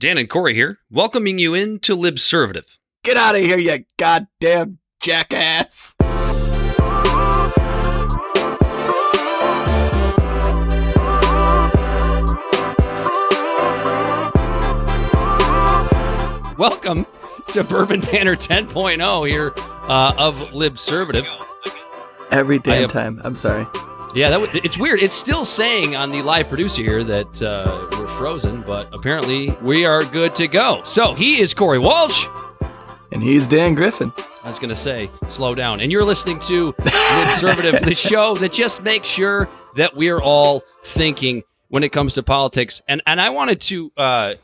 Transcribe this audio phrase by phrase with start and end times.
[0.00, 2.76] Dan and Corey here, welcoming you in to Libservative.
[3.02, 5.96] Get out of here, you goddamn jackass!
[16.56, 17.04] Welcome
[17.48, 19.52] to Bourbon Banner 10.0 here
[19.88, 21.26] uh, of Libservative.
[22.30, 23.20] Every damn time.
[23.24, 23.66] I'm sorry.
[24.14, 25.00] Yeah, that was, it's weird.
[25.00, 29.84] It's still saying on the live producer here that uh, we're frozen, but apparently we
[29.84, 30.82] are good to go.
[30.84, 32.26] So he is Corey Walsh.
[33.12, 34.12] And he's Dan Griffin.
[34.42, 35.80] I was going to say, slow down.
[35.80, 41.42] And you're listening to Libservative, the show that just makes sure that we're all thinking
[41.68, 42.80] when it comes to politics.
[42.88, 44.34] And and I wanted to uh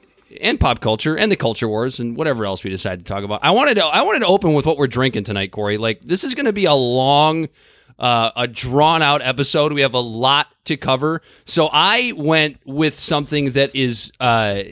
[0.40, 3.40] and pop culture and the culture wars and whatever else we decide to talk about.
[3.42, 5.78] I wanted to I wanted to open with what we're drinking tonight, Corey.
[5.78, 7.48] Like this is going to be a long
[7.98, 9.72] uh, a drawn out episode.
[9.72, 11.22] We have a lot to cover.
[11.44, 14.62] So I went with something that is uh,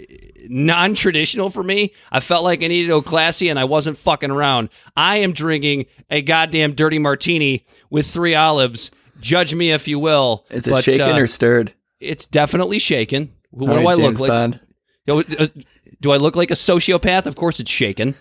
[0.48, 1.92] non traditional for me.
[2.10, 4.70] I felt like I needed to go classy and I wasn't fucking around.
[4.96, 8.90] I am drinking a goddamn dirty martini with three olives.
[9.20, 10.46] Judge me if you will.
[10.50, 11.72] Is it but, shaken uh, or stirred?
[12.00, 13.32] It's definitely shaken.
[13.50, 14.36] What All do right, I James look like?
[14.36, 14.60] Bond.
[15.08, 15.46] Uh,
[16.00, 17.26] do I look like a sociopath?
[17.26, 18.14] Of course it's shaken.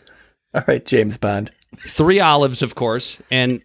[0.53, 1.51] All right, James Bond.
[1.79, 3.63] Three olives, of course, and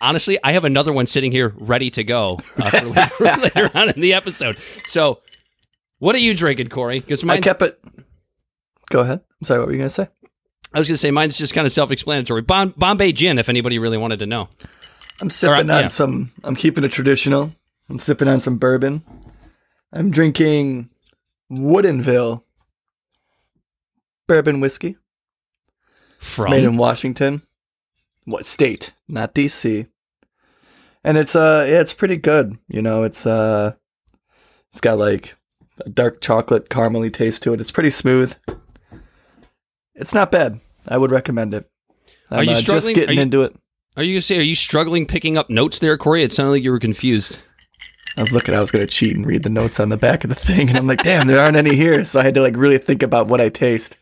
[0.00, 2.86] honestly, I have another one sitting here ready to go uh, for
[3.20, 4.58] later, later on in the episode.
[4.86, 5.20] So,
[5.98, 7.00] what are you drinking, Corey?
[7.00, 7.82] Because I kept it.
[8.90, 9.20] Go ahead.
[9.40, 9.60] I'm sorry.
[9.60, 10.08] What were you gonna say?
[10.72, 12.42] I was going to say mine's just kind of self-explanatory.
[12.42, 14.48] Bom- Bombay gin, if anybody really wanted to know.
[15.20, 15.88] I'm sipping right, on yeah.
[15.88, 16.32] some.
[16.44, 17.52] I'm keeping it traditional.
[17.88, 19.02] I'm sipping on some bourbon.
[19.92, 20.88] I'm drinking
[21.50, 22.44] Woodinville
[24.28, 24.96] bourbon whiskey.
[26.18, 27.42] It's From made in Washington.
[28.24, 28.92] What state?
[29.08, 29.88] Not DC.
[31.04, 32.56] And it's uh yeah, it's pretty good.
[32.68, 33.74] You know, it's uh
[34.70, 35.34] it's got like
[35.84, 37.60] a dark chocolate caramely taste to it.
[37.60, 38.34] It's pretty smooth.
[39.94, 40.60] It's not bad.
[40.88, 41.68] I would recommend it.
[42.30, 43.54] I'm Are you uh, just struggling- getting you- into it.
[43.96, 44.38] are you say?
[44.38, 46.22] Are you struggling picking up notes there, Corey?
[46.22, 47.38] It sounded like you were confused.
[48.16, 50.30] I was looking I was gonna cheat and read the notes on the back of
[50.30, 52.04] the thing and I'm like, damn, there aren't any here.
[52.04, 53.96] So I had to like really think about what I taste.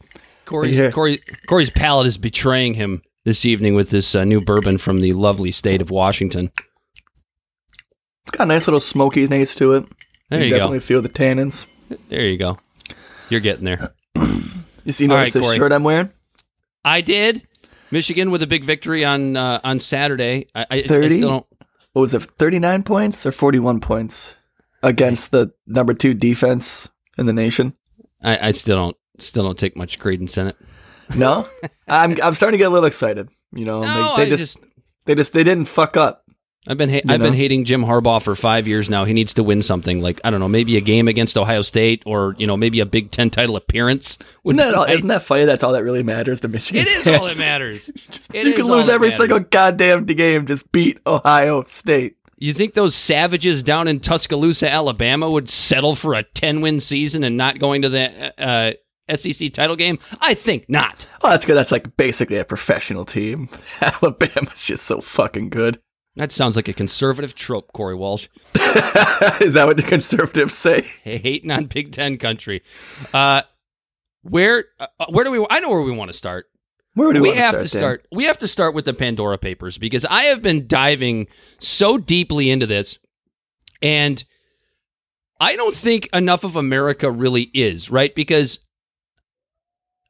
[0.47, 0.91] Corey's Yeah.
[0.91, 5.13] Corey, Corey's palate is betraying him this evening with this uh, new bourbon from the
[5.13, 6.51] lovely state of Washington.
[8.29, 9.89] It's got a nice little smoky taste to it.
[10.29, 11.67] There you, definitely feel the tannins.
[12.11, 12.59] There you go.
[13.31, 13.95] You're getting there.
[14.85, 15.57] You see, notice right, this Corey.
[15.59, 16.11] shirt I'm wearing?
[16.83, 17.47] I did.
[17.91, 20.49] Michigan with a big victory on uh, on Saturday.
[20.55, 21.09] I, I, I 30?
[21.11, 21.47] still don't.
[21.93, 24.35] what was it, 39 points or 41 points
[24.83, 27.75] against the number two defense in the nation?
[28.23, 28.97] I, I still don't.
[29.19, 30.57] Still don't take much credence in it.
[31.15, 31.47] No,
[31.89, 33.29] I'm I'm starting to get a little excited.
[33.53, 34.59] You know, No, they I just, just,
[35.05, 36.25] they just they didn't fuck up.
[36.69, 39.05] I've been ha- I've been hating Jim Harbaugh for five years now.
[39.05, 40.03] He needs to win something.
[40.03, 42.87] Like I don't know, maybe a game against Ohio State, or you know, maybe a
[42.87, 44.19] Big Ten title appearance.
[44.45, 44.97] Would Isn't that, all, nice.
[44.97, 45.47] isn't that funny?
[45.47, 46.83] That's all that really matters to Michigan.
[46.83, 47.89] It is all that matters.
[48.35, 49.21] It you can lose every matters.
[49.21, 50.45] single goddamn game.
[50.47, 52.17] Just beat Ohio State.
[52.37, 57.37] You think those savages down in Tuscaloosa, Alabama, would settle for a ten-win season and
[57.37, 58.73] not going to the uh,
[59.17, 59.99] SEC title game?
[60.21, 61.07] I think not.
[61.23, 61.55] Oh, that's good.
[61.57, 63.49] That's like basically a professional team.
[63.81, 65.81] Alabama's just so fucking good.
[66.19, 68.29] That sounds like a conservative trope, Corey Walsh.
[69.41, 70.83] is that what the conservatives say?
[71.05, 72.63] hating on Big Ten country.
[73.15, 73.43] Uh,
[74.23, 75.47] where uh, where do we?
[75.49, 76.47] I know where we want to start.
[76.95, 77.81] Where do we want have to to Dan?
[77.81, 78.07] start.
[78.11, 81.29] We have to start with the Pandora Papers because I have been diving
[81.61, 82.99] so deeply into this,
[83.81, 84.25] and
[85.41, 88.59] I don't think enough of America really is right because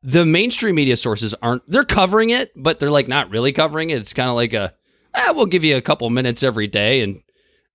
[0.02, 1.70] the mainstream media sources aren't.
[1.70, 3.98] They're covering it, but they're like not really covering it.
[3.98, 4.72] It's kind of like a,
[5.14, 7.22] ah, we'll give you a couple minutes every day, and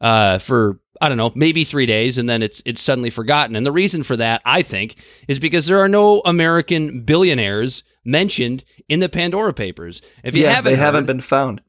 [0.01, 3.55] uh, for I don't know, maybe three days, and then it's it's suddenly forgotten.
[3.55, 4.95] And the reason for that, I think,
[5.27, 10.01] is because there are no American billionaires mentioned in the Pandora Papers.
[10.23, 11.61] If you yeah, haven't, they haven't been found.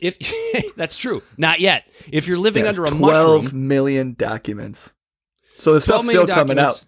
[0.00, 0.16] If
[0.76, 1.84] that's true, not yet.
[2.10, 4.92] If you're living under a 12 mushroom, million documents.
[5.58, 6.82] So the 12 stuff's still coming out.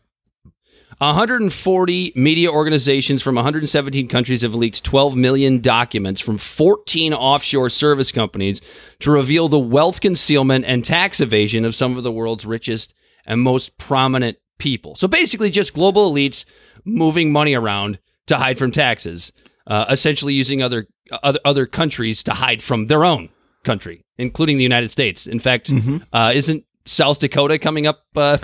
[0.99, 1.16] Documents.
[1.19, 8.12] 140 media organizations from 117 countries have leaked 12 million documents from 14 offshore service
[8.12, 8.61] companies
[9.00, 12.94] to reveal the wealth concealment and tax evasion of some of the world's richest
[13.26, 14.94] and most prominent people.
[14.96, 16.44] So basically, just global elites
[16.85, 19.32] moving money around to hide from taxes,
[19.67, 20.87] uh, essentially using other,
[21.23, 23.29] other other countries to hide from their own
[23.64, 25.26] country, including the United States.
[25.26, 25.99] In fact, Mm-hmm.
[26.12, 28.05] uh, isn't South Dakota coming up?
[28.14, 28.38] Uh,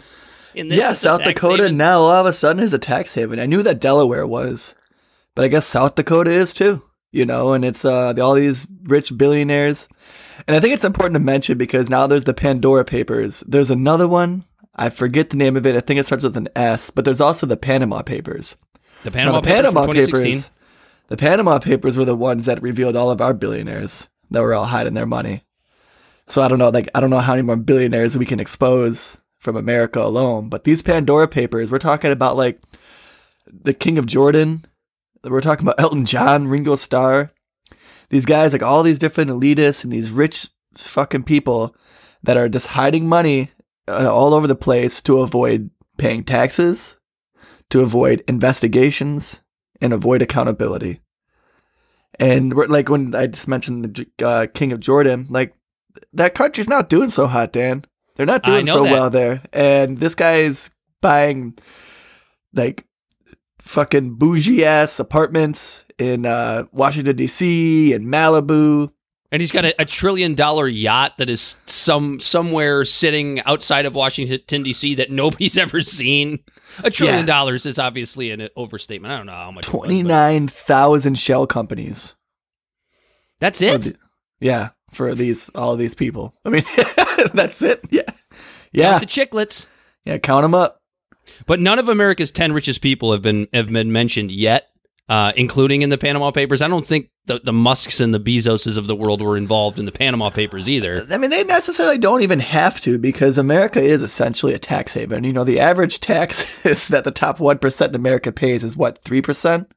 [0.54, 1.76] Yeah, South Dakota haven?
[1.76, 3.38] now all of a sudden is a tax haven.
[3.38, 4.74] I knew that Delaware was,
[5.34, 6.82] but I guess South Dakota is too.
[7.12, 9.88] You know, and it's uh all these rich billionaires,
[10.46, 13.40] and I think it's important to mention because now there's the Pandora Papers.
[13.40, 14.44] There's another one.
[14.76, 15.74] I forget the name of it.
[15.74, 18.56] I think it starts with an S, but there's also the Panama Papers.
[19.02, 20.32] The Now, Panama, the Papers Panama from 2016.
[20.32, 20.50] Papers.
[21.08, 24.66] The Panama Papers were the ones that revealed all of our billionaires that were all
[24.66, 25.42] hiding their money.
[26.28, 29.18] So I don't know, like I don't know how many more billionaires we can expose
[29.40, 30.48] from America alone.
[30.48, 32.60] But these Pandora Papers, we're talking about like
[33.46, 34.64] the King of Jordan.
[35.24, 37.32] We're talking about Elton John, Ringo Starr.
[38.10, 41.74] These guys, like all these different elitists and these rich fucking people
[42.22, 43.50] that are just hiding money
[43.88, 46.96] uh, all over the place to avoid paying taxes,
[47.70, 49.40] to avoid investigations,
[49.80, 51.00] and avoid accountability.
[52.18, 55.54] And we're, like when I just mentioned the uh, King of Jordan, like
[56.12, 57.84] that country's not doing so hot, Dan.
[58.20, 58.92] They're not doing so that.
[58.92, 59.40] well there.
[59.50, 60.70] And this guy's
[61.00, 61.56] buying
[62.52, 62.84] like
[63.60, 67.94] fucking bougie ass apartments in uh, Washington D.C.
[67.94, 68.90] and Malibu.
[69.32, 73.94] And he's got a, a trillion dollar yacht that is some somewhere sitting outside of
[73.94, 74.96] Washington D.C.
[74.96, 76.40] that nobody's ever seen.
[76.84, 77.24] A trillion Yeah.
[77.26, 79.14] dollars is obviously an overstatement.
[79.14, 79.66] I don't know how much.
[79.66, 82.14] it was, but Twenty nine thousand shell companies.
[83.38, 83.96] That's it.
[84.40, 86.34] yeah, for these all these people.
[86.44, 86.64] I mean,
[87.34, 87.80] that's it.
[87.90, 88.02] Yeah,
[88.72, 89.66] yeah, The chicklets.
[90.04, 90.18] yeah.
[90.18, 90.78] Count them up.
[91.46, 94.68] But none of America's ten richest people have been have been mentioned yet,
[95.08, 96.60] uh, including in the Panama Papers.
[96.62, 99.84] I don't think the the Musks and the Bezoses of the world were involved in
[99.84, 101.02] the Panama Papers either.
[101.10, 105.22] I mean, they necessarily don't even have to because America is essentially a tax haven.
[105.22, 108.76] You know, the average tax is that the top one percent in America pays is
[108.76, 109.70] what three percent.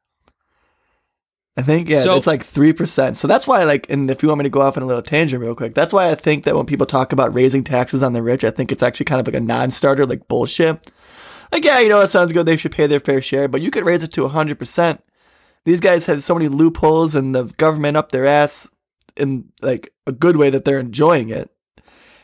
[1.55, 3.17] I think yeah, So- it's like three percent.
[3.17, 5.01] So that's why, like, and if you want me to go off on a little
[5.03, 8.13] tangent real quick, that's why I think that when people talk about raising taxes on
[8.13, 10.89] the rich, I think it's actually kind of like a non-starter, like bullshit.
[11.51, 12.47] Like, yeah, you know, it sounds good.
[12.47, 15.03] They should pay their fair share, but you could raise it to hundred percent.
[15.65, 18.69] These guys have so many loopholes and the government up their ass
[19.15, 21.51] in like a good way that they're enjoying it.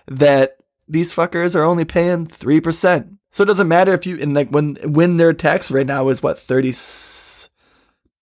[0.08, 3.14] That these fuckers are only paying three percent.
[3.32, 6.24] So it doesn't matter if you and like when when their tax right now is
[6.24, 6.72] what 30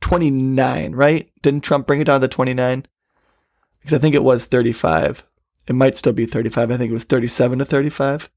[0.02, 1.30] 29, right?
[1.42, 2.86] Didn't Trump bring it down to 29?
[3.82, 5.24] Because I think it was 35.
[5.68, 6.72] It might still be 35.
[6.72, 8.30] I think it was 37 to 35.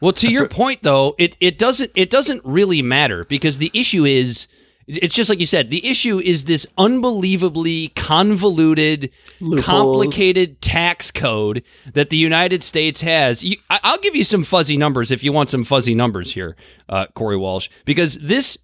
[0.00, 4.04] Well, to your point though, it, it doesn't it doesn't really matter because the issue
[4.04, 4.46] is
[4.88, 5.70] it's just like you said.
[5.70, 9.64] The issue is this unbelievably convoluted, Loopholes.
[9.66, 11.62] complicated tax code
[11.92, 13.42] that the United States has.
[13.42, 16.56] You, I, I'll give you some fuzzy numbers if you want some fuzzy numbers here,
[16.88, 18.56] uh, Corey Walsh, because this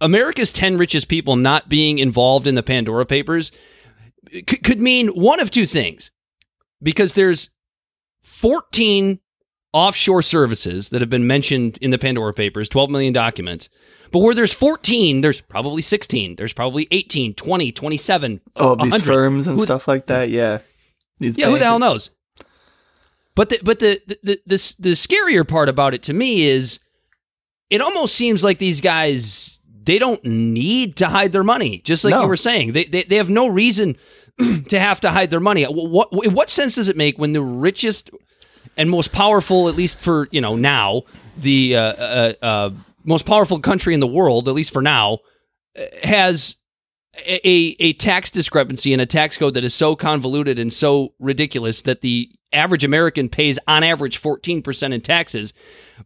[0.00, 3.50] America's 10 richest people not being involved in the Pandora Papers
[4.32, 6.10] c- could mean one of two things.
[6.82, 7.50] Because there's
[8.22, 9.18] 14
[9.72, 13.68] offshore services that have been mentioned in the Pandora Papers, 12 million documents.
[14.12, 18.40] But where there's 14, there's probably 16, there's probably 18, 20, 27.
[18.56, 19.04] Oh, these 100.
[19.04, 20.30] firms and Who- stuff like that.
[20.30, 20.58] Yeah.
[21.18, 22.10] These Yeah, who the hell knows?
[23.34, 26.80] But the but the the, the the the scarier part about it to me is
[27.70, 29.57] it almost seems like these guys
[29.88, 31.78] they don't need to hide their money.
[31.78, 32.22] Just like No.
[32.22, 33.96] you were saying, they they, they have no reason
[34.68, 35.64] to have to hide their money.
[35.64, 38.10] What, what what sense does it make when the richest
[38.76, 41.02] and most powerful, at least for you know now,
[41.38, 42.70] the uh, uh, uh,
[43.04, 45.18] most powerful country in the world, at least for now,
[45.78, 46.56] uh, has
[47.26, 51.14] a, a a tax discrepancy and a tax code that is so convoluted and so
[51.18, 55.54] ridiculous that the average American pays on average 14% in taxes,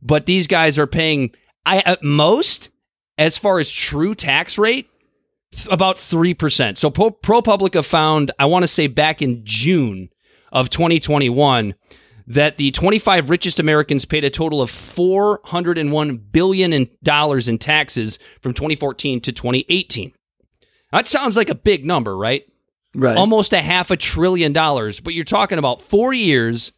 [0.01, 1.33] but these guys are paying
[1.67, 2.71] I at most
[3.19, 4.89] as far as true tax rate
[5.71, 6.77] about 3%.
[6.77, 10.09] So Pro, ProPublica found I want to say back in June
[10.51, 11.75] of 2021
[12.27, 18.19] that the 25 richest Americans paid a total of 401 billion in dollars in taxes
[18.41, 20.13] from 2014 to 2018.
[20.93, 22.45] That sounds like a big number, right?
[22.95, 23.17] Right.
[23.17, 26.73] Almost a half a trillion dollars, but you're talking about 4 years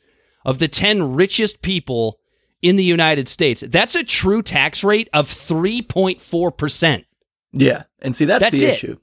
[0.44, 2.18] of the 10 richest people
[2.64, 3.62] in the United States.
[3.68, 7.04] That's a true tax rate of 3.4%.
[7.52, 7.82] Yeah.
[8.00, 8.70] And see, that's, That's the it.
[8.70, 8.96] issue.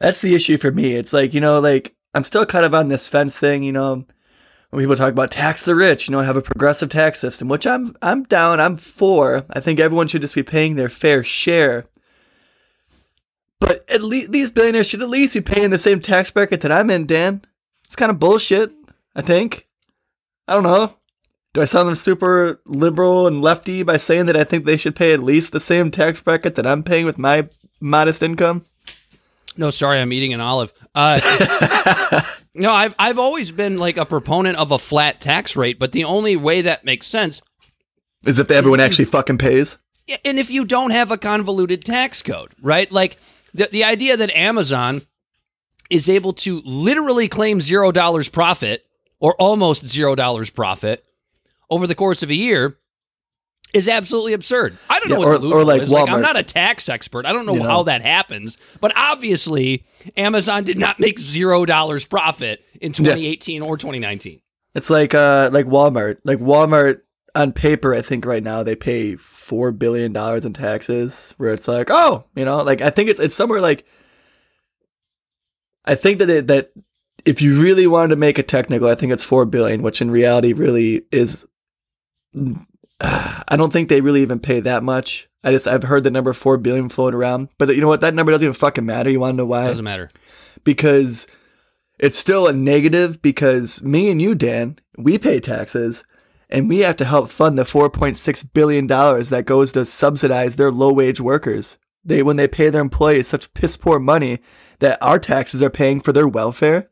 [0.00, 0.94] That's the issue for me.
[0.96, 4.04] It's like, you know, like I'm still kind of on this fence thing, you know,
[4.70, 7.48] when people talk about tax the rich, you know, I have a progressive tax system,
[7.48, 9.44] which I'm I'm down, I'm for.
[9.50, 11.86] I think everyone should just be paying their fair share.
[13.60, 16.72] But at least these billionaires should at least be paying the same tax bracket that
[16.72, 17.42] I'm in, Dan.
[17.84, 18.72] It's kind of bullshit,
[19.14, 19.68] I think.
[20.48, 20.96] I don't know.
[21.52, 25.12] Do I sound super liberal and lefty by saying that I think they should pay
[25.12, 27.48] at least the same tax bracket that I'm paying with my
[27.80, 28.64] modest income?
[29.56, 30.72] No, sorry, I'm eating an olive.
[30.94, 32.22] Uh,
[32.54, 36.04] no, I've I've always been like a proponent of a flat tax rate, but the
[36.04, 37.42] only way that makes sense,
[38.24, 39.76] is if everyone actually fucking pays.
[40.06, 42.90] yeah, and if you don't have a convoluted tax code, right?
[42.92, 43.18] Like
[43.52, 45.02] the the idea that Amazon
[45.90, 48.86] is able to literally claim zero dollars profit
[49.18, 51.04] or almost zero dollars profit
[51.70, 52.76] over the course of a year
[53.72, 54.76] is absolutely absurd.
[54.88, 55.90] I don't Yeah, know what or- the or like is.
[55.90, 57.24] Like, I'm not a tax expert.
[57.26, 57.68] I don't know You know.
[57.68, 59.84] how that happens, but obviously
[60.16, 64.40] Amazon did not make zero dollars profit in 2018 or 2019.
[64.74, 66.18] It's like uh like Walmart.
[66.24, 67.00] Like Walmart
[67.36, 71.34] on paper, I think right now they pay four billion dollars in taxes.
[71.36, 73.84] Where it's like, oh, you know, like I think it's it's somewhere like.
[75.84, 76.72] I think that it, that
[77.24, 80.10] if you really wanted to make it technical, I think it's four billion, which in
[80.10, 81.46] reality really is.
[83.00, 85.28] I don't think they really even pay that much.
[85.42, 88.02] I just I've heard the number four billion floating around, but you know what?
[88.02, 89.08] That number doesn't even fucking matter.
[89.10, 89.64] You want to know why?
[89.64, 90.10] It doesn't matter.
[90.64, 91.26] because
[91.98, 96.04] it's still a negative because me and you, Dan, we pay taxes
[96.50, 100.92] and we have to help fund the $4.6 billion that goes to subsidize their low
[100.92, 101.78] wage workers.
[102.04, 104.40] They, when they pay their employees such piss poor money
[104.80, 106.90] that our taxes are paying for their welfare,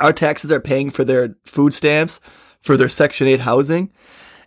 [0.00, 2.18] our taxes are paying for their food stamps,
[2.62, 3.92] for their Section 8 housing.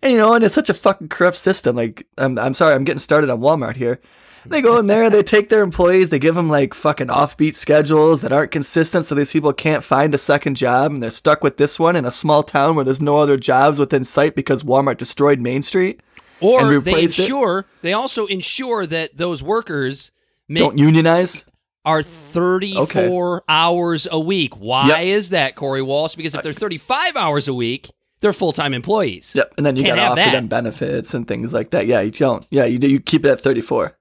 [0.01, 1.75] And you know, and it's such a fucking corrupt system.
[1.75, 4.00] Like, I'm, I'm sorry, I'm getting started on Walmart here.
[4.48, 8.22] They go in there, they take their employees, they give them like fucking offbeat schedules
[8.22, 11.58] that aren't consistent, so these people can't find a second job, and they're stuck with
[11.58, 14.98] this one in a small town where there's no other jobs within sight because Walmart
[14.98, 16.01] destroyed Main Street.
[16.39, 17.22] Or And they replace it?
[17.22, 20.12] ensure they also ensure that those workers
[20.50, 21.46] make Don't unionize.
[21.86, 24.55] are 34 hours a week.
[24.58, 25.00] Why Yep.
[25.03, 26.15] is that, Corey Walsh?
[26.15, 27.91] Because if they're 35 hours a week,
[28.22, 29.34] they're full time employees.
[29.36, 30.32] Yep, and then you Can't gotta offer that.
[30.32, 31.88] them benefits and things like that.
[31.88, 32.46] Yeah, you don't.
[32.50, 32.88] Yeah, you do.
[32.90, 33.98] You keep it at 34.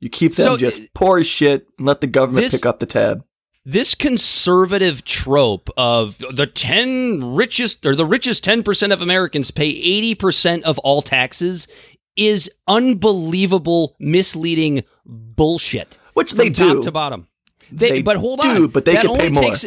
[0.00, 2.66] You keep them So, just uh, poor as shit and let the government this- pick
[2.66, 3.24] up the tab.
[3.68, 9.72] This conservative trope of the 10 richest or the richest 10% of Americans pay
[10.14, 11.66] 80% of all taxes
[12.14, 15.98] is unbelievable, misleading bullshit.
[16.14, 16.82] Which they top do.
[16.82, 17.26] to bottom.
[17.72, 19.54] They, They but hold do, on, but they that only pay more.
[19.54, 19.64] Takes,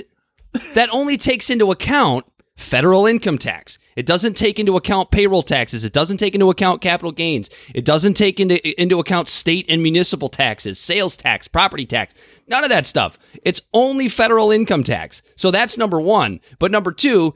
[0.76, 2.26] that only takes into account
[2.60, 3.80] federal income tax.
[3.96, 5.86] It doesn't take into account payroll taxes.
[5.86, 7.50] It doesn't take into account capital gains.
[7.74, 12.14] It doesn't take into into account state and municipal taxes, sales tax, property tax.
[12.48, 13.18] None of that stuff.
[13.46, 15.22] It's only federal income tax.
[15.36, 16.42] So that's number 1.
[16.60, 17.34] But number 2,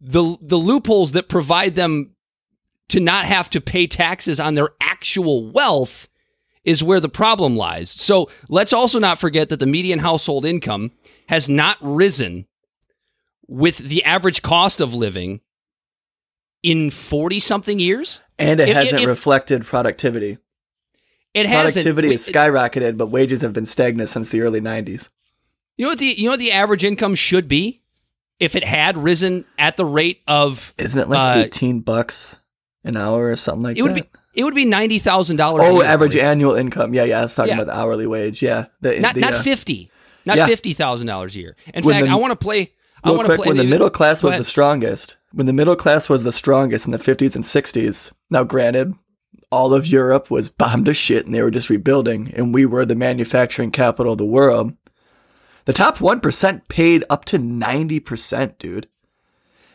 [0.00, 2.14] the the loopholes that provide them
[2.88, 6.08] to not have to pay taxes on their actual wealth
[6.64, 7.90] is where the problem lies.
[7.90, 10.92] So let's also not forget that the median household income
[11.28, 12.46] has not risen
[13.48, 15.40] with the average cost of living
[16.62, 18.20] in 40 something years.
[18.38, 20.38] And it If- hasn't if- reflected productivity.
[21.34, 21.74] It hasn't.
[21.74, 25.08] Productivity has skyrocketed, but wages have been stagnant since the early 90s.
[25.76, 27.82] You know what the you know what the average income should be
[28.40, 32.36] if it had risen at the rate of Isn't it like Uh, 18 bucks
[32.82, 34.12] an hour or something like it would that?
[34.12, 35.64] be it would be ninety thousand dollars.
[35.66, 36.94] oh, average annual income.
[36.94, 37.62] Yeah, yeah, I was talking Yeah.
[37.62, 38.40] about the hourly wage.
[38.42, 38.66] Yeah.
[38.80, 39.90] The, not the, not uh, fifty,
[40.24, 40.46] not Yeah.
[40.46, 41.56] fifty thousand dollars a year.
[41.74, 42.72] In When fact, the- I want to play.
[43.04, 45.52] I Real want to quick, play when the middle class was the strongest, when the
[45.52, 48.94] middle class was the strongest in the 50s and 60s, now granted,
[49.50, 52.84] all of Europe was bombed to shit and they were just rebuilding, and we were
[52.84, 54.72] the manufacturing capital of the world.
[55.64, 58.88] The top 1% paid up to 90%, dude.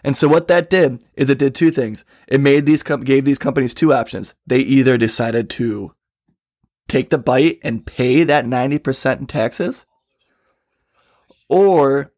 [0.04, 2.04] And so what that did is it did two things.
[2.28, 4.34] It made these com- gave these companies two options.
[4.46, 5.94] They either decided to
[6.90, 9.86] take the bite and pay that 90% in taxes,
[11.48, 12.12] or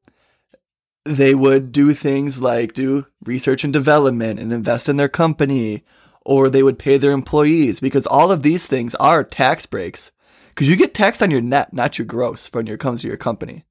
[1.06, 5.84] they would do things like do research and development and invest in their company,
[6.26, 10.12] or they would pay their employees because all of these things are tax breaks.
[10.50, 13.18] Because you get taxed on your net, not your gross, when it comes to your
[13.18, 13.66] company.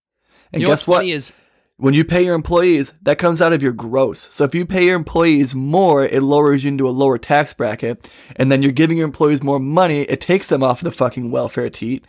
[0.53, 1.05] And You guess what?
[1.07, 1.33] is
[1.77, 4.33] when you pay your employees, that comes out of your gross.
[4.33, 8.09] So if you pay your employees more, it lowers you into a lower tax bracket.
[8.37, 11.71] And then you're giving your employees more money, it takes them off the fucking welfare
[11.71, 12.05] teat.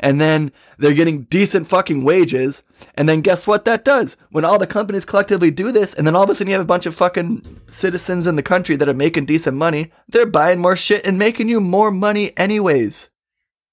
[0.00, 2.62] And then they're getting decent fucking wages.
[2.94, 4.16] And then guess what that does?
[4.30, 6.62] When all the companies collectively do this, and then all of a sudden you have
[6.62, 10.58] a bunch of fucking citizens in the country that are making decent money, they're buying
[10.58, 13.08] more shit and making you more money anyways.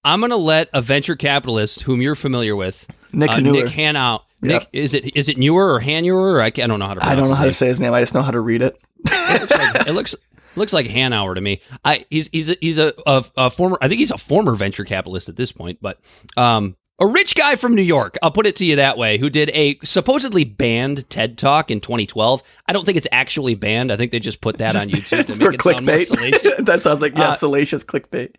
[0.04, 3.40] I'm going to let a venture capitalist whom you're familiar with, Nick uh.
[3.40, 4.20] Nick Hanau.
[4.40, 4.70] Nick, Yep.
[4.72, 6.42] is it is it newer or Hanuer?
[6.44, 7.04] I, I don't know how to.
[7.04, 8.76] I don't know how to say his name, I just know how to read it.
[9.10, 10.16] It looks like, it looks
[10.58, 11.62] looks like Hanauer to me.
[11.86, 13.78] I he's he's a, he's a, a, a former.
[13.82, 16.00] I think he's a former venture capitalist at this point, but
[16.36, 16.76] um.
[17.00, 19.52] A rich guy from New York, I'll put it to you that way, who did
[19.52, 22.42] a supposedly banned TED Talk in 2012.
[22.66, 23.92] I don't think it's actually banned.
[23.92, 26.58] I think they just put that on YouTube to for make it sound more clickbait.
[26.66, 28.34] that sounds like yeah, Uh, salacious clickbait.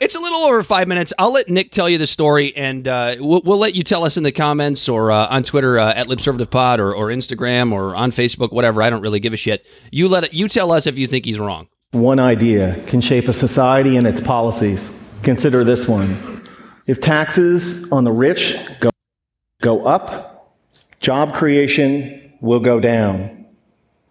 [0.00, 1.12] It's a little over five minutes.
[1.20, 4.16] I'll let Nick tell you the story, and uh, we'll, we'll let you tell us
[4.16, 8.10] in the comments or uh, on Twitter uh, at LibservativePod or, or Instagram or on
[8.10, 8.82] Facebook, whatever.
[8.82, 9.64] I don't really give a shit.
[9.92, 11.68] You let it, you tell us if you think he's wrong.
[11.92, 14.90] One idea can shape a society and its policies.
[15.22, 16.42] Consider this one.
[16.88, 18.90] If taxes on the rich go,
[19.62, 20.58] go up,
[20.98, 23.46] job creation will go down.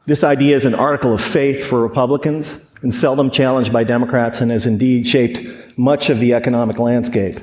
[0.06, 4.52] This idea is an article of faith for Republicans and seldom challenged by Democrats and
[4.52, 5.42] has indeed shaped
[5.78, 7.40] much of the economic landscape.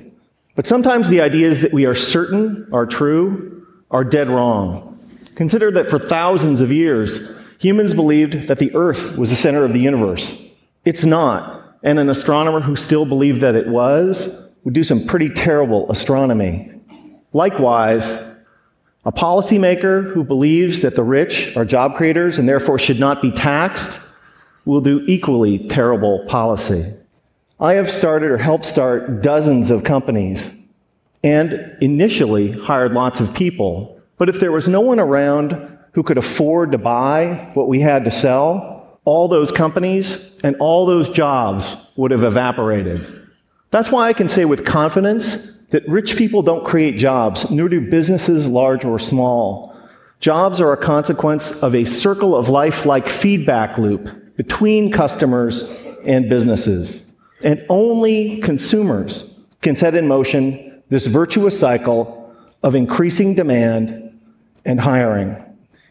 [0.54, 4.98] But sometimes the ideas that we are certain are true are dead wrong.
[5.34, 9.72] Consider that for thousands of years, humans believed that the earth was the center of
[9.72, 10.46] the universe.
[10.84, 11.78] It's not.
[11.82, 16.70] And an astronomer who still believed that it was would do some pretty terrible astronomy.
[17.32, 18.12] Likewise,
[19.06, 23.30] a policymaker who believes that the rich are job creators and therefore should not be
[23.30, 24.00] taxed
[24.64, 26.92] will do equally terrible policy.
[27.58, 30.50] I have started or helped start dozens of companies
[31.22, 34.00] and initially hired lots of people.
[34.16, 38.04] But if there was no one around who could afford to buy what we had
[38.04, 43.06] to sell, all those companies and all those jobs would have evaporated.
[43.70, 47.80] That's why I can say with confidence that rich people don't create jobs, nor do
[47.80, 49.76] businesses large or small.
[50.18, 54.08] Jobs are a consequence of a circle of life like feedback loop
[54.40, 55.70] between customers
[56.06, 57.04] and businesses.
[57.44, 64.18] And only consumers can set in motion this virtuous cycle of increasing demand
[64.64, 65.36] and hiring.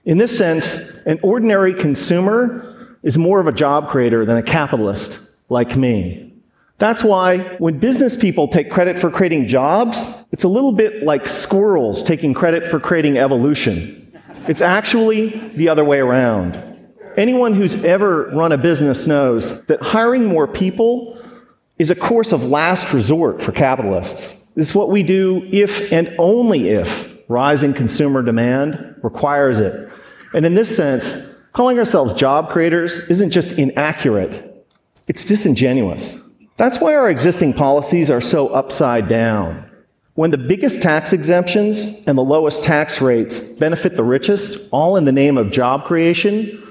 [0.05, 5.29] In this sense, an ordinary consumer is more of a job creator than a capitalist
[5.49, 6.33] like me.
[6.79, 9.95] That's why when business people take credit for creating jobs,
[10.31, 14.11] it's a little bit like squirrels taking credit for creating evolution.
[14.47, 16.68] It's actually the other way around.
[17.19, 21.21] Anyone who's ever run a business knows that hiring more people
[21.77, 24.47] is a course of last resort for capitalists.
[24.55, 29.91] It's what we do if and only if rising consumer demand requires it.
[30.33, 34.65] And in this sense, calling ourselves job creators isn't just inaccurate,
[35.09, 36.17] it's disingenuous.
[36.55, 39.69] That's why our existing policies are so upside down.
[40.13, 45.03] When the biggest tax exemptions and the lowest tax rates benefit the richest, all in
[45.03, 46.65] the name of job creation,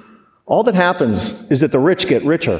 [0.49, 2.59] all that happens is that the rich get richer.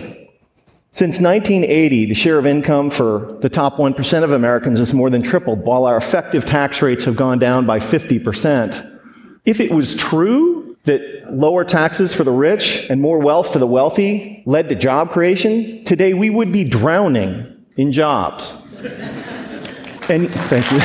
[0.93, 5.23] Since 1980, the share of income for the top 1% of Americans has more than
[5.23, 9.01] tripled, while our effective tax rates have gone down by 50%.
[9.45, 13.67] If it was true that lower taxes for the rich and more wealth for the
[13.67, 18.51] wealthy led to job creation, today we would be drowning in jobs.
[20.11, 20.79] and thank you.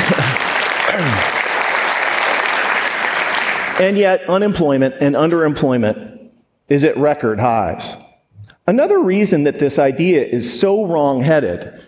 [3.86, 6.13] and yet, unemployment and underemployment
[6.70, 7.96] is at record highs.
[8.66, 11.82] Another reason that this idea is so wrong headed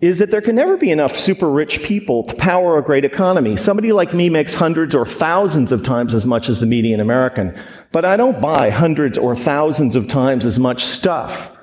[0.00, 3.56] is that there can never be enough super rich people to power a great economy.
[3.56, 7.58] Somebody like me makes hundreds or thousands of times as much as the median American,
[7.90, 11.56] but I don't buy hundreds or thousands of times as much stuff.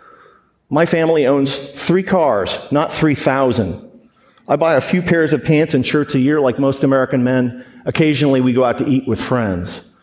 [0.70, 4.10] My family owns three cars, not 3,000.
[4.48, 7.66] I buy a few pairs of pants and shirts a year like most American men.
[7.86, 9.95] Occasionally we go out to eat with friends.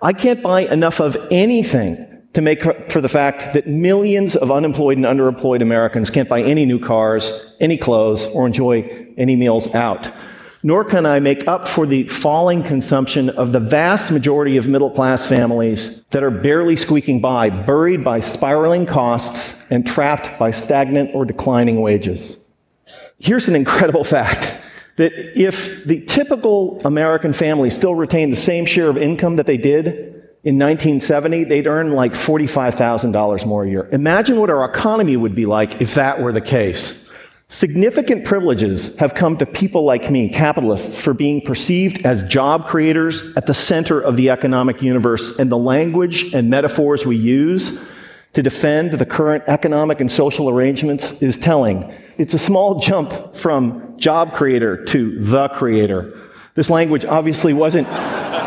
[0.00, 4.50] I can't buy enough of anything to make up for the fact that millions of
[4.52, 9.74] unemployed and underemployed Americans can't buy any new cars, any clothes, or enjoy any meals
[9.74, 10.12] out.
[10.62, 14.90] Nor can I make up for the falling consumption of the vast majority of middle
[14.90, 21.10] class families that are barely squeaking by, buried by spiraling costs and trapped by stagnant
[21.14, 22.44] or declining wages.
[23.18, 24.60] Here's an incredible fact
[24.98, 29.56] that if the typical American family still retained the same share of income that they
[29.56, 29.86] did
[30.44, 33.88] in 1970, they'd earn like $45,000 more a year.
[33.92, 37.08] Imagine what our economy would be like if that were the case.
[37.48, 43.34] Significant privileges have come to people like me, capitalists, for being perceived as job creators
[43.36, 47.82] at the center of the economic universe, and the language and metaphors we use
[48.34, 51.90] to defend the current economic and social arrangements is telling.
[52.18, 56.12] It's a small jump from job creator to the creator.
[56.56, 57.86] This language obviously wasn't,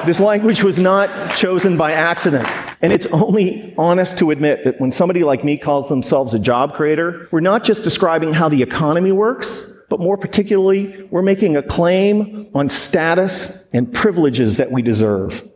[0.06, 2.46] this language was not chosen by accident.
[2.82, 6.74] And it's only honest to admit that when somebody like me calls themselves a job
[6.74, 11.64] creator, we're not just describing how the economy works, but more particularly, we're making a
[11.64, 15.48] claim on status and privileges that we deserve.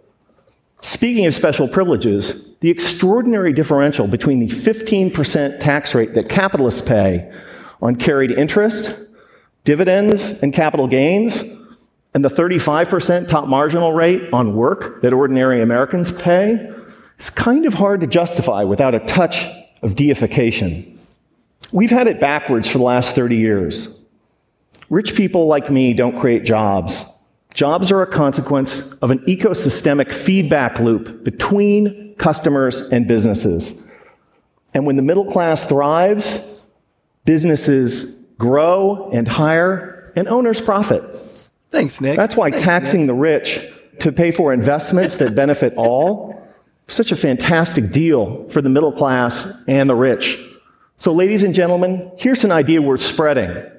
[0.82, 7.30] Speaking of special privileges, the extraordinary differential between the 15% tax rate that capitalists pay
[7.86, 9.00] on carried interest,
[9.63, 11.43] dividends, and capital gains
[12.15, 16.71] and the 35% top marginal rate on work that ordinary Americans pay
[17.19, 19.45] is kind of hard to justify without a touch
[19.84, 20.98] of deification.
[21.71, 23.89] We've had it backwards for the last 30 years.
[24.89, 27.04] Rich people like me don't create jobs.
[27.54, 33.86] Jobs are a consequence of an ecosystemic feedback loop between customers and businesses.
[34.74, 36.55] And when the middle class thrives,
[37.25, 41.03] businesses grow and hire, and owners profit.
[41.71, 42.15] Thanks, Nick.
[42.15, 43.07] That's why Thanks, taxing Nick.
[43.07, 43.59] the rich
[43.99, 46.41] to pay for investments that benefit all
[46.88, 50.39] such a fantastic deal for the middle class and the rich.
[50.97, 53.69] So, ladies and gentlemen, here's an idea worth spreading.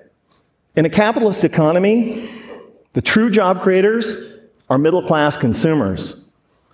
[0.75, 2.29] In a capitalist economy,
[2.93, 4.33] the true job creators
[4.69, 6.25] are middle class consumers.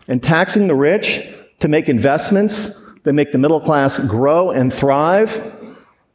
[0.08, 1.28] And taxing the rich
[1.60, 2.72] to make investments
[3.04, 5.61] that make the middle class grow and thrive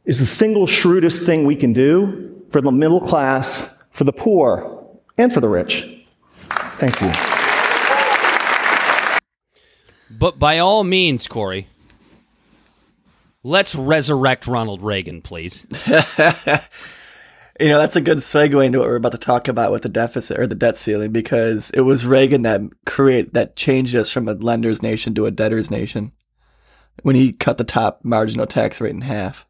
[0.08, 4.88] is the single shrewdest thing we can do for the middle class, for the poor,
[5.18, 6.04] and for the rich.
[6.78, 7.12] Thank you.
[10.10, 11.68] But by all means, Corey,
[13.42, 15.64] let's resurrect Ronald Reagan, please.
[17.60, 19.88] You know, that's a good segue into what we're about to talk about with the
[19.88, 24.28] deficit or the debt ceiling because it was Reagan that create that changed us from
[24.28, 26.12] a lender's nation to a debtor's nation
[27.02, 29.47] when he cut the top marginal tax rate in half.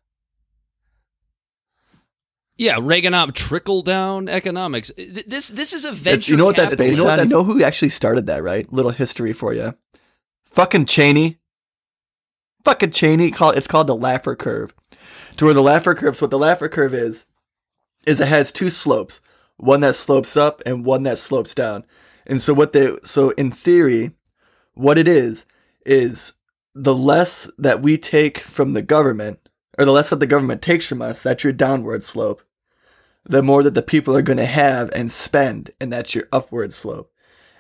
[2.58, 4.90] Yeah, Reaganomics, trickle down economics.
[4.96, 6.10] This this is a venture.
[6.16, 7.18] It's- you know what that's capital- based on?
[7.20, 8.70] You know who actually started that, right?
[8.72, 9.74] Little history for you.
[10.50, 11.38] Fucking Cheney.
[12.64, 13.30] Fucking Cheney.
[13.30, 14.74] Call it's called the Laffer curve.
[15.36, 16.16] To where the Laffer curve.
[16.16, 17.24] So what the Laffer curve is,
[18.04, 19.20] is it has two slopes,
[19.56, 21.84] one that slopes up and one that slopes down.
[22.26, 24.10] And so what they so in theory,
[24.74, 25.46] what it is
[25.86, 26.32] is
[26.74, 30.88] the less that we take from the government, or the less that the government takes
[30.88, 32.42] from us, that's your downward slope.
[33.28, 36.72] The more that the people are going to have and spend, and that's your upward
[36.72, 37.12] slope.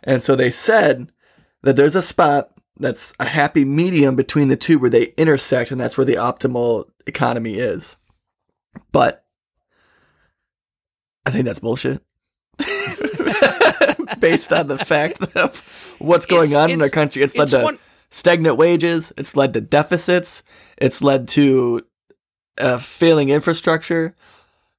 [0.02, 1.12] And so they said
[1.62, 2.50] that there's a spot
[2.80, 6.86] that's a happy medium between the two where they intersect, and that's where the optimal
[7.06, 7.96] economy is.
[8.92, 9.24] But
[11.26, 12.02] I think that's bullshit.
[14.20, 15.58] Based on the fact of
[15.98, 17.78] what's going It's- on in our country, it's led to one-
[18.10, 20.42] stagnant wages, it's led to deficits,
[20.78, 21.82] it's led to
[22.58, 24.14] uh, failing infrastructure.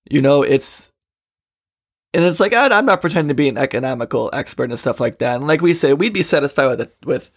[0.10, 0.92] You know, it's
[2.14, 5.38] and it's like I'm not pretending to be an economical expert and stuff like that.
[5.38, 7.32] And like we say, we'd be satisfied with it with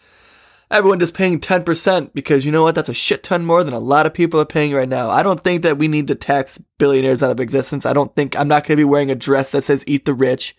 [0.70, 2.74] everyone just paying 10% because you know what?
[2.74, 5.10] That's a shit ton more than a lot of people are paying right now.
[5.10, 7.84] I don't think that we need to tax billionaires out of existence.
[7.84, 10.14] I don't think I'm not going to be wearing a dress that says "Eat the
[10.14, 10.56] Rich."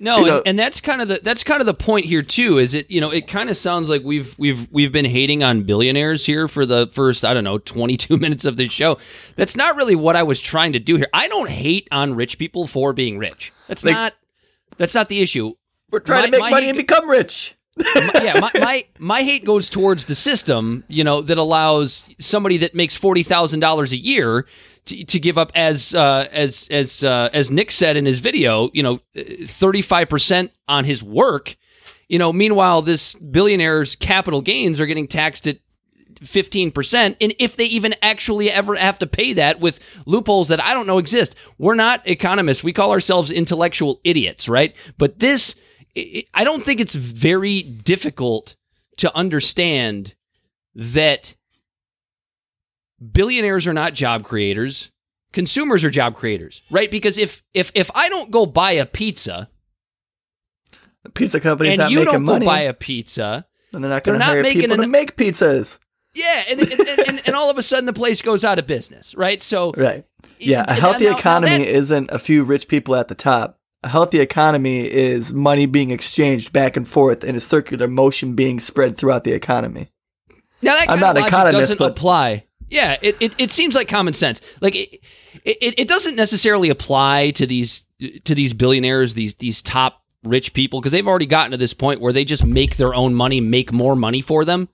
[0.00, 2.22] No, You know- and, and that's kind of the that's kind of the point here
[2.22, 2.58] too.
[2.58, 5.64] Is it you know it kind of sounds like we've we've we've been hating on
[5.64, 8.98] billionaires here for the first I don't know twenty two minutes of this show.
[9.36, 11.08] That's not really what I was trying to do here.
[11.12, 13.52] I don't hate on rich people for being rich.
[13.66, 14.14] That's Like- not
[14.76, 15.54] that's not the issue.
[15.90, 17.54] We're trying My- to make money hate- and become rich.
[17.78, 22.56] My- yeah, my, my my hate goes towards the system, you know, that allows somebody
[22.58, 24.46] that makes forty thousand dollars a year
[24.86, 28.70] to, to give up as uh, as as uh, as Nick said in his video,
[28.72, 29.00] you know,
[29.46, 31.56] thirty five percent on his work.
[32.08, 35.58] You know, meanwhile, this billionaire's capital gains are getting taxed at
[36.22, 40.60] fifteen percent, and if they even actually ever have to pay that with loopholes that
[40.62, 42.64] I don't know exist, we're not economists.
[42.64, 44.74] We call ourselves intellectual idiots, right?
[44.96, 45.54] But this,
[45.98, 48.56] I I don't think it's very difficult
[48.98, 50.14] to understand
[50.74, 51.36] that
[53.12, 54.90] billionaires are not job creators
[55.32, 59.48] consumers are job creators right because if if if i don't go buy a pizza
[61.04, 63.90] The pizza company's and not you making don't money, go buy a pizza and they're
[63.90, 65.78] not going to making people to make pizzas.
[66.14, 68.66] yeah and and, and, and and all of a sudden the place goes out of
[68.66, 70.04] business right so Right.
[70.40, 73.57] Yeah, a healthy now- now economy that- isn't a few rich people at the top.
[73.82, 78.58] A healthy economy is money being exchanged back and forth in a circular motion being
[78.58, 79.88] spread throughout the economy.
[80.62, 82.44] Now that I'm kind not of an economist, doesn't but- apply.
[82.70, 84.42] Yeah, it, it, it seems like common sense.
[84.60, 85.00] Like it,
[85.42, 87.84] it, it doesn't necessarily apply to these
[88.24, 92.02] to these billionaires, these these top rich people, because they've already gotten to this point
[92.02, 94.68] where they just make their own money, make more money for them.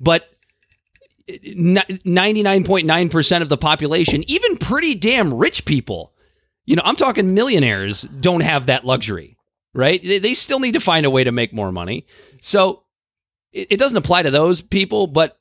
[0.00, 0.28] But
[2.04, 6.14] ninety nine point nine percent of the population, even pretty damn rich people,
[6.66, 9.36] you know, I'm talking millionaires, don't have that luxury,
[9.74, 10.02] right?
[10.02, 12.06] They, they still need to find a way to make more money.
[12.40, 12.82] So
[13.52, 15.38] it, it doesn't apply to those people, but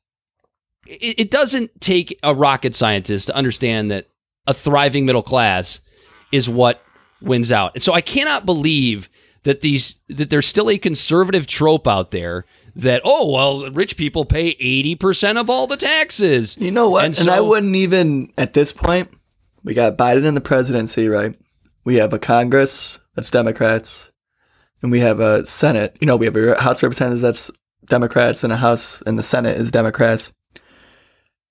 [0.88, 4.08] it, it doesn't take a rocket scientist to understand that
[4.48, 5.82] a thriving middle class
[6.32, 6.82] is what
[7.22, 7.72] wins out.
[7.76, 9.10] And so I cannot believe
[9.44, 14.26] that these that there's still a conservative trope out there that oh well rich people
[14.26, 16.58] pay 80% of all the taxes.
[16.58, 17.06] You know what?
[17.06, 19.10] And And, so- I wouldn't even at this point.
[19.65, 21.36] We got Biden in the presidency, right?
[21.86, 24.12] We have a Congress that's Democrats,
[24.84, 25.97] and we have a Senate.
[25.99, 27.49] You know, we have a House of Representatives that's
[27.89, 30.32] Democrats, and a House and the Senate is Democrats.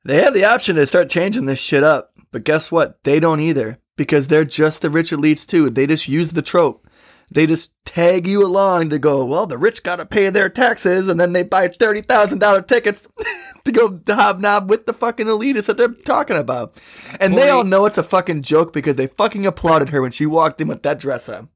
[0.04, 3.02] They have the option to start changing this shit up, but guess what?
[3.02, 5.68] They don't either because they're just the rich elites too.
[5.68, 6.83] They just use the trope.
[7.30, 11.08] They just tag you along to go, well, the rich got to pay their taxes,
[11.08, 13.08] and then they buy $30,000 tickets
[13.64, 16.80] to go hobnob with the fucking elitists that they're talking about.
[17.20, 20.26] And they all know it's a fucking joke because they fucking applauded her when she
[20.26, 21.48] walked in with that dress on.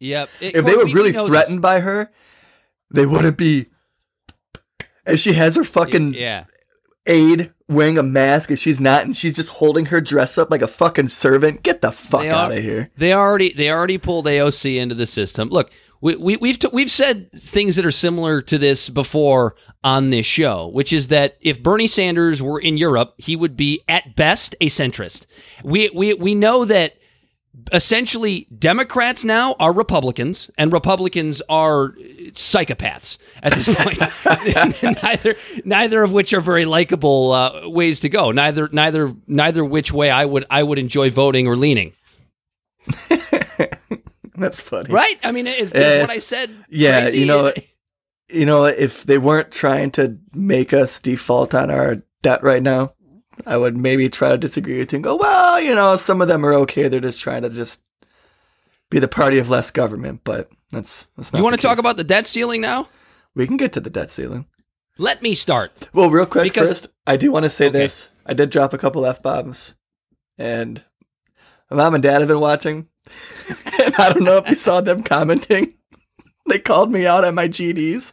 [0.00, 0.28] Yep.
[0.40, 1.28] It- If they were really know this.
[1.28, 2.10] threatened by her,
[2.90, 3.66] they wouldn't be
[5.06, 6.44] and she has her fucking yeah.
[7.06, 10.62] Aide wearing a mask and she's not and she's just holding her dress up like
[10.62, 11.62] a fucking servant.
[11.62, 12.90] Get the fuck They out are- of here.
[12.96, 15.48] They already they already pulled AOC into the system.
[15.48, 20.10] Look, we, we, we've t- we've said things that are similar to this before on
[20.10, 24.14] this show, which is that if Bernie Sanders were in Europe, he would be at
[24.14, 25.24] best a centrist.
[25.62, 26.96] We we we know that
[27.72, 31.90] essentially Democrats now are Republicans and Republicans are
[32.32, 33.74] psychopaths at this
[34.82, 35.02] point.
[35.02, 38.30] neither neither of which are very likable uh, ways to go.
[38.30, 41.92] Neither neither neither which way I would I would enjoy voting or leaning.
[44.36, 44.92] That's funny.
[44.92, 45.18] Right?
[45.22, 46.50] I mean, it, it's what I said.
[46.68, 47.18] Yeah, crazy.
[47.20, 47.52] you know,
[48.28, 52.94] you know, if they weren't trying to make us default on our debt right now,
[53.46, 56.28] I would maybe try to disagree with you and go, well, you know, some of
[56.28, 56.88] them are okay.
[56.88, 57.82] They're just trying to just
[58.90, 61.38] be the party of less government, but that's that's not.
[61.38, 62.88] you want to talk about the debt ceiling now?
[63.34, 64.46] We can get to the debt ceiling.
[64.98, 65.88] Let me start.
[65.92, 67.78] Well, real quick Because- first, I do want to say Okay.
[67.78, 68.08] this.
[68.26, 69.74] I did drop a couple f bombs,
[70.38, 70.82] and
[71.70, 72.88] my mom and dad have been watching,
[73.82, 75.74] and I don't know if you saw them commenting.
[76.48, 78.12] they called me out on my GDs.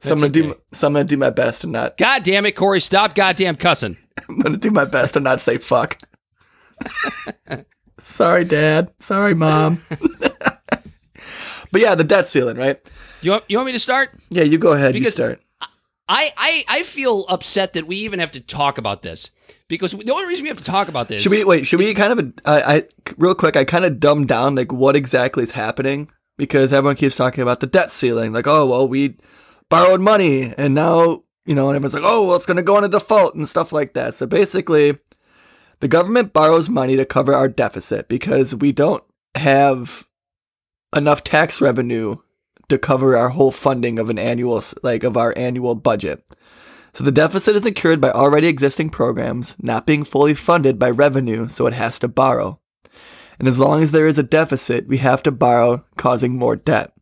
[0.00, 0.56] So I'm gonna do.
[0.72, 1.96] So I'm gonna do my best and not.
[1.96, 2.80] God damn it, Corey!
[2.80, 3.96] Stop goddamn cussing.
[4.28, 5.98] I'm gonna do my best and not say fuck.
[7.98, 8.92] Sorry, Dad.
[9.00, 9.80] Sorry, Mom.
[11.72, 12.78] but yeah, the debt ceiling, right?
[13.22, 14.10] You want, you want me to start?
[14.28, 14.94] Yeah, you go ahead.
[14.94, 15.40] you start.
[16.08, 19.30] I, I I feel upset that we even have to talk about this
[19.66, 21.66] because the only reason we have to talk about this Should we wait?
[21.66, 22.32] Should we kind of?
[22.44, 22.84] I, I
[23.16, 23.56] real quick.
[23.56, 27.58] I kind of dumbed down like what exactly is happening because everyone keeps talking about
[27.58, 28.32] the debt ceiling.
[28.32, 29.16] Like, oh well, we
[29.68, 32.76] borrowed money and now you know, and everyone's like, oh well, it's going to go
[32.76, 34.14] on a default and stuff like that.
[34.14, 34.98] So basically,
[35.80, 39.04] the government borrows money to cover our deficit because we don't
[39.34, 40.06] have
[40.94, 42.16] enough tax revenue
[42.68, 46.24] to cover our whole funding of an annual like of our annual budget.
[46.94, 51.48] So the deficit is incurred by already existing programs not being fully funded by revenue,
[51.48, 52.58] so it has to borrow.
[53.38, 56.94] And as long as there is a deficit, we have to borrow, causing more debt.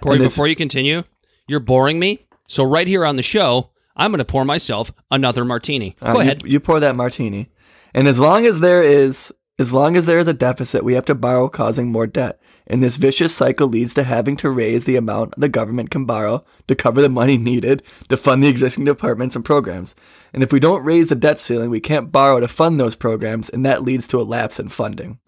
[0.00, 1.02] Corey, before you continue,
[1.48, 2.26] you're boring me.
[2.48, 5.96] So right here on the show, I'm going to pour myself another martini.
[6.00, 6.42] Uh, Go you- ahead.
[6.44, 7.48] You, pour that martini.
[7.92, 11.04] And as long as there is as long as there is a deficit, we have
[11.04, 12.40] to borrow, causing more debt.
[12.66, 16.44] And this vicious cycle leads to having to raise the amount the government can borrow
[16.66, 19.94] to cover the money needed to fund the existing departments and programs.
[20.32, 23.48] And if we don't raise the debt ceiling, we can't borrow to fund those programs,
[23.48, 25.20] and that leads to a lapse in funding.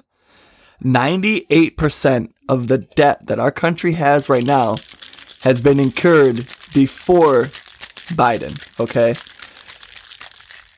[0.83, 4.77] 98% of the debt that our country has right now
[5.43, 7.51] has been incurred before
[8.15, 9.15] Biden, okay?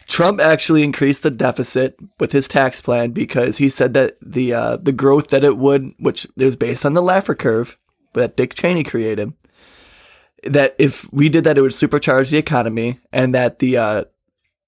[0.09, 4.77] Trump actually increased the deficit with his tax plan because he said that the uh,
[4.79, 7.79] the growth that it would, which it was based on the Laffer curve
[8.15, 9.35] that Dick Cheney created,
[10.43, 14.05] that if we did that, it would supercharge the economy, and that the uh,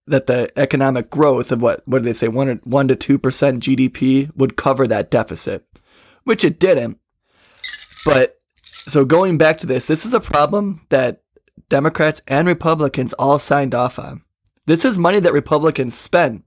[0.07, 3.62] that the economic growth of what what did they say one one to two percent
[3.62, 5.66] GDP would cover that deficit,
[6.25, 6.99] which it didn't.
[8.05, 8.40] But
[8.87, 11.23] so going back to this, this is a problem that
[11.68, 14.23] Democrats and Republicans all signed off on.
[14.66, 16.44] This is money that Republicans spent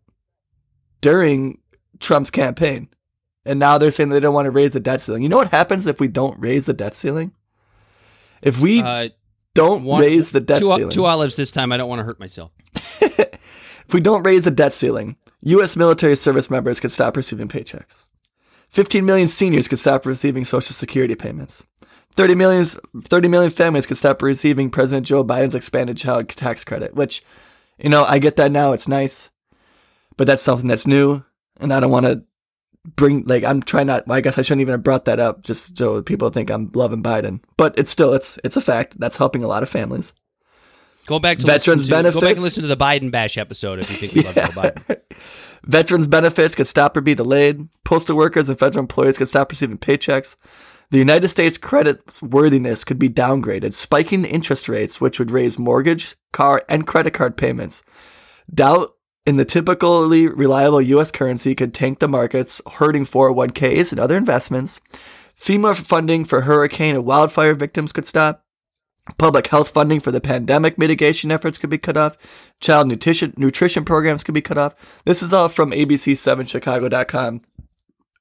[1.01, 1.59] during
[1.99, 2.89] Trump's campaign.
[3.45, 5.21] And now they're saying they don't want to raise the debt ceiling.
[5.23, 7.33] You know what happens if we don't raise the debt ceiling?
[8.41, 9.09] If we Uh,
[9.53, 10.89] don't one- raise the debt two, ceiling.
[10.89, 11.71] two olives this time.
[11.71, 12.51] I don't want to hurt myself.
[13.01, 15.75] if we don't raise the debt ceiling, U.S.
[15.75, 18.03] military service members could stop receiving paychecks.
[18.69, 21.63] 15 million seniors could stop receiving Social Security payments.
[22.13, 26.93] 30 million, 30 million families could stop receiving President Joe Biden's expanded child tax credit,
[26.95, 27.23] which,
[27.77, 28.73] you know, I get that now.
[28.73, 29.31] It's nice.
[30.15, 31.23] But that's something that's new.
[31.59, 32.23] And I don't want to
[32.95, 35.77] bring, like, I'm trying not, I guess I shouldn't even have brought that up just
[35.77, 37.41] so people think I'm loving Biden.
[37.57, 38.99] But it's still, it's, it's a fact.
[38.99, 40.13] That's helping a lot of families.
[41.05, 42.37] Go back to Veterans to, Go back benefits?
[42.37, 45.01] and listen to the Biden Bash episode if you think we love Joe Biden.
[45.65, 47.67] Veterans benefits could stop or be delayed.
[47.83, 50.35] Postal workers and federal employees could stop receiving paychecks.
[50.93, 55.57] The United States credit worthiness could be downgraded, spiking the interest rates, which would raise
[55.57, 57.81] mortgage, car, and credit card payments.
[58.53, 58.93] Doubt
[59.25, 61.09] in the typically reliable U.S.
[61.09, 64.79] currency could tank the markets, hurting 401ks and other investments.
[65.41, 68.45] FEMA funding for hurricane and wildfire victims could stop.
[69.17, 72.19] Public health funding for the pandemic mitigation efforts could be cut off.
[72.61, 75.01] Child nutrition nutrition programs could be cut off.
[75.05, 77.41] This is all from ABC7Chicago.com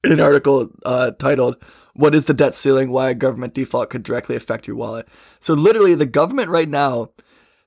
[0.03, 1.57] in an article uh, titled
[1.93, 2.91] "What is the debt ceiling?
[2.91, 5.07] Why a government default could directly affect your wallet."
[5.39, 7.11] So literally, the government right now,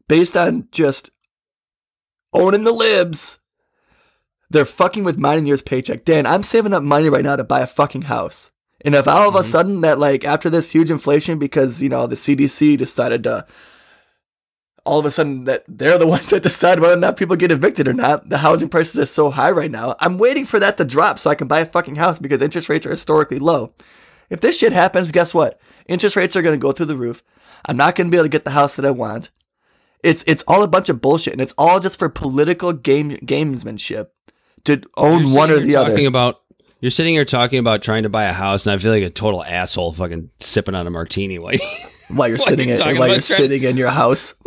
[0.08, 1.10] based on just
[2.32, 3.38] owning the libs,
[4.50, 6.04] they're fucking with mine and yours paycheck.
[6.04, 8.50] Dan, I'm saving up money right now to buy a fucking house.
[8.84, 9.48] And if all of a mm-hmm.
[9.48, 13.46] sudden that like after this huge inflation because you know the CDC decided to
[14.84, 17.50] all of a sudden that they're the ones that decide whether or not people get
[17.50, 18.28] evicted or not.
[18.28, 19.96] The housing prices are so high right now.
[19.98, 22.68] I'm waiting for that to drop so I can buy a fucking house because interest
[22.68, 23.72] rates are historically low.
[24.30, 25.60] If this shit happens, guess what?
[25.88, 27.22] Interest rates are going to go through the roof.
[27.64, 29.30] I'm not going to be able to get the house that I want.
[30.02, 34.08] It's it's all a bunch of bullshit, and it's all just for political game gamesmanship
[34.64, 35.90] to own one or the here other.
[35.90, 36.42] Talking about
[36.80, 39.10] you're sitting here talking about trying to buy a house, and I feel like a
[39.10, 41.38] total asshole, fucking sipping on a martini.
[41.38, 41.54] While
[42.08, 44.34] while you're While sitting you're in, while you're trying- sitting in your house.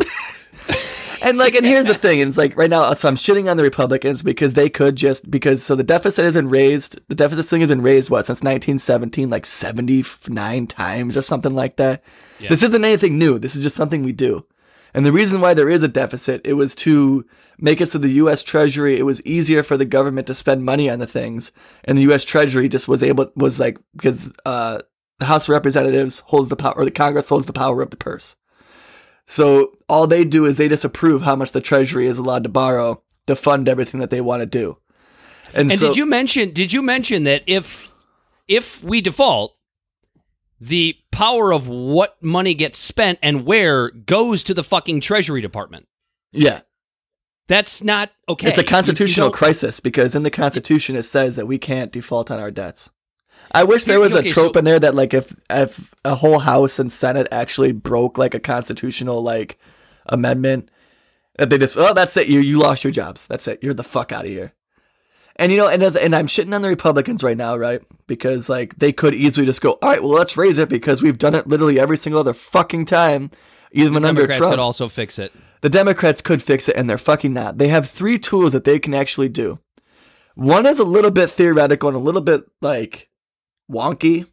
[1.22, 3.56] and like, and here's the thing: And it's like right now, so I'm shitting on
[3.56, 6.98] the Republicans because they could just because so the deficit has been raised.
[7.08, 11.76] The deficit thing has been raised what since 1917, like 79 times or something like
[11.76, 12.02] that.
[12.48, 13.38] This isn't anything new.
[13.38, 14.44] This is just something we do.
[14.94, 17.24] And the reason why there is a deficit, it was to
[17.58, 18.42] make it so the U.S.
[18.42, 21.52] Treasury, it was easier for the government to spend money on the things,
[21.84, 22.24] and the U.S.
[22.24, 24.80] Treasury just was able was like because uh,
[25.18, 27.96] the House of Representatives holds the power, or the Congress holds the power of the
[27.96, 28.36] purse.
[29.30, 32.48] So all they do is they just approve how much the Treasury is allowed to
[32.48, 34.78] borrow to fund everything that they want to do.
[35.54, 36.52] And, And so, did you mention?
[36.52, 37.92] Did you mention that if
[38.48, 39.54] if we default,
[40.60, 45.86] the power of what money gets spent and where goes to the fucking Treasury Department?
[46.32, 46.60] yeah,
[47.46, 48.48] That's not okay.
[48.48, 51.92] it's a You- you constitutional crisis because in the Constitution it says that we can't
[51.92, 52.90] default on our debts.
[53.52, 55.92] I wish there Here- was a okay, trope so- in there that like if if
[56.04, 59.58] a whole House and Senate actually broke like a constitutional like
[60.06, 60.70] amendment,
[61.38, 63.82] that they just oh that's it you you lost your jobs that's it you're the
[63.84, 64.52] fuck out of here.
[65.36, 67.80] And you know, and and I'm shitting on the Republicans right now, right?
[68.06, 71.18] Because like they could easily just go, all right, well let's raise it because we've
[71.18, 73.30] done it literally every single other fucking time,
[73.72, 74.52] even under Democrats Trump.
[74.52, 75.32] could also fix it.
[75.62, 77.58] The Democrats could fix it, and they're fucking not.
[77.58, 79.58] They have three tools that they can actually do.
[80.34, 83.09] One is a little bit theoretical and a little bit like
[83.70, 84.26] wonky,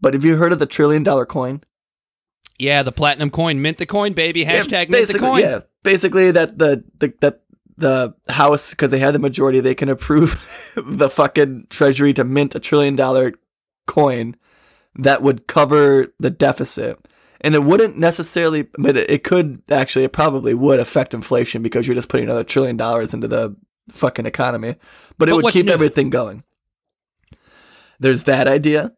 [0.00, 1.62] but have you heard of the trillion dollar coin?
[2.58, 4.40] Yeah, the platinum coin, mint the coin, baby.
[4.40, 5.40] Yeah, Hashtag mint the coin.
[5.40, 7.42] Yeah, basically that the, the that
[7.76, 10.40] the House because they have the majority, they can approve
[10.76, 13.34] the fucking Treasury to mint a trillion dollar
[13.86, 14.34] coin
[14.96, 16.98] that would cover the deficit.
[17.40, 21.86] And it wouldn't necessarily, but it, it could actually, it probably would affect inflation because
[21.86, 23.54] you're just putting another trillion dollars into the
[23.90, 24.74] fucking economy.
[25.18, 25.72] But it But would keep new?
[25.72, 26.42] everything going.
[27.98, 28.92] There's that idea.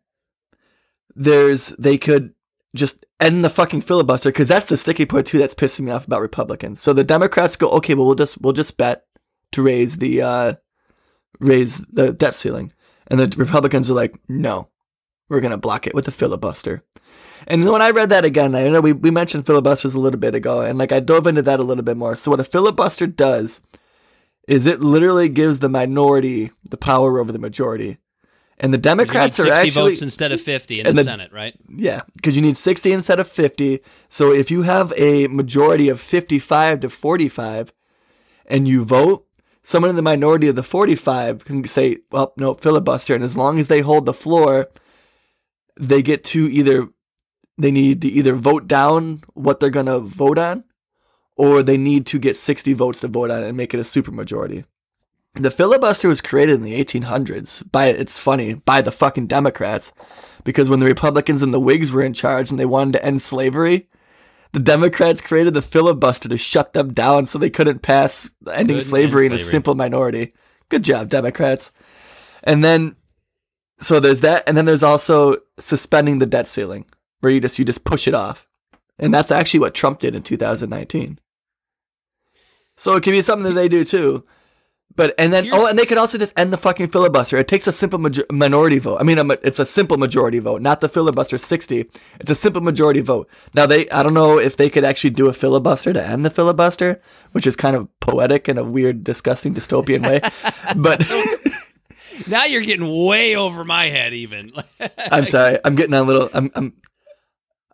[1.15, 2.35] There's, they could
[2.75, 6.07] just end the fucking filibuster because that's the sticky point too that's pissing me off
[6.07, 6.81] about Republicans.
[6.81, 9.05] So the Democrats go, okay, well we'll just we'll just bet
[9.53, 10.55] to raise the uh
[11.39, 12.73] raise the debt ceiling,
[13.09, 14.69] and the Republicans are like, no,
[15.29, 16.85] we're gonna block it with a filibuster.
[17.47, 20.35] And when I read that again, I know we, we mentioned filibusters a little bit
[20.35, 22.15] ago, and like I dove into that a little bit more.
[22.15, 23.61] So what a filibuster does
[24.47, 27.99] is it literally gives the minority the power over the majority.
[28.63, 31.55] And the Democrats are 60 actually votes instead of 50 in the, the- Senate, right?
[31.75, 33.81] yeah, because you need 60 instead of 50.
[34.11, 37.73] So if you have a majority of 55 to 45
[38.45, 39.27] and you vote,
[39.63, 43.15] someone in the minority of the 45 can say, well, no, filibuster.
[43.15, 44.69] And as long as they hold the floor,
[45.79, 46.89] they get to either,
[47.57, 50.65] they need to either vote down what they're going to vote on
[51.37, 53.85] or they need to get 60 votes to vote on it and make it a
[53.85, 54.65] supermajority.
[55.35, 59.93] The filibuster was created in the 1800s by, it's funny, by the fucking Democrats
[60.43, 63.23] because when the Republicans and the Whigs were in charge and they wanted to end
[63.23, 63.89] slavery,
[64.53, 68.89] the Democrats created the filibuster to shut them down so they couldn't pass ending Couldn't
[68.89, 70.35] slavery in a simple minority.
[70.69, 71.71] Good job, Democrats.
[72.43, 72.97] And then,
[73.79, 76.87] so there's that, and then there's also suspending the debt ceiling,
[77.21, 78.49] where you just you just push it off,
[78.99, 81.19] and that's actually what Trump did in 2019.
[82.77, 84.25] So it could be something that they do too.
[84.97, 87.39] But and then oh, Here's- oh, and they could also just end the fucking filibuster.
[87.39, 88.99] It takes a simple major- minority vote.
[88.99, 91.89] I mean, it's a simple majority vote, not the filibuster sixty.
[92.19, 93.29] It's a simple majority vote.
[93.55, 96.31] Now they, I don't know if they could actually do a filibuster to end the
[96.31, 97.01] filibuster,
[97.33, 100.21] which is kind of poetic in a weird, disgusting, dystopian way.
[100.77, 101.01] but
[102.27, 104.53] Now you're getting way over my head, even.
[104.99, 106.75] I'm sorry, I'm getting a little, I'm, I'm.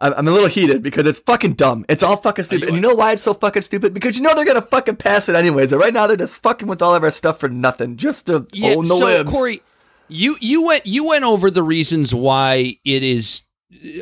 [0.01, 1.87] I'm I'm a little heated because it's fucking dumb.
[1.89, 2.63] It's all fucking stupid.
[2.63, 3.95] you and you know why it's so fucking stupid?
[3.95, 5.71] Because you know they're gonna fucking pass it anyways.
[5.71, 8.47] But right now they're just fucking with all of our stuff for nothing, just to
[8.53, 9.33] yeah, own the so libs.
[9.33, 9.63] Corey,
[10.09, 13.43] you you went you went over the reasons why it is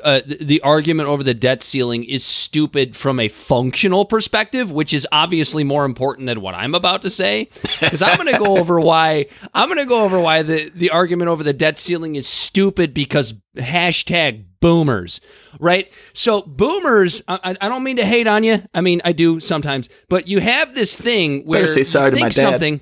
[0.03, 4.93] uh, the, the argument over the debt ceiling is stupid from a functional perspective, which
[4.93, 7.49] is obviously more important than what I'm about to say.
[7.81, 10.91] Because I'm going to go over why I'm going to go over why the the
[10.91, 15.21] argument over the debt ceiling is stupid because hashtag boomers,
[15.59, 15.91] right?
[16.13, 18.63] So boomers, I, I- don't mean to hate on you.
[18.75, 22.81] I mean I do sometimes, but you have this thing where you think something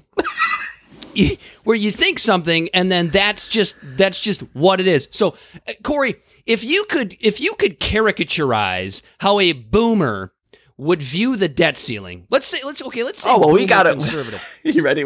[1.64, 5.08] where you think something and then that's just that's just what it is.
[5.12, 5.36] So,
[5.68, 6.16] uh, Corey,
[6.46, 10.32] if you could if you could caricaturize how a boomer
[10.76, 12.26] would view the debt ceiling.
[12.30, 13.98] Let's say let's okay, let's say Oh, well, we got it.
[13.98, 14.60] conservative.
[14.62, 15.04] you ready?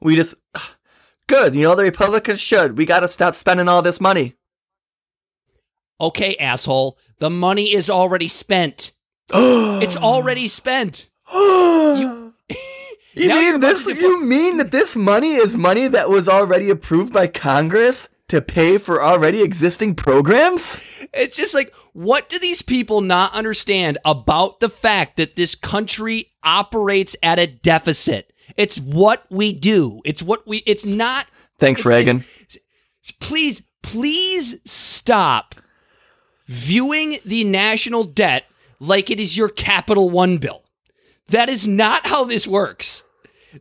[0.00, 0.34] We just
[1.26, 1.54] good.
[1.54, 2.76] You know the Republicans should.
[2.78, 4.34] We got to stop spending all this money.
[6.00, 6.98] Okay, asshole.
[7.18, 8.92] The money is already spent.
[9.32, 11.08] It's already spent.
[11.32, 12.34] you
[13.14, 13.86] you're mean this?
[13.86, 18.78] You mean that this money is money that was already approved by Congress to pay
[18.78, 20.80] for already existing programs?
[21.12, 26.32] It's just like, what do these people not understand about the fact that this country
[26.42, 28.32] operates at a deficit?
[28.56, 30.00] It's what we do.
[30.04, 31.26] It's what we, it's not.
[31.58, 32.24] Thanks, it's- Reagan.
[32.40, 32.58] it's-
[33.20, 35.54] please, please stop
[36.46, 38.44] viewing the national debt
[38.78, 40.62] like it is your Capital One bill.
[41.28, 43.02] That is not how this works.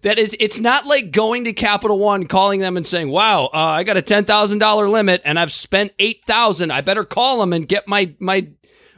[0.01, 3.57] That is, it's not like going to Capital One, calling them and saying, "Wow, uh,
[3.57, 6.71] I got a ten thousand dollar limit and I've spent eight thousand.
[6.71, 8.49] I better call them and get my my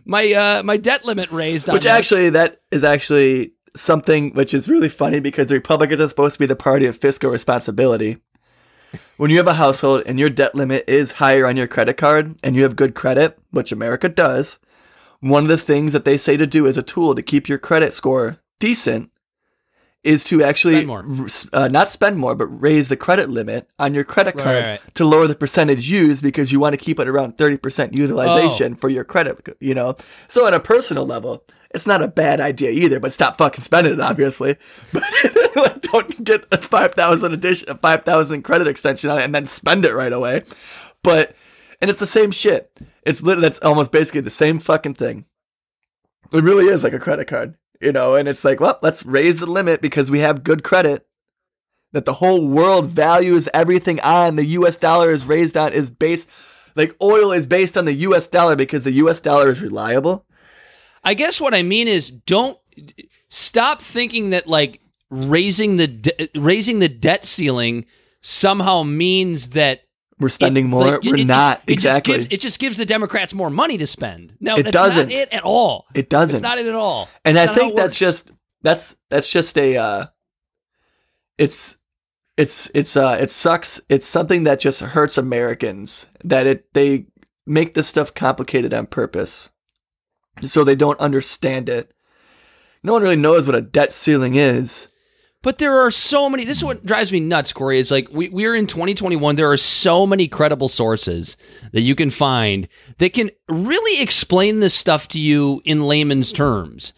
[0.04, 4.54] my uh, my debt limit raised." on Which this." actually, that is actually something which
[4.54, 8.18] is really funny because the Republicans are supposed to be the party of fiscal responsibility.
[9.16, 12.36] When you have a household and your debt limit is higher on your credit card
[12.44, 14.60] and you have good credit, which America does,
[15.22, 17.58] one of the things that they say to do as a tool to keep your
[17.58, 19.10] credit score decent
[20.04, 20.82] is to actually
[21.28, 21.50] Spend.
[21.54, 24.96] Uh, not spend more, but raise the credit limit on your credit card right, right.
[24.96, 27.98] to lower the percentage used because you want to keep it around 30% Oh.
[27.98, 29.96] utilization for your credit, you know?
[30.28, 33.94] So on a personal level, it's not a bad idea either, but stop fucking spending
[33.94, 34.58] it, obviously.
[35.54, 39.86] But don't get a 5,000 addition, a 5,000 credit extension on it and then spend
[39.86, 40.44] it right away.
[41.04, 41.36] But,
[41.80, 42.72] and it's the same shit.
[43.06, 45.26] It's literally, that's almost basically the same fucking thing.
[46.34, 48.16] It really is like a credit card, you know?
[48.16, 51.06] And it's like, well, let's raise the limit because we have good credit
[51.92, 54.36] that the whole world values everything on.
[54.36, 56.30] The US dollar is raised on, is based,
[56.76, 60.26] like oil is based on the US dollar because the US dollar is reliable.
[61.04, 62.58] I guess what I mean is don't
[63.30, 67.86] stop thinking that like raising the de- raising the debt ceiling
[68.22, 69.82] somehow means that
[70.22, 70.86] We're spending it- more.
[70.86, 71.62] like, We're it- not.
[71.68, 72.14] it exactly.
[72.16, 74.34] Just gives, it just gives the Democrats more money to spend.
[74.40, 75.10] No, It doesn't.
[75.10, 75.88] not it at all.
[75.94, 76.38] it doesn't.
[76.38, 77.10] It's not it at all.
[77.26, 80.06] and That's I think that's just, that's, that's just a, uh,
[81.38, 81.78] it's,
[82.38, 83.82] it's, it's, uh, it sucks.
[83.90, 87.08] It's something that just hurts Americans that it, they
[87.46, 89.50] make this stuff complicated on purpose.
[90.46, 91.92] So they don't understand it.
[92.84, 94.88] No one really knows what a debt ceiling is.
[95.44, 96.46] But there are so many.
[96.46, 97.80] This is what drives me nuts, Corey.
[97.80, 99.36] Is like we, we're in 2021.
[99.36, 101.36] There are so many credible sources
[101.72, 102.68] that you can find
[103.00, 106.94] that can really explain this stuff to you in layman's terms.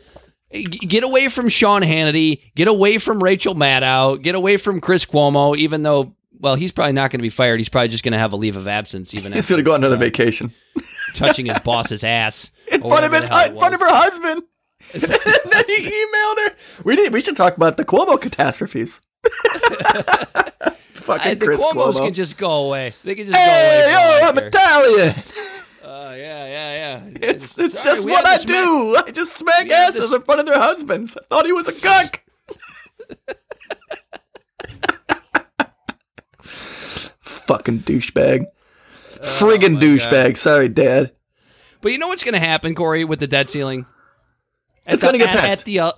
[0.52, 2.42] Get away from Sean Hannity.
[2.56, 4.22] Get away from Rachel Maddow.
[4.22, 5.56] Get away from Chris Cuomo.
[5.58, 7.60] Even though, well, he's probably not going to be fired.
[7.60, 9.14] He's probably just going to have a leave of absence.
[9.14, 10.54] Even He's going to go on another vacation.
[11.14, 13.80] touching his boss's ass in front of his the hell hu- it in front of
[13.80, 14.44] her husband.
[14.94, 16.56] then he emailed her.
[16.84, 17.14] We need.
[17.14, 19.02] We should talk about the Cuomo catastrophes.
[20.94, 22.06] Fucking I, the Chris Cuomo's Cuomo.
[22.06, 22.94] can just go away.
[23.04, 24.22] They can just go hey, away.
[24.22, 24.38] yo, I'm.
[24.38, 25.24] Italian.
[25.84, 27.02] Uh, yeah, yeah, yeah.
[27.22, 28.96] It's, it's Sorry, just what I do.
[28.98, 31.18] I just smack asses in front of their husbands.
[31.18, 32.22] I thought he was a cuck.
[36.40, 38.46] Fucking douchebag.
[39.20, 40.38] Friggin' Oh my douchebag.
[40.38, 41.12] Sorry, Dad.
[41.82, 43.86] But you know what's going to happen, Corey, with the debt ceiling?
[44.86, 45.60] At It's the- gonna get at, passed.
[45.60, 45.92] at the uh,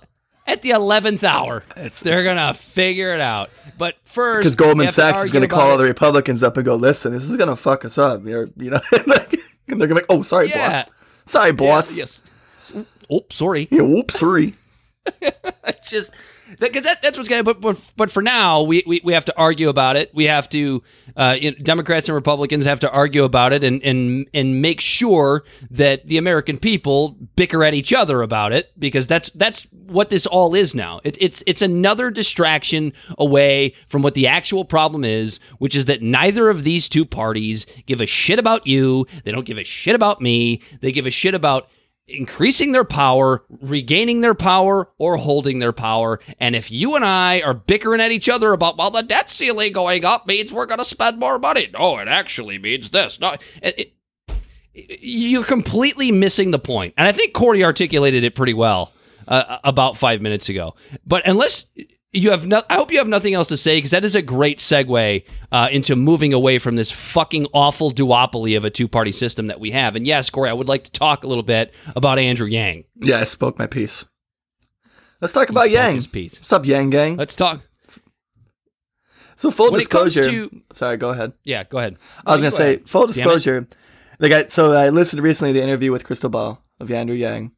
[0.46, 1.64] at the eleventh hour.
[1.76, 3.50] It's- they're it's- to figure it out.
[3.78, 5.78] But first, Because Goldman Sachs is going to call it.
[5.78, 8.24] the Republicans up and go, listen, this is going to fuck us up.
[8.24, 9.32] You're, you know, like,
[9.68, 10.84] and they're going to be like, oh, sorry, Yeah.
[10.84, 10.90] boss.
[11.26, 11.96] Sorry, Yeah, boss.
[11.96, 12.22] yes.
[13.10, 13.68] Oh, sorry.
[13.70, 14.54] Yeah, whoops, sorry.
[15.86, 16.12] Just
[16.58, 17.54] because that, that's what's going to.
[17.54, 20.14] But, but for now, we, we we have to argue about it.
[20.14, 20.82] We have to.
[21.16, 24.80] Uh, you know, Democrats and Republicans have to argue about it and and and make
[24.80, 30.10] sure that the American people bicker at each other about it because that's that's what
[30.10, 31.00] this all is now.
[31.04, 36.02] It, it's it's another distraction away from what the actual problem is, which is that
[36.02, 39.06] neither of these two parties give a shit about you.
[39.24, 40.60] They don't give a shit about me.
[40.80, 41.68] They give a shit about
[42.08, 46.20] increasing their power, regaining their power, or holding their power.
[46.38, 49.72] And if you and I are bickering at each other about, well, the debt ceiling
[49.72, 51.68] going up means we're going to spend more money.
[51.72, 53.18] No, it actually means this.
[53.20, 53.92] No, it, it,
[54.74, 56.94] you're completely missing the point.
[56.96, 58.92] And I think Corey articulated it pretty well
[59.26, 60.74] uh, about five minutes ago.
[61.06, 61.66] But unless
[62.16, 64.22] you have no, I hope you have nothing else to say because that is a
[64.22, 69.12] great segue uh, into moving away from this fucking awful duopoly of a two party
[69.12, 69.96] system that we have.
[69.96, 72.84] And yes, Corey, I would like to talk a little bit about Andrew Yang.
[72.96, 74.04] Yeah, I spoke my piece.
[75.20, 75.94] Let's talk about spoke Yang.
[75.94, 76.34] his piece.
[76.38, 77.16] What's up, Yang Gang?
[77.16, 77.62] Let's talk.
[79.36, 80.24] So full When disclosure.
[80.24, 81.32] to- Sorry, go ahead.
[81.44, 81.96] Yeah, go ahead.
[82.24, 82.88] I was No, gonna go say ahead.
[82.88, 83.68] full disclosure.
[84.18, 87.52] Like I, so I listened recently to the interview with Krystal Ball of Andrew Yang,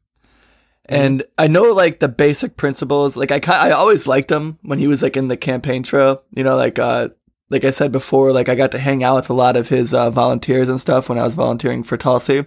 [0.89, 3.15] And I know like the basic principles.
[3.15, 6.23] Like I, I always liked him when he was like in the campaign trail.
[6.35, 7.09] You know, like uh,
[7.51, 9.93] like I said before, like I got to hang out with a lot of his
[9.93, 12.43] uh, volunteers and stuff when I was volunteering for Tulsi.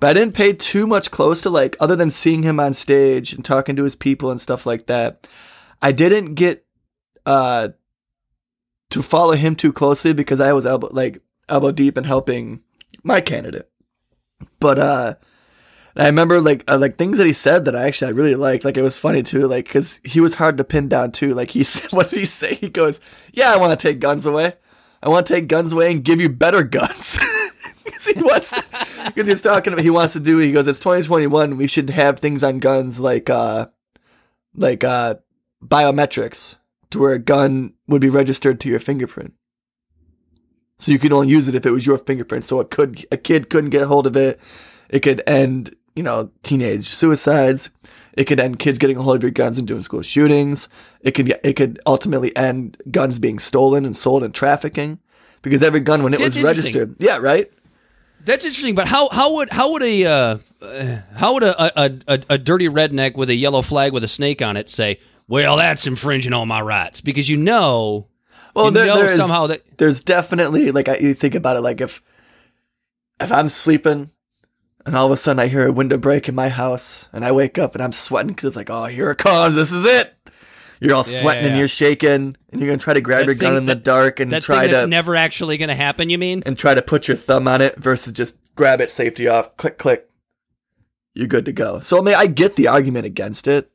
[0.00, 3.34] But I didn't pay too much close to like other than seeing him on stage
[3.34, 5.28] and talking to his people and stuff like that.
[5.82, 6.64] I didn't get
[7.26, 7.68] uh
[8.88, 12.62] to follow him too closely because I was elbow like elbow deep in helping
[13.02, 13.70] my candidate.
[14.58, 15.14] But uh
[15.96, 18.64] I remember like uh, like things that he said that I actually I really liked.
[18.64, 21.34] Like it was funny too, like because he was hard to pin down too.
[21.34, 22.54] Like he said, what did he say?
[22.54, 23.00] He goes,
[23.32, 24.54] "Yeah, I want to take guns away.
[25.02, 27.18] I want to take guns away and give you better guns."
[27.82, 28.52] Because he wants,
[29.06, 30.36] because he's talking about he wants to do.
[30.36, 31.56] He goes, "It's 2021.
[31.56, 33.68] We should have things on guns like uh,
[34.54, 35.16] like uh,
[35.64, 36.56] biometrics,
[36.90, 39.32] to where a gun would be registered to your fingerprint."
[40.78, 42.44] So you could only use it if it was your fingerprint.
[42.44, 44.38] So it could a kid couldn't get hold of it.
[44.90, 47.70] It could end, you know, teenage suicides.
[48.14, 50.68] It could end kids getting a hold of your guns and doing school shootings.
[51.00, 54.98] It could it could ultimately end guns being stolen and sold and trafficking
[55.42, 57.50] because every gun when it was registered, yeah, right.
[58.24, 61.98] That's interesting, but how how would how would a uh, uh, how would a, a,
[62.06, 65.56] a, a dirty redneck with a yellow flag with a snake on it say, "Well,
[65.56, 68.08] that's infringing on my rights," because you know,
[68.54, 71.56] Well, you there, know there is somehow that there's definitely like I, you think about
[71.56, 72.02] it, like if
[73.20, 74.10] if I'm sleeping
[74.86, 77.32] and all of a sudden I hear a window break in my house and I
[77.32, 80.14] wake up and I'm sweating because it's like, oh, here it comes, this is it.
[80.80, 83.26] You're all Yeah, sweating yeah, and you're shaking and you're gonna try to grab That
[83.26, 85.68] your gun thing in the dark and that try thing that's to never actually going
[85.68, 86.08] to happen.
[86.08, 86.42] You mean?
[86.46, 89.76] and try to put your thumb on it versus just grab it, safety off, click,
[89.76, 90.08] click.
[91.14, 91.80] You're good to go.
[91.80, 93.70] So I mean, I get the argument against it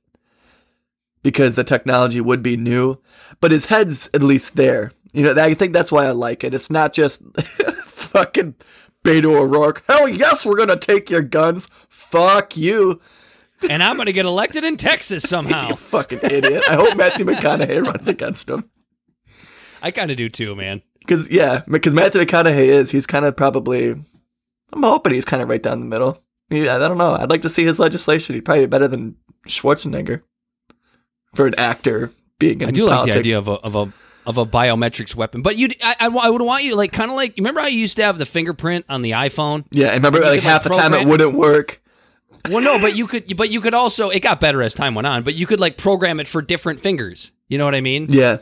[1.22, 2.98] because the technology would be new,
[3.40, 4.92] but his head's at least there.
[5.14, 6.54] You know, I think that's why I like it.
[6.54, 7.22] It's not just
[7.86, 8.56] fucking
[9.06, 9.84] Beto O'Rourke.
[9.88, 11.70] Hell yes, we're gonna take your guns.
[11.88, 13.00] Fuck you,
[13.70, 15.70] and I'm going to get elected in Texas somehow.
[15.70, 16.64] you fucking idiot.
[16.70, 18.70] I hope Matthew McConaughey runs against him.
[19.82, 20.82] I kind of do too, man.
[21.00, 23.92] Because yeah, because Matthew McConaughey is he's kind of probably.
[24.74, 26.20] I'm hoping he's kind of right down the middle.
[26.50, 27.14] Yeah, I don't know.
[27.14, 28.36] I'd like to see his legislation.
[28.36, 29.16] He'd probably be better than
[29.48, 30.22] Schwarzenegger
[31.34, 33.94] for an actor being in I do like the idea of a of a
[34.26, 37.16] of a biometrics weapon, but you, I, I, I would want you like kind of
[37.16, 37.38] like.
[37.38, 39.66] You remember how you used to have the fingerprint on the iPhone?
[39.72, 41.82] Yeah, I remember like could, like, half the time it wouldn't work.
[42.50, 44.10] Well, no, but you could, but you could also.
[44.10, 46.80] It got better as time went on, but you could like program it for different
[46.80, 47.32] fingers.
[47.48, 48.08] You know what I mean?
[48.10, 48.38] Yeah,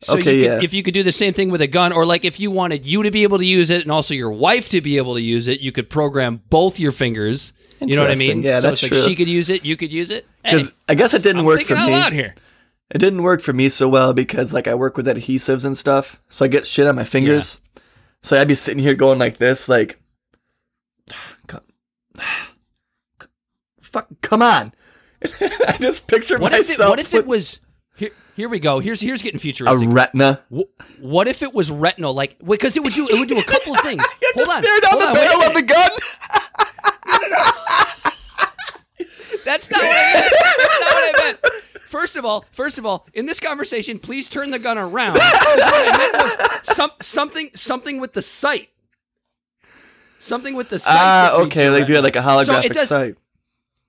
[0.00, 0.60] So Okay, you could, yeah.
[0.62, 2.86] If you could do the same thing with a gun, or like if you wanted
[2.86, 5.22] you to be able to use it and also your wife to be able to
[5.22, 7.52] use it, you could program both your fingers.
[7.80, 8.42] You know what I mean?
[8.42, 9.02] Yeah, so that's like true.
[9.02, 10.26] she could use it, you could use it.
[10.44, 11.92] Hey, because I guess it didn't I'm work for out me.
[11.92, 12.34] loud here.
[12.90, 16.20] It didn't work for me so well because like I work with adhesives and stuff,
[16.28, 17.60] so I get shit on my fingers.
[18.22, 20.00] So I'd be sitting here going like this, like,
[21.46, 21.60] "Co-
[23.80, 24.72] fuck, come on.
[25.22, 27.60] I just picture What if it, myself what if with it was?
[27.96, 28.78] Here, here we go.
[28.80, 29.88] Here's here's getting futuristic.
[29.88, 30.40] a retina.
[30.50, 32.14] Wh- what if it was retinal?
[32.14, 34.02] Like because it would do it would do a couple of things.
[34.34, 35.90] Hold just on, stare down hold the on, barrel of the gun.
[39.44, 40.30] That's not what I meant.
[40.30, 41.38] That's not what I meant.
[41.88, 45.14] First of all, first of all, in this conversation, please turn the gun around.
[45.14, 46.14] what I meant
[46.66, 48.68] was some, something something with the sight.
[50.18, 50.92] Something with the sight.
[50.94, 52.02] Ah, reads okay, like you retina.
[52.02, 53.14] like a So holographic it does, sight.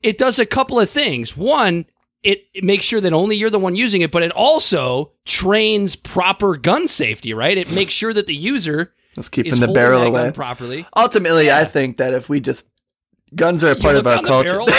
[0.01, 1.35] it does a couple of things.
[1.35, 1.85] One,
[2.23, 5.95] it, it makes sure that only you're the one using it, but it also trains
[5.95, 7.57] proper gun safety, right?
[7.57, 10.31] It makes sure that the user is keeping the barrel away.
[10.31, 10.85] properly.
[10.95, 11.57] Ultimately, Yeah.
[11.57, 12.67] I think that if we just
[13.35, 14.61] guns are a part of our culture.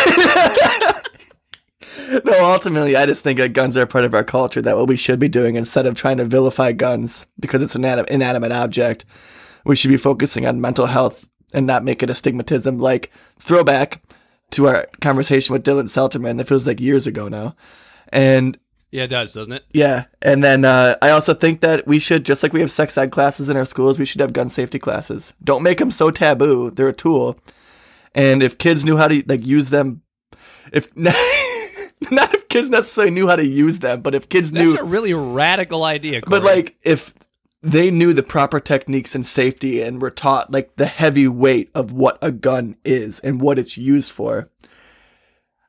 [2.24, 4.62] no, ultimately, I just think that guns are a part of our culture.
[4.62, 7.84] That what we should be doing instead of trying to vilify guns because it's an
[7.84, 9.04] anim- inanimate object,
[9.64, 12.80] we should be focusing on mental health and not make it a stigmatism.
[12.80, 14.02] Like throwback
[14.50, 17.54] to our conversation with Dylan Selterman that feels like years ago now,
[18.08, 18.58] and
[18.90, 19.64] Yeah, it does, doesn't it?
[19.72, 22.98] yeah, and then uh, I also think that we should, just like we have sex
[22.98, 25.32] ed classes in our schools, we should have gun safety classes.
[25.44, 27.38] Don't make them so taboo; they're a tool.
[28.12, 30.02] And if kids knew how to like use them,
[30.72, 30.88] if
[32.10, 34.82] not if kids necessarily knew how to use them, but if kids That's knew, That's
[34.82, 36.22] a really radical idea.
[36.26, 37.14] but like if
[37.62, 41.92] they knew the proper techniques and safety and were taught like the heavy weight of
[41.92, 44.48] what a gun is and what it's used for.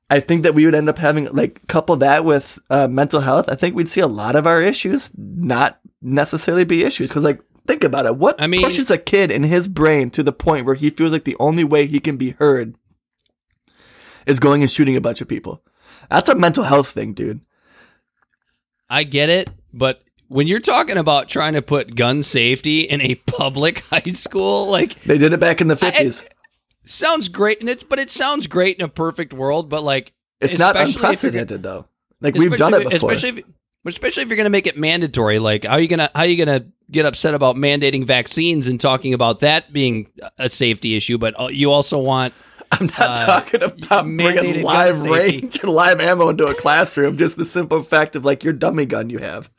[0.09, 3.49] I think that we would end up having like couple that with uh, mental health.
[3.49, 7.41] I think we'd see a lot of our issues not necessarily be issues because like
[7.67, 8.15] think about it.
[8.15, 11.11] What I mean- pushes a kid in his brain to the point where he feels
[11.11, 12.75] like the only way he can be heard
[14.25, 15.61] is going and shooting a bunch of people.
[16.11, 17.41] That's a mental health thing, dude.
[18.89, 23.15] I get it, but when you're talking about trying to put gun safety in a
[23.25, 26.25] public high school, like They did it back in the fifties.
[26.83, 30.59] sounds great and it's but it sounds great in a perfect world, but like It's
[30.59, 31.85] not unprecedented though.
[32.19, 33.11] Like we've done it before.
[33.13, 33.45] Especially if,
[33.85, 35.39] especially if you're going to make it mandatory.
[35.39, 38.05] Like, how are you going to how are you going to get upset about mandating
[38.05, 40.07] vaccines and talking about that being
[40.37, 41.17] a safety issue?
[41.17, 42.33] But uh, you also want
[42.71, 47.17] I'm not uh, talking about bringing live range and live ammo into a classroom.
[47.17, 49.49] Just the simple fact of like your dummy gun you have.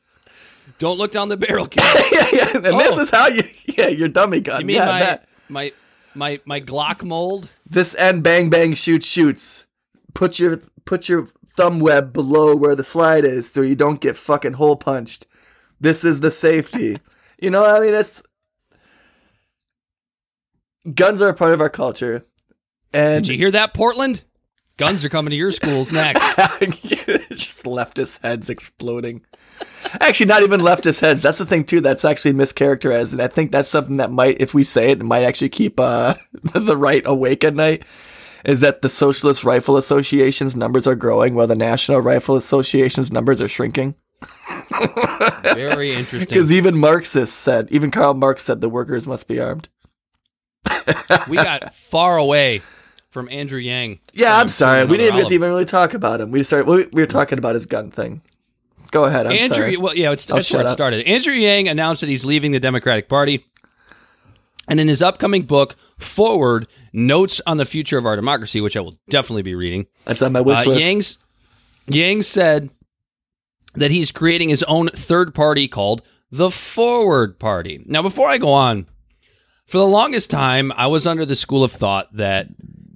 [0.78, 1.66] don't look down the barrel.
[1.68, 1.82] Kid.
[2.12, 2.50] yeah, yeah.
[2.56, 3.00] And this Oh.
[3.00, 3.42] is how you.
[3.66, 4.60] Yeah, your dummy gun.
[4.62, 5.28] You mean yeah, my, that.
[5.48, 5.72] my
[6.14, 7.48] my my Glock mold?
[7.68, 9.66] This end bang bang shoot shoots.
[10.14, 14.16] Put your put your thumb web below where the slide is so you don't get
[14.16, 15.26] fucking hole punched.
[15.80, 16.98] This is the safety.
[17.40, 18.22] you know, I mean, it's
[20.94, 22.24] guns are a part of our culture,
[22.92, 24.22] and Did you hear that, Portland?
[24.76, 26.20] Guns are coming to your schools next.
[27.30, 29.22] just leftist heads exploding.
[30.00, 31.22] Actually, not even leftist heads.
[31.22, 31.80] That's the thing too.
[31.80, 35.04] That's actually mischaracterized, and I think that's something that might, if we say it, it
[35.04, 36.14] might actually keep uh,
[36.54, 37.84] the right awake at night.
[38.44, 43.40] Is that the Socialist Rifle Association's numbers are growing while the National Rifle Association's numbers
[43.40, 43.94] are shrinking?
[45.54, 46.20] Very interesting.
[46.20, 49.68] Because even Marxists said, even Karl Marx said, the workers must be armed.
[51.28, 52.62] we got far away
[53.12, 54.00] from Andrew Yang.
[54.14, 54.84] Yeah, I'm sorry.
[54.86, 55.30] We didn't olive.
[55.30, 56.30] even really talk about him.
[56.30, 56.66] We started.
[56.66, 58.22] We, we were talking about his gun thing.
[58.90, 59.26] Go ahead.
[59.26, 59.76] I'm Andrew, sorry.
[59.76, 60.72] well, yeah, it's, that's where it up.
[60.72, 61.06] started.
[61.06, 63.46] Andrew Yang announced that he's leaving the Democratic Party,
[64.66, 68.80] and in his upcoming book, Forward Notes on the Future of Our Democracy, which I
[68.80, 70.80] will definitely be reading, That's on my wish uh, list.
[70.80, 71.18] Yang's
[71.86, 72.70] Yang said
[73.74, 77.82] that he's creating his own third party called the Forward Party.
[77.86, 78.86] Now, before I go on,
[79.66, 82.48] for the longest time, I was under the school of thought that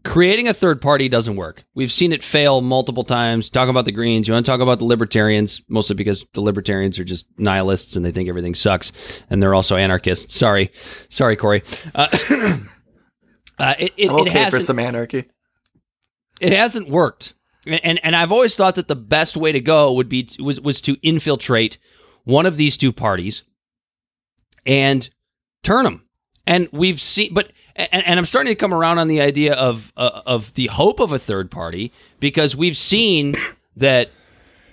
[0.07, 1.65] creating a third party doesn't work.
[1.75, 3.51] We've seen it fail multiple times.
[3.51, 4.27] Talk about the Greens.
[4.29, 8.05] You want to talk about the Libertarians, mostly because the Libertarians are just nihilists and
[8.05, 8.93] they think everything sucks,
[9.31, 10.35] and they're also anarchists.
[10.35, 10.71] Sorry,
[11.09, 11.63] sorry, Corey.
[11.95, 12.09] Uh,
[13.59, 15.25] uh, it, it, I'm it okay for hasn't- some anarchy.
[16.41, 17.35] it hasn't worked
[17.67, 20.61] and and I've always thought that the best way to go would be to, was
[20.61, 21.79] was to infiltrate
[22.23, 23.43] one of these two parties
[24.65, 25.11] and
[25.65, 26.05] turn them
[26.47, 29.93] and we've seen but and, and I'm starting to come around on the idea of
[29.97, 33.35] uh, of the hope of a third party because we've seen
[33.77, 34.11] that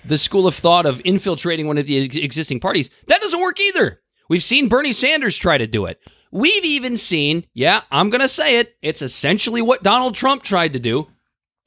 [0.06, 3.60] the school of thought of infiltrating one of the ex- existing parties that doesn't work
[3.60, 6.00] either we've seen Bernie Sanders try to do it
[6.32, 10.74] we've even seen yeah I'm going to say it it's essentially what Donald Trump tried
[10.74, 11.08] to do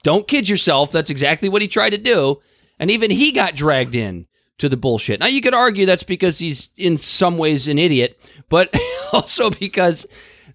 [0.06, 0.92] don't kid yourself.
[0.92, 2.40] That's exactly what he tried to do.
[2.78, 4.28] And even he got dragged in
[4.58, 5.18] to the bullshit.
[5.18, 8.16] Now, you could argue that's because he's in some ways an idiot,
[8.48, 8.72] but
[9.12, 10.06] also because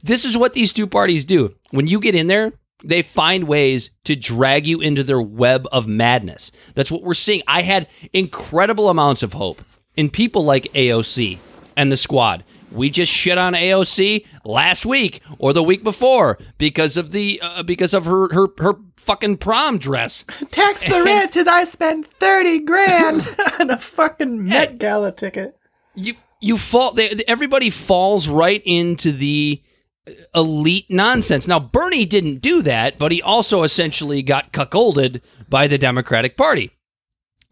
[0.04, 1.56] this is what these two parties do.
[1.72, 5.88] When you get in there, they find ways to drag you into their web of
[5.88, 6.52] madness.
[6.74, 7.44] That's what we're seeing.
[7.48, 9.62] I had incredible amounts of hope
[9.96, 11.40] in people like AOC
[11.76, 12.44] and the squad.
[12.72, 17.64] We just shit on AOC last week or the week before because of the uh,
[17.64, 20.24] because of her her her fucking prom dress.
[20.52, 23.28] Tax the rich as I spend 30 grand
[23.60, 25.58] on a fucking Met Gala ticket.
[25.96, 29.62] You you fall they, everybody falls right into the
[30.36, 31.48] elite nonsense.
[31.48, 36.72] Now Bernie didn't do that, but he also essentially got cuckolded by the Democratic Party.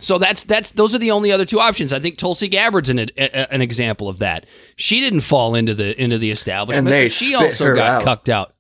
[0.01, 1.91] So that's that's those are the only other two options.
[1.91, 4.45] I think Tulsi Gabbard's an a, an example of that.
[4.77, 6.87] She didn't fall into the into the establishment.
[6.87, 8.03] And they she also got out.
[8.03, 8.53] cucked out.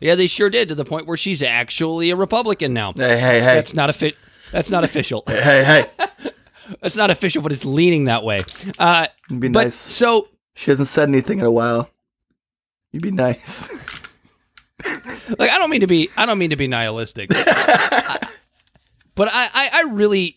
[0.00, 2.92] Yeah, they sure did to the point where she's actually a Republican now.
[2.94, 3.54] Hey, hey, hey.
[3.56, 4.16] That's not a fit.
[4.50, 5.22] That's not official.
[5.28, 5.86] Hey, hey.
[6.82, 8.44] That's not official, but it's leaning that way.
[8.78, 9.74] Uh, It'd be but nice.
[9.74, 11.90] so She hasn't said anything in a while.
[12.92, 13.70] You'd be nice.
[15.38, 17.30] like I don't mean to be I don't mean to be nihilistic.
[19.20, 20.34] But I, I I really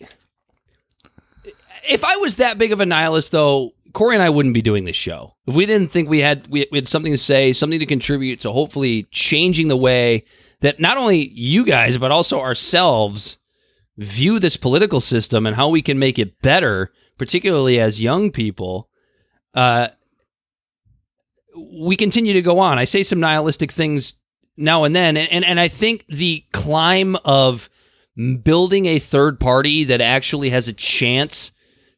[1.87, 4.85] if I was that big of a nihilist though, Corey and I wouldn't be doing
[4.85, 5.35] this show.
[5.47, 8.41] If we didn't think we had we, we had something to say, something to contribute
[8.41, 10.25] to hopefully changing the way
[10.61, 13.37] that not only you guys but also ourselves
[13.97, 18.89] view this political system and how we can make it better, particularly as young people,
[19.53, 19.89] uh,
[21.55, 22.77] we continue to go on.
[22.77, 24.15] I say some nihilistic things
[24.55, 27.69] now and then, and, and, I think the climb of
[28.43, 31.51] building a third party that actually has a chance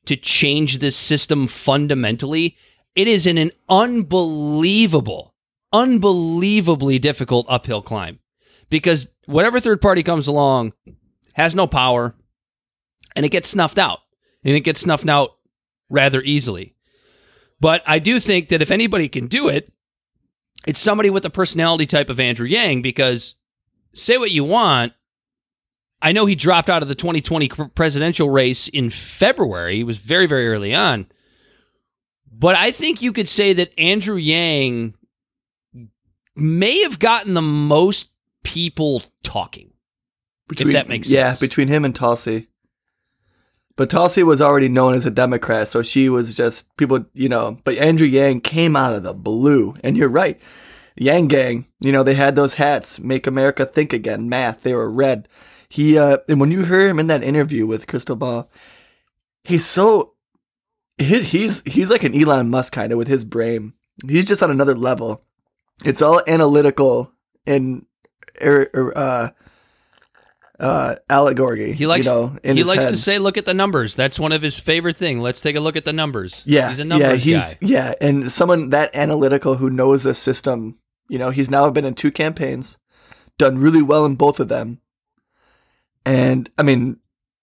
[0.05, 2.55] to change this system fundamentally,
[2.95, 5.33] it is in an unbelievable,
[5.73, 8.19] unbelievably difficult uphill climb.
[8.69, 10.73] Because whatever third party comes along
[11.33, 12.15] has no power
[13.15, 13.99] and it gets snuffed out.
[14.43, 15.37] And it gets snuffed out
[15.89, 16.74] rather easily.
[17.59, 19.71] But I do think that if anybody can do it,
[20.67, 23.35] it's somebody with the personality type of Andrew Yang because
[23.93, 24.93] say what you want.
[26.01, 29.77] I know he dropped out of the 2020 presidential race in February.
[29.77, 31.07] He was very, very early on.
[32.31, 34.95] But I think you could say that Andrew Yang
[36.35, 38.09] may have gotten the most
[38.43, 39.71] people talking.
[40.51, 41.39] if that makes yeah, sense.
[41.39, 42.49] between him and Tulsi.
[43.78, 47.57] But Tulsi was already known as a Democrat, so she was just people, you know.
[47.63, 50.39] But Andrew Yang came out of the blue, and you're right.
[50.95, 54.61] Yang Gang, you know, they had those hats, "Make America Think Again," math.
[54.63, 55.28] They were red.
[55.67, 58.49] He uh, and when you hear him in that interview with Krystal Ball,
[59.43, 60.13] he's so
[60.97, 63.73] he's he's he's like an Elon Musk kind of with his brain.
[64.07, 65.21] He's just on another level.
[65.84, 67.11] It's all analytical
[67.45, 67.86] and
[68.41, 69.30] er, er, uh,
[70.59, 71.73] uh, allegory.
[71.73, 72.91] he likes you know, he likes head.
[72.91, 75.19] to say, "Look at the numbers." That's one of his favorite thing.
[75.19, 76.43] Let's take a look at the numbers.
[76.45, 77.67] Yeah, he's a numbers yeah, he's guy.
[77.67, 80.77] yeah, and someone that analytical who knows the system.
[81.09, 82.77] You know, he's now been in two campaigns,
[83.37, 84.81] done really well in both of them,
[86.05, 86.97] and I mean,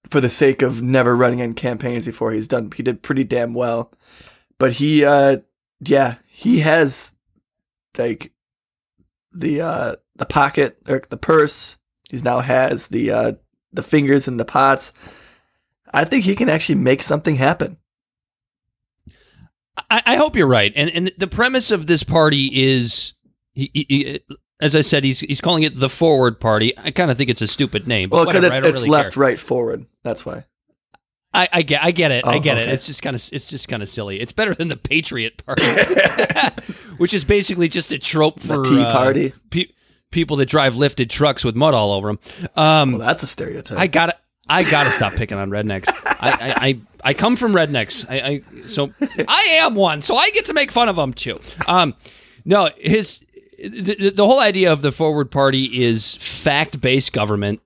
[0.09, 2.71] for the sake of never running in campaigns before, he's done.
[2.75, 3.93] He did pretty damn well,
[4.59, 5.39] but he, uh
[5.81, 7.13] yeah, he has
[7.99, 8.33] like
[9.33, 11.77] the uh the pocket or the purse.
[12.13, 13.33] He's now has the uh
[13.73, 14.93] the fingers in the pots.
[15.93, 17.79] I think he can actually make something happen.
[19.91, 20.73] I, I hope you're right.
[20.77, 23.15] And and the premise of this party is,
[23.55, 24.21] he, he, he-
[24.61, 26.73] as I said, he's he's calling it the Forward Party.
[26.79, 28.11] I kind of think it's a stupid name.
[28.11, 29.21] But Well, because it's, it's really left, care.
[29.23, 29.87] right, forward.
[30.05, 30.45] That's why.
[31.35, 32.69] I, I get, I get it, I Oh, get it.
[32.69, 34.21] It's just kind of, it's just kind of silly.
[34.21, 35.65] It's better than the Patriot Party,
[36.99, 39.33] which is basically just a trope The for Tea uh, Party.
[39.49, 39.71] pe-
[40.13, 42.19] people that drive lifted trucks with mud all over them.
[42.57, 43.79] Um, Well, that's a stereotype.
[43.79, 44.15] I gotta,
[44.49, 45.89] I gotta stop picking on rednecks.
[46.07, 48.07] I, I, I, I come from rednecks.
[48.09, 48.93] I, I, so
[49.27, 50.03] I am one.
[50.03, 51.41] So I get to make fun of them too.
[51.67, 51.95] Um,
[52.45, 53.25] no, his
[53.59, 57.61] the, the- the whole idea of the Forward Party is fact based government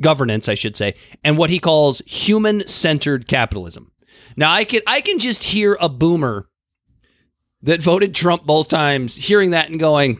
[0.00, 3.92] governance, I should say, and what he calls human centered capitalism.
[4.36, 6.48] Now I can I can just hear a boomer
[7.62, 10.18] that voted Trump both times hearing that and going,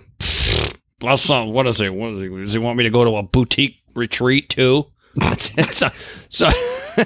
[1.17, 1.89] so what is he?
[1.89, 2.29] What is he?
[2.29, 4.87] Does he want me to go to a boutique retreat too?
[5.39, 5.89] so,
[6.29, 6.49] so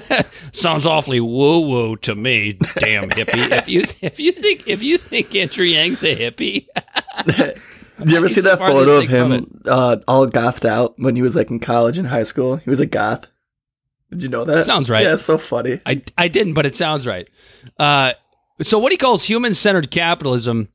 [0.53, 3.51] sounds awfully woo woo to me, damn hippie.
[3.51, 6.67] If you if you think if you think Andrew Yang's a hippie,
[7.99, 11.35] Did you ever see that photo of him uh, all gothed out when he was
[11.35, 12.57] like in college and high school?
[12.57, 13.27] He was a goth.
[14.11, 14.65] Did you know that?
[14.65, 15.03] Sounds right.
[15.03, 15.79] Yeah, it's so funny.
[15.85, 17.27] I I didn't, but it sounds right.
[17.79, 18.13] Uh,
[18.61, 20.69] so what he calls human centered capitalism,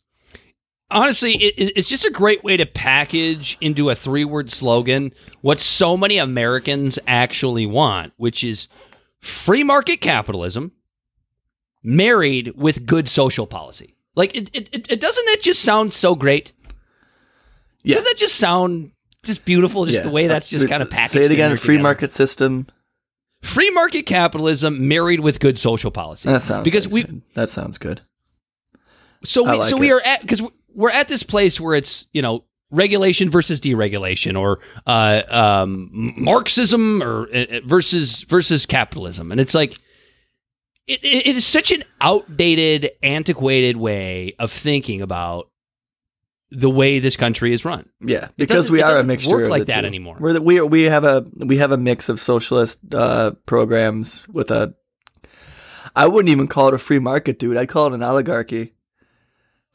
[0.91, 5.13] honestly, it, it- it's just a great way to package into a three word slogan
[5.41, 8.69] what so many Americans actually want, which is
[9.21, 10.73] free market capitalism
[11.83, 13.97] married with good social policy.
[14.17, 16.53] Like it, it, it, it doesn't that just sound so great?
[17.83, 17.95] Yeah.
[17.97, 19.85] Doesn't that just sound just beautiful?
[19.87, 20.03] Just Yeah.
[20.03, 21.13] the way that's just kind of packaged.
[21.15, 21.57] Say it again.
[21.57, 21.83] Free together.
[21.83, 22.67] market system.
[23.43, 26.29] free market capitalism married with good social policy.
[26.29, 27.23] That sounds because we good.
[27.35, 28.03] That sounds good.
[29.25, 30.43] so I we like so we are at because
[30.75, 37.03] we're at this place where it's you know regulation versus deregulation or uh, um, Marxism
[37.03, 39.77] or uh, versus versus capitalism, and it's like.
[40.87, 45.51] It, it is such an outdated, antiquated way of thinking about
[46.51, 47.89] the way this country is run.
[48.01, 49.87] Yeah, because we are a mixture work of like that two.
[49.87, 50.17] anymore.
[50.19, 54.51] We're the, we we have a we have a mix of socialist uh, programs with
[54.51, 54.75] a.
[55.95, 57.57] I wouldn't even call it a free market, dude.
[57.57, 58.75] I'd call it an oligarchy.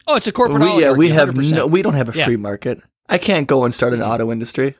[0.07, 1.51] Oh, it's a corporate we, yeah, we have 100%.
[1.51, 2.23] no, we don't have a Yeah.
[2.23, 2.29] Mm-hmm.
[2.29, 2.81] free market.
[3.09, 4.75] I can't go and start an auto industry.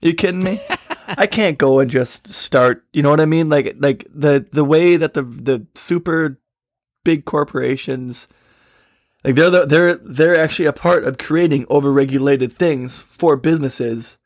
[0.00, 0.60] you kidding me?
[1.08, 2.84] I can't go and just start.
[2.92, 3.48] You know what I mean?
[3.48, 6.38] Like like the the way that the the super
[7.04, 8.28] big corporations,
[9.24, 14.18] like they're the, they're they're actually a part of creating overregulated things for businesses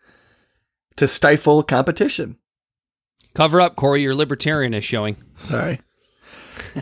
[0.97, 2.37] to stifle competition.
[3.35, 4.03] Cover up, Corey.
[4.03, 5.17] Your libertarian is showing.
[5.37, 5.81] Sorry.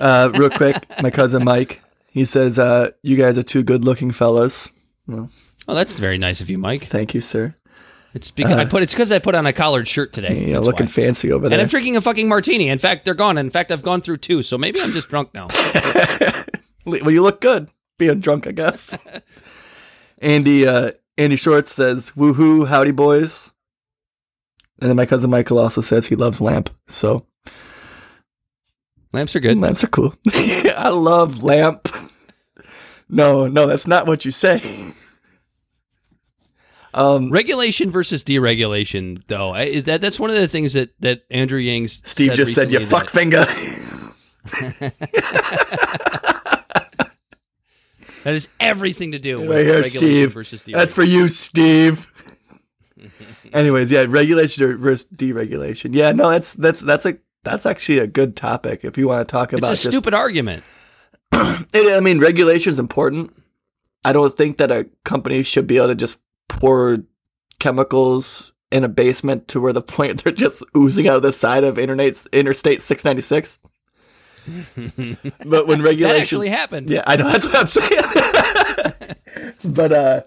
[0.01, 1.81] Uh, real quick, my cousin Mike.
[2.13, 4.69] He says, uh, "You guys are two good-looking fellas."
[5.09, 5.31] Well,
[5.69, 6.85] Oh, that's very nice of you, Mike.
[6.85, 7.55] thank you, sir.
[8.15, 10.51] It's because I put it's because I put on a collared shirt today.
[10.51, 10.93] Yeah, looking why.
[10.93, 11.57] fancy over there.
[11.59, 11.63] And.
[11.63, 12.69] I'm drinking a fucking martini.
[12.69, 13.39] In fact, they're gone.
[13.39, 15.49] In fact, I've gone through two, so maybe I'm just drunk now.
[16.85, 18.99] well, you look good being drunk, I guess.
[20.19, 23.51] Andy uh, Andy Shorts says, "Woohoo, howdy boys."
[24.81, 26.69] And then my cousin Michael also says he loves lamp.
[26.89, 27.25] So
[29.13, 29.59] Lamps are good.
[29.59, 30.15] lamps are cool.
[30.33, 31.89] I love lamp.
[33.09, 34.93] No, no, that's not what you say.
[36.95, 41.23] Um, Regulation versus deregulation, though, I, is that that's one of the things that that
[41.31, 43.45] Andrew Yang's Steve just said, "You recently fuck finger."
[44.81, 44.93] that,
[48.25, 50.33] that is everything to do with right here, regulation Steve.
[50.33, 50.75] versus deregulation.
[50.75, 52.09] That's for you, Steve.
[53.53, 55.95] Anyways, yeah, regulation versus deregulation.
[55.95, 59.31] Yeah, no, that's that's that's a that's actually a good topic if you want to
[59.31, 59.73] talk about.
[59.73, 60.65] it's a just stupid argument.
[61.75, 63.35] It, I mean, regulation is important.
[64.05, 66.99] I don't think that a company should be able to just pour
[67.59, 71.65] chemicals in a basement to where the plant they're just oozing out of the side
[71.65, 73.59] of Interstate Interstate 696.
[75.47, 76.91] but when regulations actually happened.
[76.91, 79.15] yeah, I know that's what I'm saying.
[79.65, 80.23] but uh,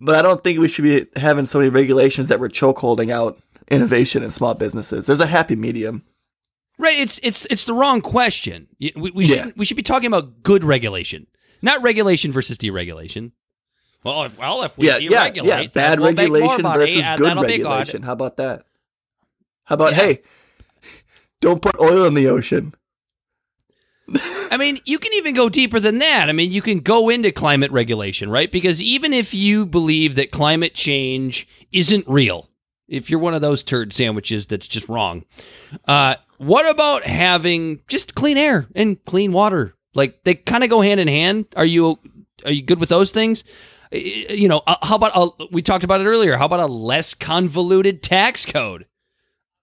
[0.00, 3.38] but I don't think we should be having so many regulations that we're chokeholding out
[3.70, 5.06] innovation in small businesses.
[5.06, 6.04] There's a happy medium.
[6.78, 6.96] Right.
[6.98, 8.68] It's it's it's the wrong question.
[8.80, 9.50] We, we should Yeah.
[9.56, 11.26] we should be talking about good regulation,
[11.60, 13.32] not regulation versus deregulation.
[14.04, 15.56] Well, if well if we yeah, yeah, deregulate, yeah.
[15.58, 17.42] then Bad we'll make more regulation money, versus and good good.
[17.46, 18.02] regulation.
[18.02, 18.64] How about that?
[19.64, 19.98] How about Yeah.
[19.98, 20.22] hey,
[21.40, 22.74] don't put oil in the ocean.
[24.50, 26.30] I mean, you can even go deeper than that.
[26.30, 28.50] I mean, you can go into climate regulation, right?
[28.50, 32.47] Because even if you believe that climate change isn't real,
[32.88, 35.24] if you're one of those turd sandwiches that's just wrong,
[35.86, 39.74] uh, what about having just clean air and clean water?
[39.94, 41.46] Like they kind of go hand in hand.
[41.56, 41.98] Are you
[42.44, 43.44] are you good with those things?
[43.90, 46.36] You know, uh, how about a, we talked about it earlier?
[46.36, 48.86] How about a less convoluted tax code?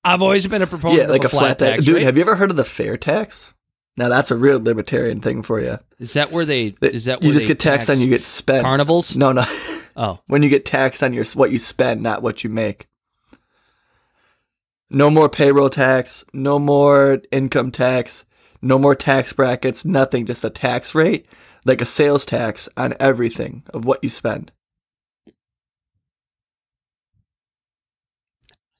[0.04, 1.78] I've always been a proponent yeah, like of a flat tax.
[1.78, 1.86] tax.
[1.86, 2.04] Dude, right?
[2.04, 3.54] have you ever heard of the fair tax?
[3.98, 5.80] Now that's a real libertarian thing for you.
[6.00, 6.76] is that where they?
[6.82, 8.64] Is that you just get taxed tax on you get spent?
[8.64, 9.16] carnivals?
[9.16, 9.46] No, no.
[9.96, 12.88] Oh, when you get taxed on your what you spend, not what you make.
[14.96, 18.24] No more payroll tax, no more income tax,
[18.62, 21.26] no more tax brackets, nothing, just a tax rate,
[21.66, 24.54] like a sales tax on everything of what you spend.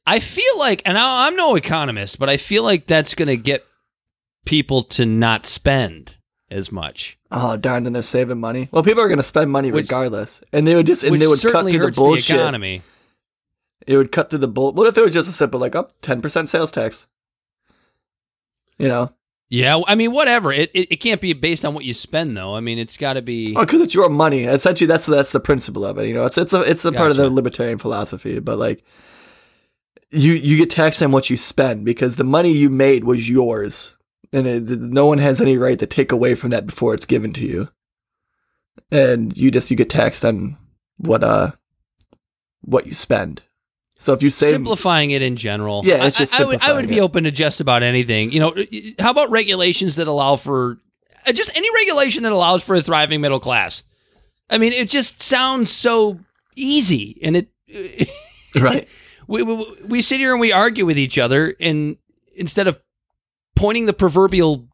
[0.06, 3.66] I feel like, and I'm no economist, but I feel like that's going to get
[4.46, 6.16] people to not spend
[6.50, 8.70] as much, Oh darn, then they're saving money.
[8.72, 11.28] Well, people are going to spend money Which- regardless, and they would just and they
[11.28, 12.38] would cut through the hurts the, bullshit.
[12.38, 12.84] economy.
[13.88, 14.74] It would cut through the bull.
[14.74, 17.08] What if it was just a simple like up ten percent sales tax?
[18.78, 19.12] You know,
[19.48, 20.52] Yeah, I mean, whatever.
[20.52, 22.56] It, it it can't be based on what you spend, though.
[22.56, 23.56] I mean, it's got to be.
[23.56, 24.44] Oh, because it's your money.
[24.44, 26.08] Essentially, that's that's the principle of it.
[26.08, 28.40] You know, it's it's a it's a part of the libertarian philosophy.
[28.40, 28.84] But like,
[30.12, 33.96] you you get taxed on what you spend because the money you made was yours,
[34.34, 37.32] and it, no one has any right to take away from that before it's given
[37.34, 37.70] to you.
[38.92, 40.58] And you just you get taxed on
[40.98, 41.52] what uh
[42.62, 43.42] what you spend.
[43.98, 45.82] So if you save, simplifying it in general.
[45.86, 47.02] Yeah, it's I- just I, I would I would be it.
[47.02, 48.32] open to just about anything.
[48.32, 48.56] You know,
[49.00, 50.80] how about regulations that allow for
[51.26, 53.84] uh, just any regulation that allows for a thriving middle class?
[54.50, 56.20] I mean, it just sounds so
[56.56, 58.10] easy, and it
[58.60, 58.88] right?
[59.28, 61.98] we, we we sit here and we argue with each other, and
[62.36, 62.80] instead of
[63.56, 64.68] pointing the proverbial,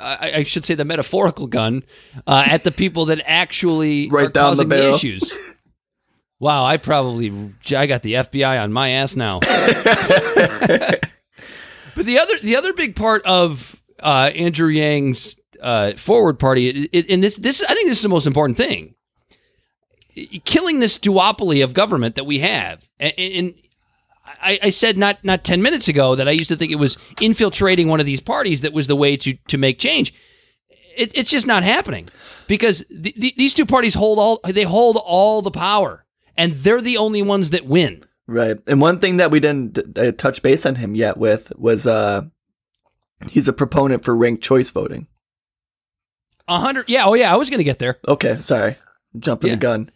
[0.00, 1.82] I, I should say the metaphorical gun
[2.26, 4.94] uh, at the people that actually Right are down the causing barrel.
[4.94, 5.32] issues.
[6.40, 9.40] Wow, I probably I got the FBI on my ass now.
[11.94, 16.90] But the other the other big part of uh, Andrew Yang's uh, forward party, it,
[16.92, 18.94] it- and this this I think this is the most important thing,
[20.44, 22.84] killing this duopoly of government that we have.
[23.00, 23.54] And, and
[24.40, 26.96] I, I said not not ten minutes ago that I used to think it was
[27.20, 30.14] infiltrating one of these parties that was the way to to make change.
[30.96, 32.08] It, it's just not happening
[32.46, 36.04] because the, the, these two parties hold all they hold all the power,
[36.38, 38.02] and they're the only ones that win.
[38.26, 38.56] Right.
[38.66, 42.22] And one thing that we didn't uh, touch base on him yet with was uh
[43.30, 45.06] he's a proponent for ranked choice voting.
[46.46, 47.98] A hundred, yeah, oh yeah, I was going to get there.
[48.08, 48.76] Okay, sorry.
[49.18, 49.56] Jumping Yeah.
[49.56, 49.90] the gun.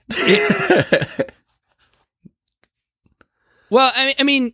[3.71, 4.53] Well, I mean, I mean,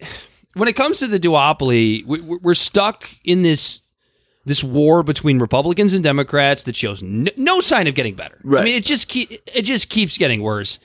[0.54, 3.82] when it comes to the duopoly, we- we- we're stuck in this
[4.48, 8.38] this war between Republicans and Democrats that shows no, no sign of getting better.
[8.62, 10.78] I mean, it just keep, it just keeps getting worse.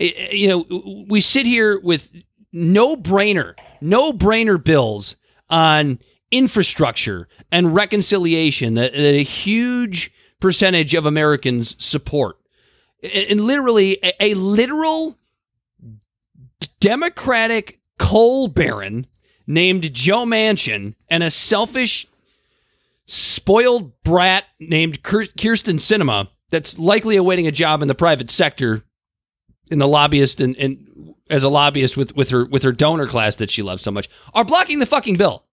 [0.00, 2.10] I- I- you know, we sit here with
[2.52, 5.16] no brainer, no brainer bills
[5.50, 5.98] on
[6.30, 12.36] infrastructure and reconciliation that, that a huge percentage of Americans support.
[13.02, 15.16] And and literally, a, a literal
[16.80, 19.06] Democratic coal baron
[19.46, 22.06] named Joe Manchin and a selfish,
[23.06, 28.84] spoiled brat named Kyrsten Sinema that's likely awaiting a job in the private sector
[29.70, 33.36] in the lobbyist and, and as a lobbyist with, with her with her donor class
[33.36, 35.44] that she loves so much are blocking the fucking bill.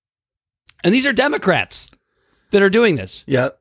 [0.83, 1.89] And these are Democrats
[2.51, 3.23] that are doing this.
[3.27, 3.59] Yep.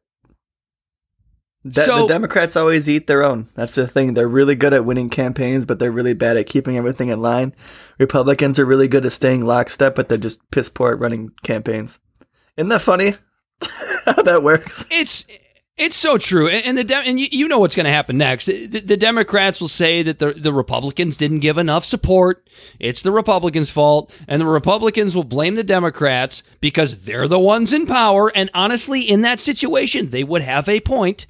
[1.64, 3.48] De- So- the Democrats always eat their own.
[3.54, 4.14] That's the thing.
[4.14, 7.54] They're really good at winning campaigns, but they're really bad at keeping everything in line.
[7.98, 12.00] Republicans are really good at staying lockstep, but they're just piss poor at running campaigns.
[12.56, 13.14] Isn't that funny?
[14.04, 14.84] How that works.
[14.90, 15.24] It's
[15.78, 18.46] it's so true, and the and you, you know what's going to happen next.
[18.46, 22.46] The, the Democrats will say that the the Republicans didn't give enough support.
[22.78, 27.72] It's the Republicans' fault, and the Republicans will blame the Democrats because they're the ones
[27.72, 28.30] in power.
[28.34, 31.26] And honestly, in that situation, they would have a point.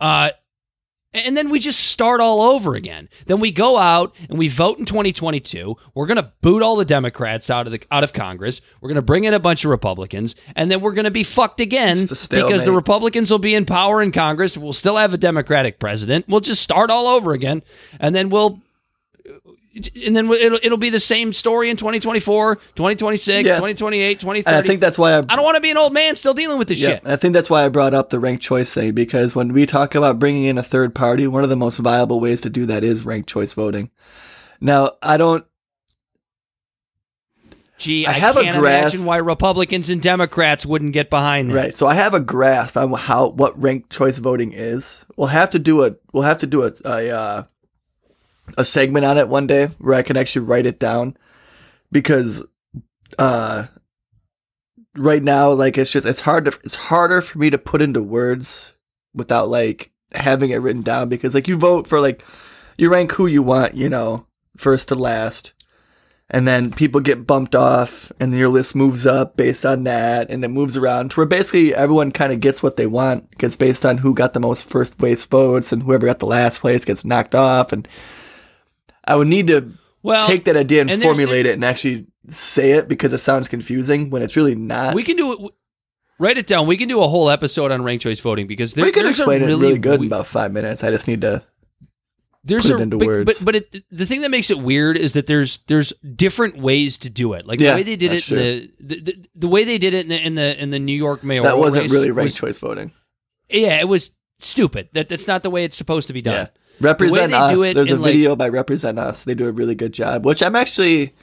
[0.00, 0.30] Uh,
[1.14, 3.08] and then we just start all over again.
[3.26, 5.76] Then we go out and we vote in 2022.
[5.94, 8.60] We're going to boot all the Democrats out of the out of Congress.
[8.80, 11.22] We're going to bring in a bunch of Republicans, and then we're going to be
[11.22, 12.48] fucked again Just a stalemate.
[12.48, 14.56] because the Republicans will be in power in Congress.
[14.56, 16.26] We'll still have a Democratic president.
[16.28, 17.62] We'll just start all over again,
[18.00, 18.60] and then we'll.
[20.06, 23.56] And then it'll, it'll be the same story in 2024, 2026, Yeah.
[23.56, 24.56] 2028, 2030.
[24.56, 26.34] And I think that's why I, I don't want to be an old man still
[26.34, 27.02] dealing with this Yeah, shit.
[27.04, 29.94] I think that's why I brought up the ranked choice thing because when we talk
[29.96, 32.84] about bringing in a third party, one of the most viable ways to do that
[32.84, 33.90] is ranked choice voting.
[34.60, 35.44] Now, I don't.
[37.76, 41.50] Gee, I I, have a can't grasp- imagine why Republicans and Democrats wouldn't get behind
[41.50, 41.54] that.
[41.56, 45.04] Right, so I have a grasp on how what ranked choice voting is.
[45.16, 47.42] We'll have to do a we'll have to do a a, uh,
[48.58, 51.16] a segment on it one day where I can actually write it down
[51.90, 52.42] because
[53.18, 53.66] uh
[54.96, 58.02] right now like it's just it's hard to it's harder for me to put into
[58.02, 58.74] words
[59.14, 62.22] without like having it written down because like you vote for like
[62.76, 64.26] you rank who you want, you know,
[64.56, 65.52] first to last.
[66.30, 70.42] And then people get bumped off and your list moves up based on that and
[70.42, 73.36] it moves around to where basically everyone kind of gets what they want.
[73.36, 76.60] Gets based on who got the most first place votes and whoever got the last
[76.60, 77.86] place gets knocked off and
[79.06, 82.72] I would need to Well, take that idea and, and formulate it and actually say
[82.72, 84.94] it because it sounds confusing when it's really not.
[84.94, 85.52] we can do it.
[86.18, 86.66] Write it down.
[86.68, 89.18] We can do a whole episode on ranked choice voting because there, we can there's
[89.18, 90.84] explain a it really, really good in about five minutes.
[90.84, 91.42] I just need to
[92.44, 93.38] there's put a it into but, words.
[93.38, 96.98] but but it, the thing that makes it weird is that there's there's different ways
[96.98, 97.46] to do it.
[97.46, 99.92] Like Yeah, the way they did it, in the, the, the the way they did
[99.94, 102.34] it in the in the, in the New York mayoral that wasn't really ranked was-
[102.36, 102.92] choice voting.
[103.50, 104.90] Yeah, it was stupid.
[104.92, 106.34] That that's not the way it's supposed to be done.
[106.34, 106.48] Yeah.
[106.80, 107.72] Represent they Us.
[107.74, 109.24] There's a like- video by Represent Us.
[109.24, 111.14] They do a really good job, which I'm actually.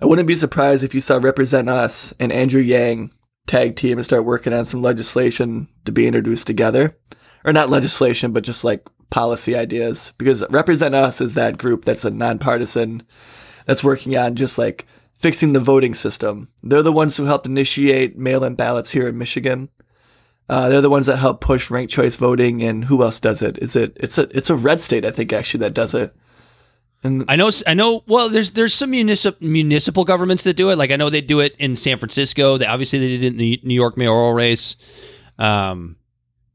[0.00, 3.10] I wouldn't be surprised if you saw Represent Us and Andrew Yang
[3.48, 6.96] tag team and start working on some legislation to be introduced together.
[7.44, 10.12] Or not legislation, but just like policy ideas.
[10.18, 13.02] Because Represent Us is that group that's a nonpartisan
[13.66, 14.86] that's working on just like
[15.18, 16.48] fixing the voting system.
[16.62, 19.68] They're the ones who helped initiate mail in ballots here in Michigan.
[20.48, 23.58] Uh, they're the ones that help push ranked choice voting, and who else does it?
[23.58, 23.96] Is it?
[23.96, 26.14] It's a it's a red state, I think, actually that does it.
[27.02, 28.02] And I know, I know.
[28.06, 30.76] Well, there's there's some municipal municipal governments that do it.
[30.76, 32.56] Like I know they do it in San Francisco.
[32.56, 34.76] They obviously they did it in the New York mayoral race.
[35.38, 35.96] Um,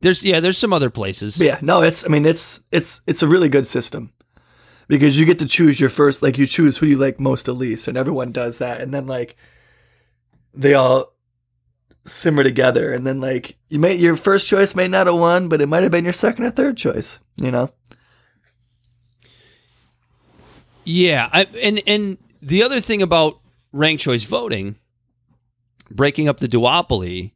[0.01, 1.37] there's yeah, there's some other places.
[1.37, 4.11] but yeah, no, it's I mean it's it's it's a really good system
[4.87, 7.53] because you get to choose your first, like you choose who you like most to
[7.53, 9.37] least, and everyone does that, and then like
[10.53, 11.12] they all
[12.05, 15.61] simmer together, and then like you may your first choice may not have won, but
[15.61, 17.71] it might have been your second or third choice, you know.
[20.85, 23.39] Yeah, I, and and the other thing about
[23.71, 24.75] ranked choice voting,
[25.89, 27.31] breaking up the duopoly,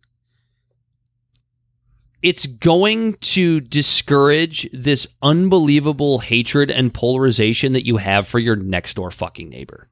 [2.22, 8.96] it's going to discourage this unbelievable hatred and polarization that you have for your next
[8.96, 9.88] door fucking neighbor.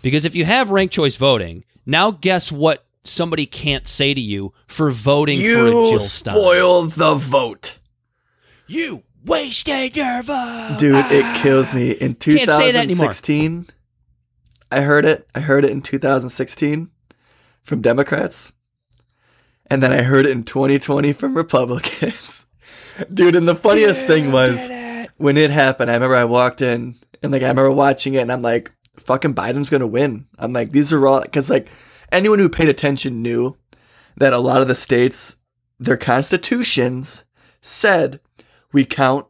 [0.00, 4.52] Because if you have ranked choice voting, now guess what somebody can't say to you
[4.66, 6.34] for voting for a You Jill Stein.
[6.34, 7.78] spoiled the vote.
[8.66, 10.76] You wasted your vote.
[10.78, 11.92] Dude, it kills me.
[11.92, 13.12] In Can't say that anymore.
[13.12, 13.66] 2016,
[14.72, 15.28] I heard it.
[15.34, 16.90] I heard it in 2016
[17.62, 18.52] from Democrats.
[19.66, 22.46] And then I heard it in 2020 from Republicans.
[23.12, 24.58] Dude, and the funniest thing was
[25.16, 28.32] when it happened, I remember I walked in and like I remember watching it and
[28.32, 30.26] I'm like, fucking Biden's gonna win.
[30.38, 31.68] I'm like, these are all because like
[32.14, 33.56] anyone who paid attention knew
[34.16, 35.36] that a lot of the states,
[35.78, 37.24] their constitutions
[37.60, 38.20] said
[38.72, 39.26] we count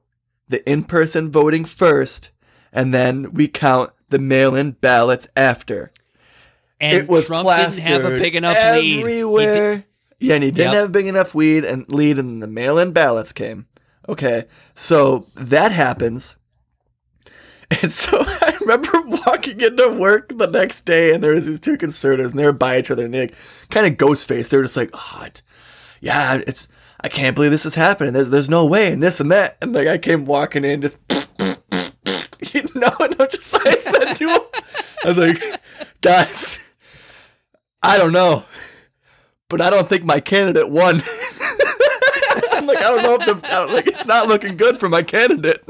[0.49, 2.30] the in-person voting first
[2.72, 5.91] and then we count the mail-in ballots after.
[6.80, 8.82] And it was Trump plastered didn't have a big enough lead.
[8.82, 9.85] Did- everywhere.
[10.20, 10.80] yeah, and he didn't Yep.
[10.82, 13.66] have big enough weed and lead, and the mail-in ballots came.
[14.09, 16.37] Okay, so that happens,
[17.83, 21.77] and so I remember walking into work the next day, and there was these two
[21.77, 23.31] conservatives, and they were by each other, and they
[23.71, 24.51] kind of ghost faced.
[24.51, 25.27] They were just like, "Oh,
[26.01, 26.69] yeah, it's
[27.01, 28.12] I can't believe this is happening.
[28.12, 30.99] There's there's no way, and this and that." And like I came walking in, just
[32.53, 34.41] you know, and I'm just like I said to him,
[35.05, 35.61] I was like,
[36.01, 36.59] "Guys."
[37.83, 38.45] I don't know,
[39.51, 41.03] but I don't think my candidate won.
[42.53, 45.62] I'm like, I don't know if the, like it's not looking good for my candidate.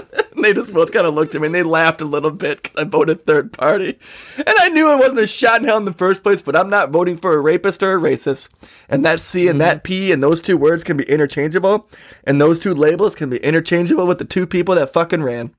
[0.42, 2.80] they just both kind of looked at me and they laughed a little bit because
[2.80, 3.98] I voted third party,
[4.36, 6.42] and I knew it wasn't a shot in hell in the first place.
[6.42, 8.48] But I'm not voting for a rapist or a racist,
[8.88, 11.88] and that C and that P and those two words can be interchangeable,
[12.24, 15.54] and those two labels can be interchangeable with the two people that fucking ran.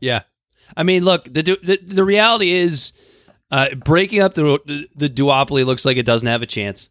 [0.00, 0.22] Yeah,
[0.76, 2.92] I mean, look, the the, the reality is,
[3.50, 6.88] uh, breaking up the, the the duopoly looks like it doesn't have a chance,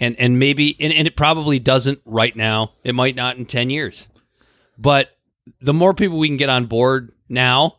[0.00, 2.72] and and maybe and, and it probably doesn't right now.
[2.84, 4.06] It might not in ten years.
[4.82, 5.16] But
[5.60, 7.78] the more people we can get on board now,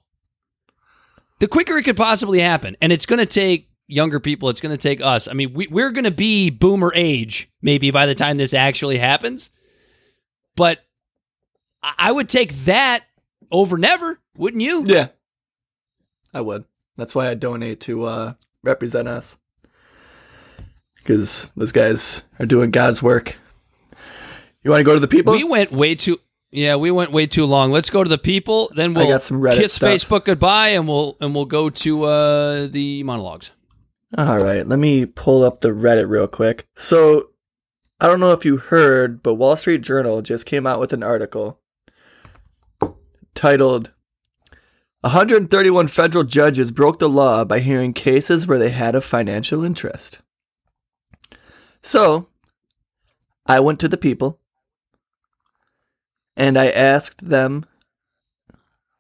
[1.40, 2.78] the quicker it could possibly happen.
[2.82, 4.50] And it's going to take younger people.
[4.50, 5.28] It's going to take us.
[5.28, 8.98] I mean, we, we're going to be boomer age maybe by the time this actually
[8.98, 9.50] happens.
[10.56, 10.80] But
[11.82, 13.04] I would take that
[13.52, 14.86] over never, wouldn't you?
[14.86, 15.10] Yeah,
[16.34, 16.66] I would.
[16.96, 18.34] That's why I donate to uh,
[18.64, 19.38] represent us
[20.96, 23.36] because those guys are doing God's work.
[24.64, 25.34] You want to go to the people?
[25.34, 26.20] We went way too.
[26.54, 27.72] Yeah, we went way too long.
[27.72, 28.72] Let's go to the people.
[28.76, 29.90] Then we'll kiss stuff.
[29.90, 33.50] Facebook goodbye, and we'll and we'll go to uh, the monologues.
[34.16, 36.68] All right, let me pull up the Reddit real quick.
[36.76, 37.32] So,
[38.00, 41.02] I don't know if you heard, but Wall Street Journal just came out with an
[41.02, 41.60] article
[43.34, 43.92] titled
[45.02, 50.20] 131 federal judges broke the law by hearing cases where they had a financial interest.
[51.82, 52.28] So,
[53.48, 54.40] I went to the people
[56.36, 57.66] and I asked them.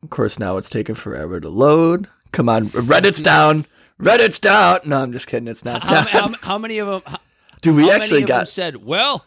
[0.01, 2.07] Of course, now it's taking forever to load.
[2.31, 3.65] Come on, Reddit's down.
[4.01, 4.79] Reddit's down.
[4.85, 5.47] No, I'm just kidding.
[5.47, 6.33] It's not How, down.
[6.33, 7.01] how, how many of them?
[7.05, 7.19] How,
[7.61, 8.49] Dude, we how actually many of them got.
[8.49, 9.25] said, "Well."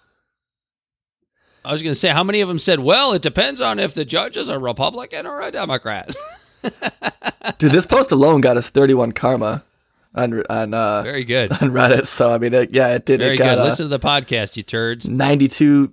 [1.64, 3.92] I was going to say, how many of them said, "Well, it depends on if
[3.92, 6.14] the judge is a Republican or a Democrat."
[7.58, 9.64] Dude, this post alone got us 31 karma
[10.14, 11.50] on on uh, Very good.
[11.52, 12.06] on Reddit.
[12.06, 13.18] So I mean, it, yeah, it did.
[13.20, 13.62] Very it got good.
[13.62, 15.08] uh, Listen to the podcast, you turds.
[15.08, 15.92] 92,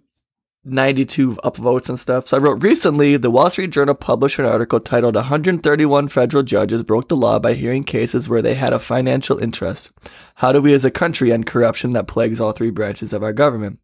[0.66, 2.28] 92 upvotes and stuff.
[2.28, 6.84] So I wrote recently, the Wall Street Journal published an article titled 131 Federal Judges
[6.84, 9.92] Broke the Law by Hearing Cases Where They Had a Financial Interest.
[10.36, 13.34] How do we as a country end corruption that plagues all three branches of our
[13.34, 13.80] government?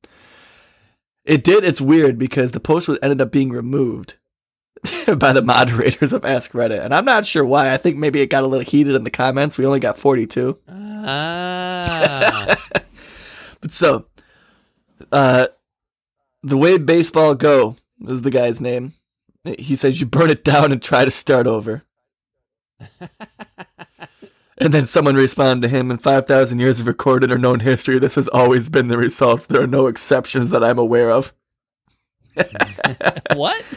[1.26, 1.64] It did.
[1.66, 4.16] It's weird because the post was ended up being removed
[5.18, 6.84] by the moderators of Ask Reddit.
[6.84, 7.74] And I'm not sure why.
[7.74, 9.58] I think maybe it got a little heated in the comments.
[9.58, 10.58] We only got 42.
[10.70, 12.56] Ah.
[13.60, 14.06] But so,
[15.12, 15.48] uh,
[16.44, 17.76] the way baseball go
[18.08, 18.94] is the guy's name.
[19.44, 21.84] He says you burn it down and try to start over.
[24.58, 28.16] and then someone responded to him in 5,000 years of recorded or known history, this
[28.16, 29.48] has always been the result.
[29.48, 31.34] There are no exceptions that I'm aware of.
[33.34, 33.64] what?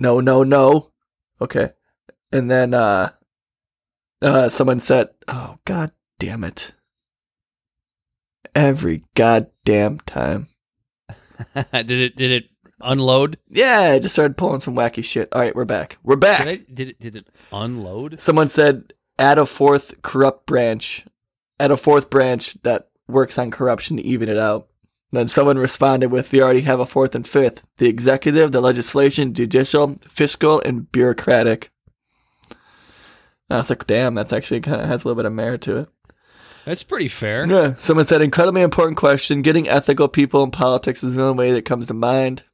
[0.00, 0.90] No, no, no.
[1.42, 1.72] Okay.
[2.32, 3.10] And then uh
[4.22, 6.72] uh someone said, "Oh god damn it."
[8.54, 10.48] Every goddamn time.
[11.72, 12.16] did it?
[12.16, 12.44] Did it
[12.80, 13.38] unload?
[13.48, 15.28] Yeah, I just started pulling some wacky shit.
[15.32, 15.98] All right, we're back.
[16.02, 16.46] We're Did, back.
[16.46, 17.00] I, did it?
[17.00, 18.20] Did it unload?
[18.20, 21.06] Someone said add a fourth corrupt branch.
[21.58, 24.68] Add a fourth branch that works on corruption to even it out.
[25.12, 29.34] Then someone responded with, "We already have a fourth and fifth: the executive, the legislation,
[29.34, 31.70] judicial, fiscal, and bureaucratic."
[33.50, 35.78] I was like, "Damn, that's actually kind of has a little bit of merit to
[35.78, 35.88] it."
[36.70, 37.48] That's pretty fair.
[37.48, 37.74] Yeah.
[37.74, 39.42] Someone said, "Incredibly important question.
[39.42, 42.44] Getting ethical people in politics is the only way that comes to mind."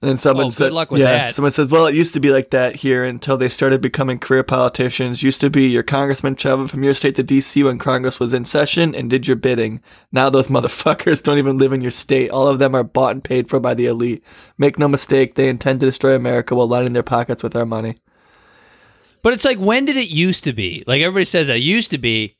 [0.00, 1.34] And then someone Oh, said, yeah, that.
[1.34, 4.44] Someone says, well, it used to be like that here until they started becoming career
[4.44, 5.24] politicians.
[5.24, 7.64] Used to be your congressman traveled from your state to D.C.
[7.64, 9.80] when Congress was in session and did your bidding.
[10.12, 12.30] Now those motherfuckers don't even live in your state.
[12.30, 14.22] All of them are bought and paid for by the elite.
[14.58, 17.96] Make no mistake, they intend to destroy America while lining their pockets with our money.
[19.22, 20.84] But it's like, when did it used to be?
[20.86, 22.35] Like everybody says, it used to be.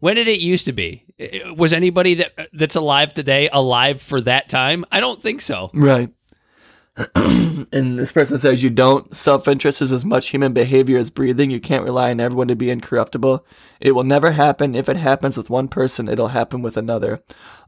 [0.00, 1.04] When did it used to be?
[1.20, 4.84] Uh, was anybody that uh, that's alive today alive for that time?
[4.92, 5.70] I don't think so.
[5.74, 6.10] Right.
[7.14, 9.14] and this person says you don't.
[9.14, 11.50] Self interest is as much human behavior as breathing.
[11.50, 13.46] You can't rely on everyone to be incorruptible.
[13.80, 14.74] It will never happen.
[14.74, 17.20] If it happens with one person, it'll happen with another.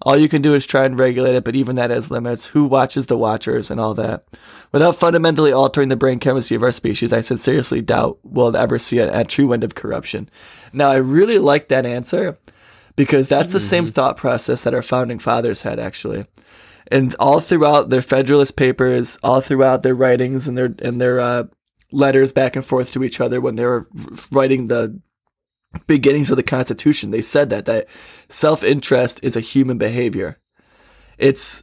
[0.03, 2.47] All you can do is try and regulate it, but even that has limits.
[2.47, 4.25] Who watches the watchers and all that?
[4.73, 8.99] Without fundamentally altering the brain chemistry of our species, I sincerely doubt we'll ever see
[8.99, 10.29] a, a true end of corruption.
[10.73, 12.37] Now, I really like that answer
[12.97, 13.93] because that's the same mm-hmm.
[13.93, 16.27] thought process that our founding fathers had, actually
[16.91, 21.45] and all throughout their Federalist Papers, all throughout their writings and their and their uh,
[21.93, 23.89] letters back and forth to each other when they were
[24.31, 25.01] writing the
[25.87, 27.87] beginnings of the Constitution, they said that that
[28.29, 30.39] self interest is a human behavior.
[31.19, 31.63] It's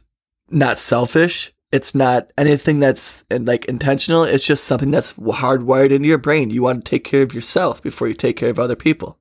[0.50, 1.52] not selfish.
[1.70, 4.22] It's not anything that's like intentional.
[4.22, 6.48] It's just something that's hardwired into your brain.
[6.48, 9.18] You want to take care of yourself before you take care of other people.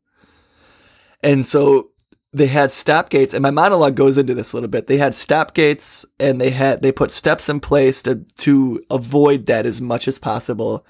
[1.22, 1.92] And so
[2.38, 4.88] they had stop gates and my monologue goes into this a little bit.
[4.88, 9.48] They had stop gates and they had they put steps in place to to avoid
[9.48, 10.86] that as much as possible.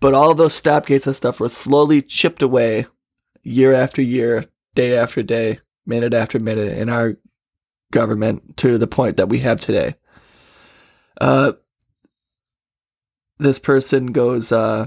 [0.00, 2.86] But all those stop gates and stuff were slowly chipped away
[3.42, 4.44] year after year
[4.74, 7.16] day after day minute after minute in our
[7.92, 9.96] government to the point that we have today.
[11.20, 11.52] Uh
[13.38, 14.86] this person goes uh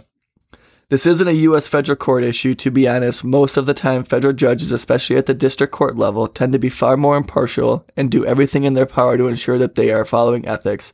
[0.89, 1.67] This isn't a U.S.
[1.67, 2.53] federal court issue.
[2.55, 6.27] To be honest, most of the time, federal judges, especially at the district court level,
[6.27, 9.75] tend to be far more impartial and do everything in their power to ensure that
[9.75, 10.93] they are following ethics.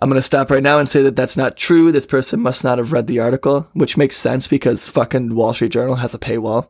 [0.00, 1.90] I'm going to stop right now and say that that's not true.
[1.90, 5.72] This person must not have read the article, which makes sense because fucking Wall Street
[5.72, 6.68] Journal has a paywall.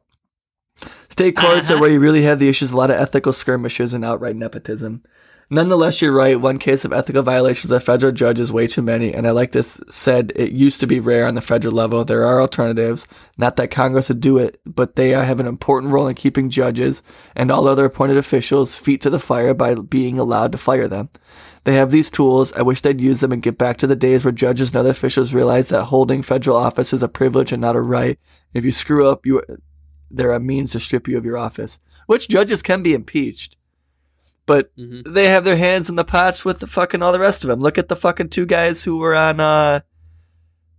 [1.09, 1.75] State courts Uh-huh.
[1.75, 5.03] are where you really have the issues, a lot of ethical skirmishes and outright nepotism.
[5.49, 6.41] Nonetheless, you're right.
[6.41, 9.53] One case of ethical violations of federal judge is way too many, and I like
[9.53, 12.05] this said, it used to be rare on the federal level.
[12.05, 13.07] There are alternatives.
[13.39, 17.01] Not that Congress would do it, but they have an important role in keeping judges
[17.37, 21.11] and all other appointed officials feet to the fire by being allowed to fire them.
[21.63, 22.53] They have these tools.
[22.55, 24.91] I wish they'd use them and get back to the days where judges and other
[24.91, 28.19] officials realize that holding federal office is a privilege and not a right.
[28.53, 29.43] If you screw up, you
[30.11, 31.79] there are a means to strip you of your office.
[32.07, 33.57] Which judges can be impeached,
[34.47, 35.13] but Mhm.
[35.15, 37.61] they have their hands in the pots with the fucking all the rest of them.
[37.61, 39.81] Look at the fucking two guys who were on uh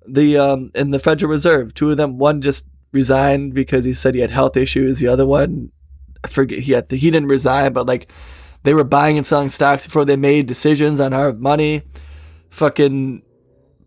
[0.08, 1.74] the um in the Federal Reserve.
[1.74, 5.00] Two of them, one just resigned because he said he had health issues.
[5.00, 5.72] The other one,
[6.24, 8.10] I forget he had he didn't resign, but like
[8.64, 11.84] they were buying and selling stocks before they made decisions on our money.
[12.50, 13.22] Fucking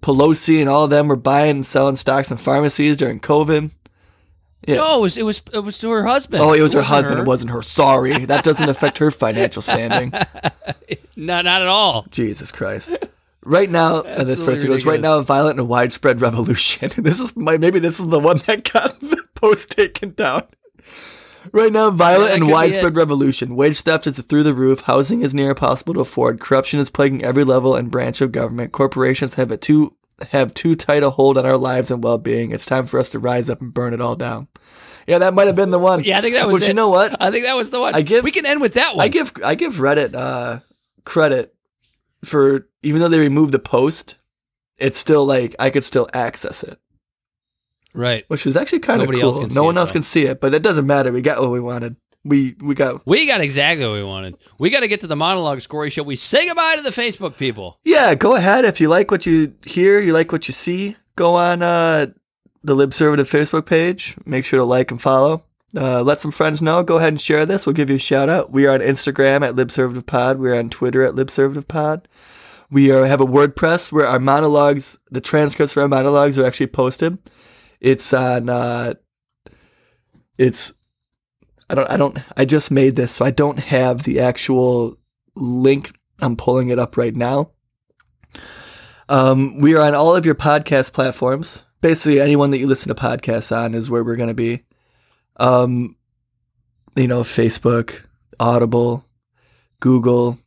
[0.02, 3.70] Pelosi and all of them were buying and selling stocks in pharmacies during COVID.
[4.66, 4.76] Yeah.
[4.76, 6.42] No, it was it was it was to her husband.
[6.42, 7.20] Oh, it was her wasn't husband.
[7.20, 7.62] It wasn't her.
[7.62, 10.12] Sorry, that doesn't affect her financial standing.
[11.16, 12.06] No, not at all.
[12.10, 12.96] Jesus Christ.
[13.44, 16.90] Right now, and this person goes, right now, a violent and widespread revolution.
[16.96, 20.44] This is my, maybe this is the one that got the post taken down.
[21.52, 23.54] Right now, violent that and widespread revolution.
[23.54, 24.82] Wage theft is through the roof.
[24.82, 26.40] Housing is near impossible to afford.
[26.40, 28.72] Corruption is plaguing every level and branch of government.
[28.72, 29.94] Corporations have a too
[30.30, 32.52] have too tight a hold on our lives and well being.
[32.52, 34.48] It's time for us to rise up and burn it all down.
[35.06, 36.04] Yeah, that might have been the one.
[36.04, 36.68] Yeah, I think that was it.
[36.68, 37.20] you know what?
[37.20, 37.94] I think that was the one.
[37.94, 39.04] I give- we can end with that one.
[39.04, 40.60] I give I give Reddit uh,
[41.04, 41.54] credit
[42.24, 44.16] for even though they removed the post,
[44.78, 46.78] it's still like I could still access it,
[47.94, 48.24] right.
[48.28, 49.20] which is actually kind of cool.
[49.20, 49.94] else can see no one else though.
[49.94, 51.12] can see it, but it doesn't matter.
[51.12, 51.96] We got what we wanted.
[52.24, 54.36] We we got We got exactly what we wanted.
[54.58, 55.88] We got to get to the monologues, Corey.
[55.90, 57.78] Shall we say goodbye to the Facebook people?
[57.84, 58.14] yeah.
[58.14, 60.96] Go ahead if you like what you hear, you like what you see.
[61.16, 62.06] Go on uh,
[62.62, 64.16] the Libservative Facebook page.
[64.26, 65.44] Make sure to like and follow.
[65.76, 66.82] Uh, let some friends know.
[66.82, 67.64] Go ahead and share this.
[67.64, 68.50] We'll give you a shout out.
[68.50, 70.38] We are on Instagram at LibservativePod.
[70.38, 72.04] We're on Twitter at LibservativePod.
[72.72, 76.68] We are, have a WordPress where our monologues, the transcripts for our monologues are actually
[76.68, 77.18] posted.
[77.80, 78.48] It's on.
[78.48, 78.94] Uh,
[80.38, 80.72] it's.
[81.70, 81.90] I don't.
[81.90, 82.18] I don't.
[82.36, 84.98] I just made this, so I don't have the actual
[85.36, 85.92] link.
[86.20, 87.52] I'm pulling it up right now.
[89.08, 91.64] Um, we are on all of your podcast platforms.
[91.80, 94.64] Basically, anyone that you listen to podcasts on is where we're going to be.
[95.36, 95.94] Um,
[96.96, 98.02] you know, Facebook,
[98.40, 99.04] Audible,
[99.78, 100.38] Google,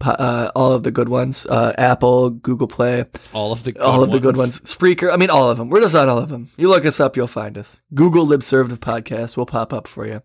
[0.00, 1.46] uh, all of the good ones.
[1.46, 4.58] Uh, Apple, Google Play, All of the good all of the good ones.
[4.60, 5.12] Spreaker.
[5.12, 5.70] I mean, all of them.
[5.70, 6.50] We're just on all of them.
[6.56, 7.78] You look us up, you'll find us.
[7.94, 9.36] Google Libservative Podcast.
[9.36, 10.20] We'll pop up for you.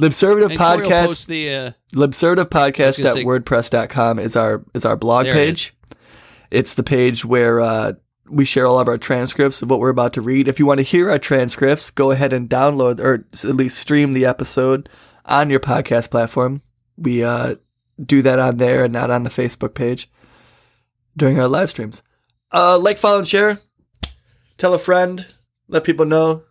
[0.00, 1.26] Libservative And Corey will Podcast.
[1.26, 5.74] the uh, libservativepodcast.wordpress.com is our is our blog There it page.
[6.50, 7.92] It's the page where uh,
[8.28, 10.48] we share all of our transcripts of what we're about to read.
[10.48, 14.12] If you want to hear our transcripts, go ahead and download or at least stream
[14.12, 14.88] the episode
[15.26, 16.62] on your podcast platform.
[16.96, 17.56] We uh,
[18.04, 20.10] do that on there and not on the Facebook page
[21.16, 22.02] during our live streams.
[22.52, 23.60] Uh, like, follow, and share.
[24.58, 25.26] Tell a friend.
[25.68, 26.42] Let people know.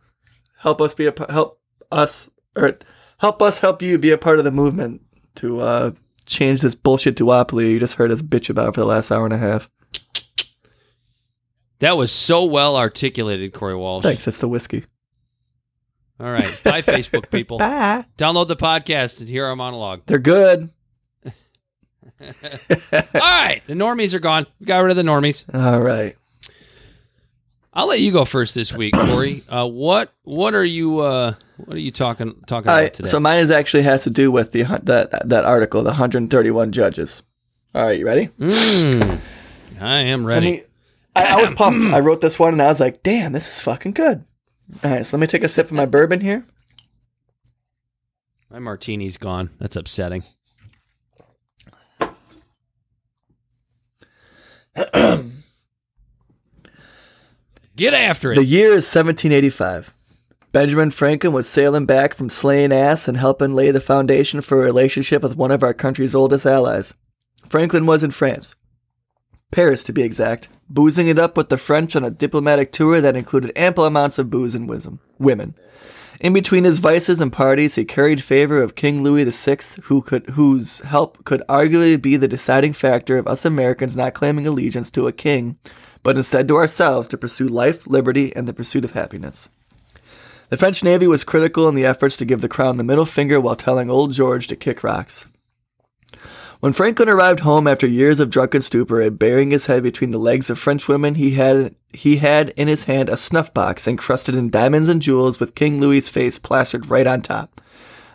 [0.60, 1.60] Help us be a help
[1.92, 2.78] us or
[3.20, 5.02] help us help you be a part of the movement
[5.36, 5.92] to uh,
[6.26, 9.34] change this bullshit duopoly you just heard us bitch about for the last hour and
[9.34, 9.70] a half.
[11.80, 14.04] that was so well articulated, Corey Walsh.
[14.04, 14.28] Thanks.
[14.28, 14.84] It's the whiskey.
[16.20, 17.58] All right, bye, Facebook people.
[17.60, 18.04] Bye.
[18.18, 20.02] Download the podcast and hear our monologue.
[20.06, 20.70] They're good.
[21.26, 21.32] All
[23.14, 24.46] right, the normies are gone.
[24.60, 25.44] We got rid of the normies.
[25.54, 26.18] All right.
[27.74, 29.44] I'll let you go first this week, Corey.
[29.48, 33.10] Uh, what what are you uh, what are you talking talking about today?
[33.10, 37.22] So mine is actually has to do with the that that article, the 131 judges.
[37.76, 38.28] All right, you ready?
[38.40, 39.20] Mm,
[39.80, 40.52] I am ready.
[40.52, 40.64] me-
[41.16, 41.94] I, I was pumped.
[41.94, 44.24] I wrote this one and I was like, damn, this is fucking good.
[44.84, 46.46] All right, so let me take a sip of my bourbon here.
[48.50, 49.52] My martini's gone.
[49.60, 50.24] That's upsetting.
[57.80, 58.36] Get after it.
[58.36, 59.94] The year is 1785.
[60.52, 64.66] Benjamin Franklin was sailing back from slaying ass and helping lay the foundation for a
[64.66, 66.94] relationship with one of our country's oldest allies.
[67.48, 68.54] Franklin was in France.
[69.52, 73.16] Paris, to be exact, boozing it up with the French on a diplomatic tour that
[73.16, 75.56] included ample amounts of booze and wisdom, women.
[76.20, 80.26] In between his vices and parties, he curried favor of King Louis VI, who could,
[80.32, 85.08] whose help could arguably be the deciding factor of us Americans not claiming allegiance to
[85.08, 85.58] a king,
[86.04, 89.50] but instead to ourselves to pursue life, liberty, and the pursuit of happiness.
[90.50, 93.40] The French Navy was critical in the efforts to give the crown the middle finger
[93.40, 95.26] while telling old George to kick rocks.
[96.60, 100.18] When Franklin arrived home after years of drunken stupor and burying his head between the
[100.18, 104.36] legs of French women, he had he had in his hand a snuff box encrusted
[104.36, 107.62] in diamonds and jewels with King Louis's face plastered right on top.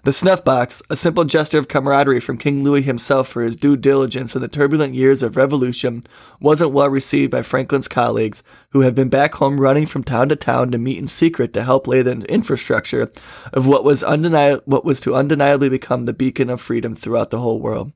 [0.05, 3.75] The snuff box, a simple gesture of camaraderie from King Louis himself for his due
[3.75, 6.05] diligence in the turbulent years of revolution,
[6.39, 10.37] wasn't well received by Franklin's colleagues, who had been back home running from town to
[10.37, 13.11] town to meet in secret to help lay the infrastructure
[13.55, 17.41] of what was, undeni- what was to undeniably become the beacon of freedom throughout the
[17.41, 17.91] whole world.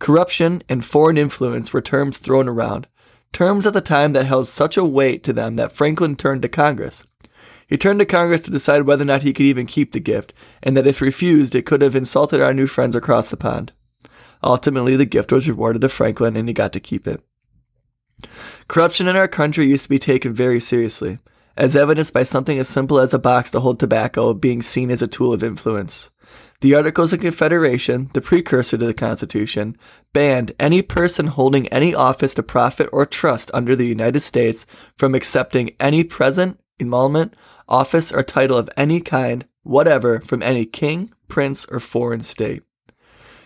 [0.00, 2.88] Corruption and foreign influence were terms thrown around,
[3.32, 6.48] terms at the time that held such a weight to them that Franklin turned to
[6.48, 7.06] Congress.
[7.66, 10.32] He turned to Congress to decide whether or not he could even keep the gift,
[10.62, 13.72] and that if refused, it could have insulted our new friends across the pond.
[14.42, 17.22] Ultimately, the gift was rewarded to Franklin, and he got to keep it.
[18.68, 21.18] Corruption in our country used to be taken very seriously,
[21.56, 25.02] as evidenced by something as simple as a box to hold tobacco being seen as
[25.02, 26.10] a tool of influence.
[26.60, 29.76] The Articles of Confederation, the precursor to the Constitution,
[30.12, 34.66] banned any person holding any office to profit or trust under the United States
[34.96, 37.34] from accepting any present, emolument,
[37.68, 42.62] office, or title of any kind, whatever, from any king, prince, or foreign state.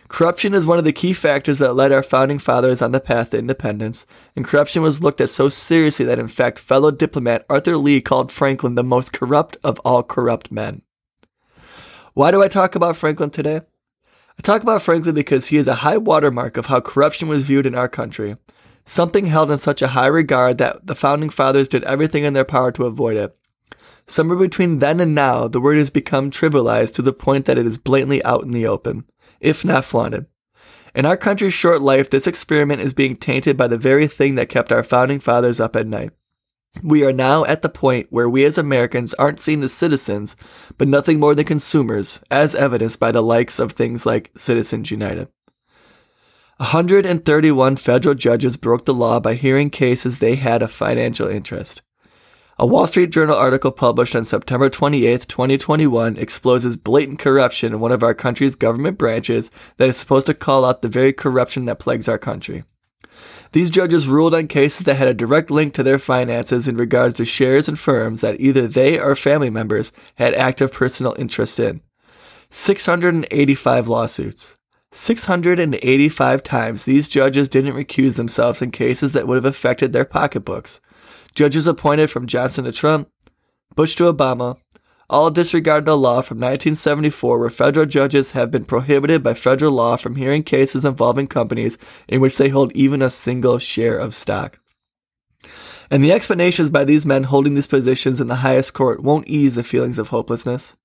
[0.08, 3.30] Corruption is one of the key factors that led our founding fathers on the path
[3.30, 7.76] to independence, and corruption was looked at so seriously that, in fact, fellow diplomat Arthur
[7.76, 10.82] Lee called Franklin the most corrupt of all corrupt men.
[12.14, 13.60] Why do I talk about Franklin today?
[14.36, 17.66] I talk about Franklin because he is a high watermark of how corruption was viewed
[17.66, 18.36] in our country,
[18.84, 22.44] something held in such a high regard that the founding fathers did everything in their
[22.44, 23.36] power to avoid it.
[24.06, 27.66] Somewhere between then and now, the word has become trivialized to the point that it
[27.66, 29.04] is blatantly out in the open,
[29.40, 30.26] if not flaunted.
[30.94, 34.48] In our country's short life, this experiment is being tainted by the very thing that
[34.48, 36.10] kept our founding fathers up at night.
[36.82, 40.36] We are now at the point where we as Americans aren't seen as citizens,
[40.78, 45.28] but nothing more than consumers, as evidenced by the likes of things like Citizens United.
[46.60, 51.80] 131 federal judges broke the law by hearing cases they had a financial interest.
[52.58, 57.92] A Wall Street Journal article published on September 28, 2021, exposes blatant corruption in one
[57.92, 61.78] of our country's government branches that is supposed to call out the very corruption that
[61.78, 62.64] plagues our country.
[63.52, 67.14] These judges ruled on cases that had a direct link to their finances in regards
[67.14, 71.80] to shares and firms that either they or family members had active personal interests in.
[72.50, 74.58] 685 lawsuits.
[74.92, 80.80] 685 times these judges didn't recuse themselves in cases that would have affected their pocketbooks.
[81.34, 83.08] Judges appointed from Johnson to Trump,
[83.76, 84.56] Bush to Obama,
[85.08, 89.96] all disregarded a law from 1974 where federal judges have been prohibited by federal law
[89.96, 94.58] from hearing cases involving companies in which they hold even a single share of stock.
[95.90, 99.56] And the explanations by these men holding these positions in the highest court won't ease
[99.56, 100.76] the feelings of hopelessness.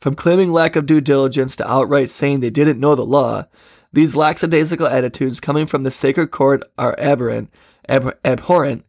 [0.00, 3.46] From claiming lack of due diligence to outright saying they didn't know the law,
[3.92, 7.50] these lackadaisical attitudes coming from the sacred court are aberrant,
[7.88, 8.84] ab- abhorrent,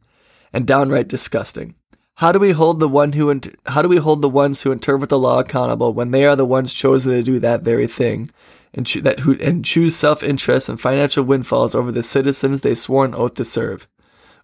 [0.52, 1.76] and downright disgusting.
[2.16, 5.10] How do we hold the one who how do we hold the ones who interpret
[5.10, 8.32] the law accountable when they are the ones chosen to do that very thing,
[8.74, 13.06] and cho- that who and choose self-interest and financial windfalls over the citizens they swore
[13.06, 13.88] an oath to serve?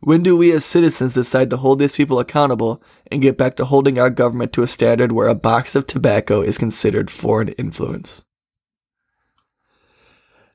[0.03, 3.65] When do we as citizens decide to hold these people accountable and get back to
[3.65, 8.21] holding our government to a standard where a box of tobacco is considered foreign influence?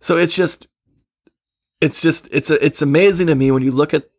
[0.01, 0.69] So it's just
[1.81, 4.11] it's just it's a, it's amazing to me when you look at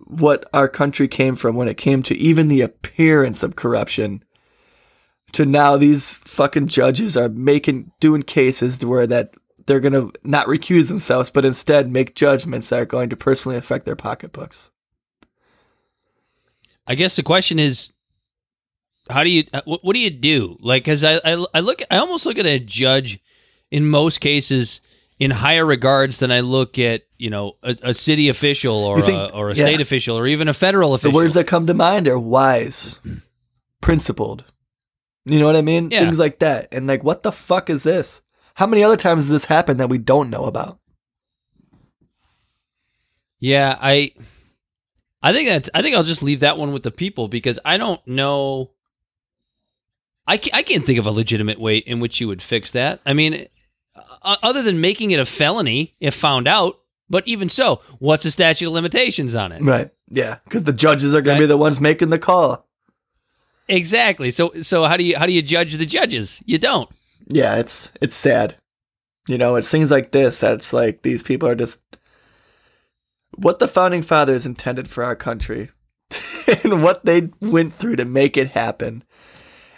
[0.00, 4.22] what our country came from when it came to even the appearance of corruption
[5.32, 9.32] to now these fucking judges are making doing cases where that
[9.68, 13.56] they're going to not recuse themselves but instead make judgments that are going to personally
[13.56, 14.70] affect their pocketbooks
[16.86, 17.92] I guess the question is,
[19.10, 20.56] how do you uh, what, what do you do?
[20.60, 23.20] Like, because I, I I look I almost look at a judge
[23.70, 24.80] in most cases
[25.18, 29.18] in higher regards than I look at you know a, a city official or think-
[29.18, 29.66] a, or a yeah.
[29.66, 31.12] state official or even a federal official.
[31.12, 32.98] the words that come to mind are wise
[33.82, 34.44] principled
[35.24, 36.00] you know what i mean Yeah.
[36.02, 38.20] things like that and like what the fuck is this
[38.58, 40.78] how many other times has this happened that we don't know about
[43.40, 44.12] Yeah, I
[45.22, 47.76] I think that's I think I'll just leave that one with the people because I
[47.76, 48.72] don't know
[50.26, 53.00] I can't, I can't think of a legitimate way in which you would fix that.
[53.06, 53.46] I mean,
[54.22, 58.66] other than making it a felony if found out, but even so, what's the statute
[58.66, 59.62] of limitations on it?
[59.62, 61.40] right yeah because the judges are going Right.
[61.40, 62.66] to be the ones making the call
[63.70, 64.30] Exactly.
[64.30, 66.42] So so how do you how do you judge the judges?
[66.46, 66.88] You don't.
[67.30, 68.56] Yeah it's it's sad
[69.28, 71.80] you know it's things like this that it's like these people are just
[73.36, 75.70] what the founding fathers intended for our country
[76.64, 79.04] and what they went through to make it happen.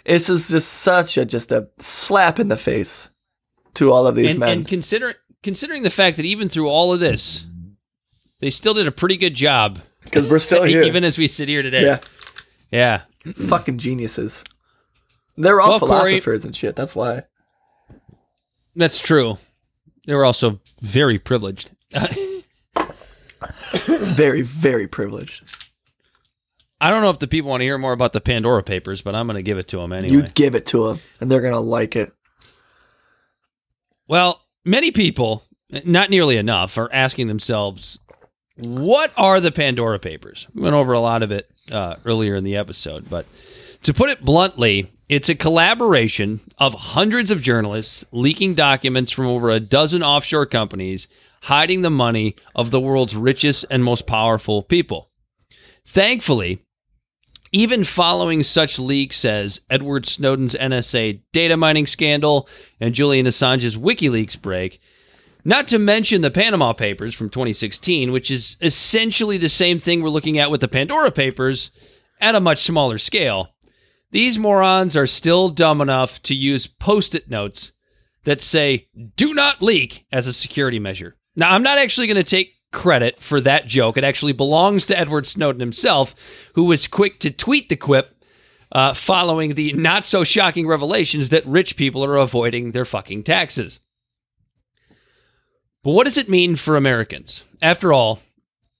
[0.05, 3.09] This is just such a just a slap in the face
[3.75, 4.49] to all of these and, men.
[4.59, 7.45] and consider considering the fact that even through all of this,
[8.39, 9.79] they still did a pretty good job.
[10.03, 10.81] Because we're still here.
[10.83, 11.83] even as we sit here today.
[11.83, 11.99] yeah,
[12.71, 13.01] Yeah.
[13.35, 14.43] fucking geniuses.
[15.37, 16.75] They're all Well, Corey- philosophers and shit.
[16.75, 17.23] That's why.
[18.75, 19.37] That's true.
[20.05, 21.71] They were also very privileged.
[23.73, 25.43] Very, very privileged.
[26.79, 29.15] I don't know if the people want to hear more about the Pandora Papers, but
[29.15, 30.13] I'm going to give it to them anyway.
[30.13, 32.11] You give it to them, and they're gonna like it.
[34.07, 35.43] Well, many people,
[35.85, 37.99] not nearly enough, are asking themselves,
[38.57, 40.47] what are the Pandora Papers?
[40.53, 43.25] We went over a lot of it uh, earlier in the episode, but
[43.83, 49.49] to put it bluntly, it's a collaboration of hundreds of journalists leaking documents from over
[49.49, 51.09] a dozen offshore companies,
[51.43, 55.09] hiding the money of the world's richest and most powerful people.
[55.85, 56.63] Thankfully,
[57.51, 62.47] even following such leaks as Edward Snowden's NSA data mining scandal
[62.79, 64.79] and Julian Assange's WikiLeaks break,
[65.43, 70.07] not to mention the Panama Papers from 2016, which is essentially the same thing we're
[70.07, 71.69] looking at with the Pandora Papers
[72.21, 73.50] at a much smaller scale.
[74.11, 77.71] These morons are still dumb enough to use post it notes
[78.23, 81.15] that say, do not leak as a security measure.
[81.35, 83.97] Now, I'm not actually going to take credit for that joke.
[83.97, 86.13] It actually belongs to Edward Snowden himself,
[86.55, 88.15] who was quick to tweet the quip
[88.71, 93.79] uh, following the not so shocking revelations that rich people are avoiding their fucking taxes.
[95.83, 97.43] But what does it mean for Americans?
[97.61, 98.19] After all,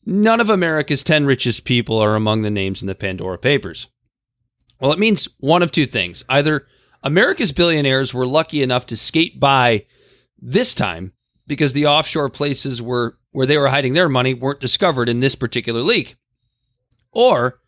[0.05, 3.87] none of America's 10 richest people are among the names in the Pandora Papers.
[4.81, 6.25] Well, it means one of two things.
[6.27, 6.65] Either
[7.03, 9.85] America's billionaires were lucky enough to skate by
[10.41, 11.13] this time
[11.45, 15.35] because the offshore places were where they were hiding their money weren't discovered in this
[15.35, 16.17] particular leak.
[17.11, 17.61] Or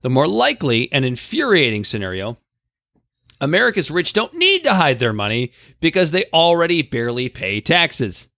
[0.00, 2.38] the more likely and infuriating scenario,
[3.40, 8.28] America's rich don't need to hide their money because they already barely pay taxes.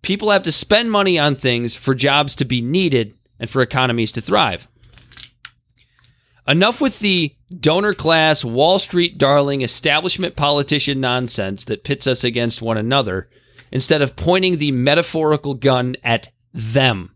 [0.02, 4.12] People have to spend money on things for jobs to be needed and for economies
[4.14, 4.68] to thrive.
[6.48, 12.62] Enough with the donor class, Wall Street darling, establishment politician nonsense that pits us against
[12.62, 13.30] one another
[13.72, 17.16] instead of pointing the metaphorical gun at them.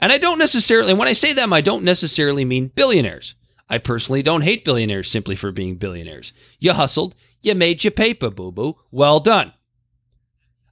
[0.00, 3.34] And I don't necessarily, when I say them, I don't necessarily mean billionaires.
[3.68, 6.32] I personally don't hate billionaires simply for being billionaires.
[6.58, 8.76] You hustled, you made your paper, boo boo.
[8.90, 9.52] Well done.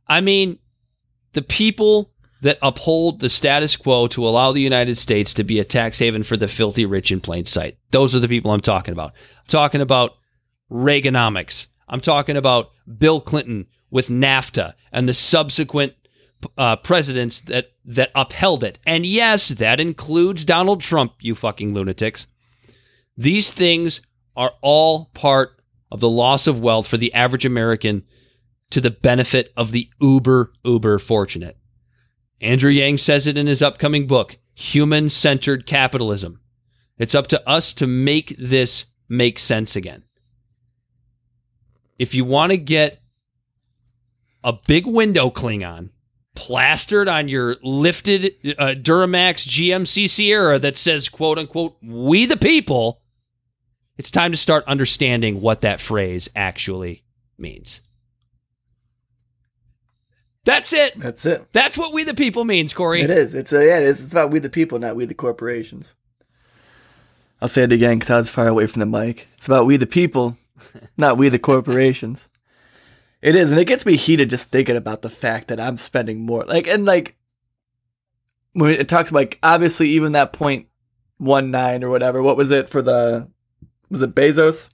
[0.07, 0.59] I mean,
[1.33, 2.14] the people
[2.45, 6.23] that uphold the status quo to allow the United States to be a tax haven
[6.23, 7.79] for the filthy rich in plain sight.
[7.91, 9.13] Those are the people I'm talking about.
[9.39, 10.17] I'm talking about
[10.71, 11.69] Reaganomics.
[11.89, 15.95] I'm talking about Bill Clinton with NAFTA and the subsequent
[16.59, 21.15] uh, presidents that that upheld it, and yes, that includes Donald Trump.
[21.21, 22.27] You fucking lunatics.
[23.17, 24.03] These things
[24.37, 28.03] are all part of the loss of wealth for the average American
[28.69, 31.57] to the benefit of the uber uber fortunate.
[32.45, 36.41] Andrew Yang says it in his upcoming book, Human Centered Capitalism.
[36.99, 40.05] It's up to us to make this make sense again.
[41.99, 43.01] If you want to get
[44.43, 45.91] a big window Klingon
[46.35, 53.01] plastered on your lifted uh, Duramax GMC Sierra that says, quote unquote, we the people,
[53.97, 57.05] it's time to start understanding what that phrase actually
[57.39, 57.81] means.
[60.45, 60.99] That's it.
[60.99, 61.47] That's it.
[61.53, 63.01] That's what we the people means, Corey.
[63.01, 63.35] It is.
[63.35, 63.79] It's a, yeah.
[63.79, 64.01] It is.
[64.01, 65.95] It's about we the people, not we the corporations.
[67.41, 69.27] I'll say it again because I was far away from the mic.
[69.37, 70.37] It's about we the people,
[70.97, 72.29] not we the corporations.
[73.23, 76.27] It is, and it gets me heated just thinking about the fact that I'm spending
[76.27, 76.45] more.
[76.45, 77.17] Like, and like
[78.53, 80.69] when it talks like obviously even that point
[81.19, 82.23] one nine or whatever.
[82.23, 83.29] What was it for the?
[83.91, 84.71] Was it Bezos?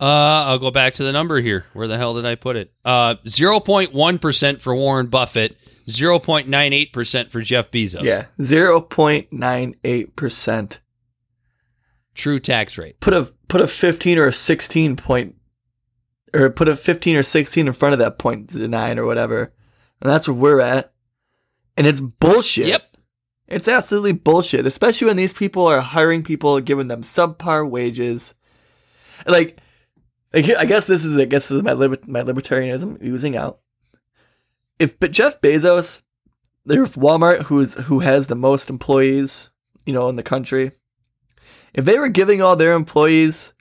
[0.00, 1.66] Uh, I'll go back to the number here.
[1.74, 2.72] Where the hell did I put it?
[2.84, 5.58] Uh, zero point one percent for Warren Buffett,
[5.90, 8.02] zero point nine eight percent for Jeff Bezos.
[8.02, 10.80] Yeah, zero point nine eight percent.
[12.14, 12.98] True tax rate.
[13.00, 15.36] Put a put a fifteen or a sixteen point,
[16.32, 19.52] or put a fifteen or sixteen in front of that point nine or whatever,
[20.00, 20.94] and that's where we're at.
[21.76, 22.68] And it's bullshit.
[22.68, 22.96] Yep.
[23.48, 28.34] It's absolutely bullshit, especially when these people are hiring people, giving them subpar wages.
[29.26, 29.60] Like, like
[30.32, 33.60] I guess this is I guess this is my liber- my libertarianism oozing out.
[34.78, 36.00] If but Jeff Bezos,
[36.64, 39.50] there's Walmart who's who has the most employees,
[39.84, 40.72] you know, in the country.
[41.74, 43.52] If they were giving all their employees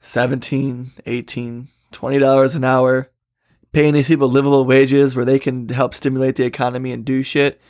[0.00, 3.10] 17, 18, 20 dollars an hour,
[3.72, 7.60] paying these people livable wages where they can help stimulate the economy and do shit,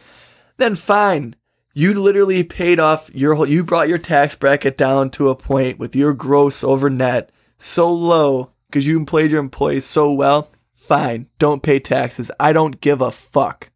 [0.57, 1.37] then fine.
[1.75, 5.79] You literally paid off your whole, you brought your tax bracket down to a point
[5.79, 7.31] with your gross over net
[7.63, 10.51] so low because you employed your employees so well.
[10.75, 12.31] Fine, don't pay taxes.
[12.41, 13.71] I don't give a fuck.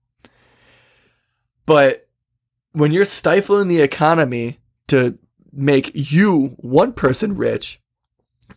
[1.67, 2.09] But
[2.73, 4.59] when you're stifling the economy
[4.89, 5.19] to
[5.53, 7.81] make you one person rich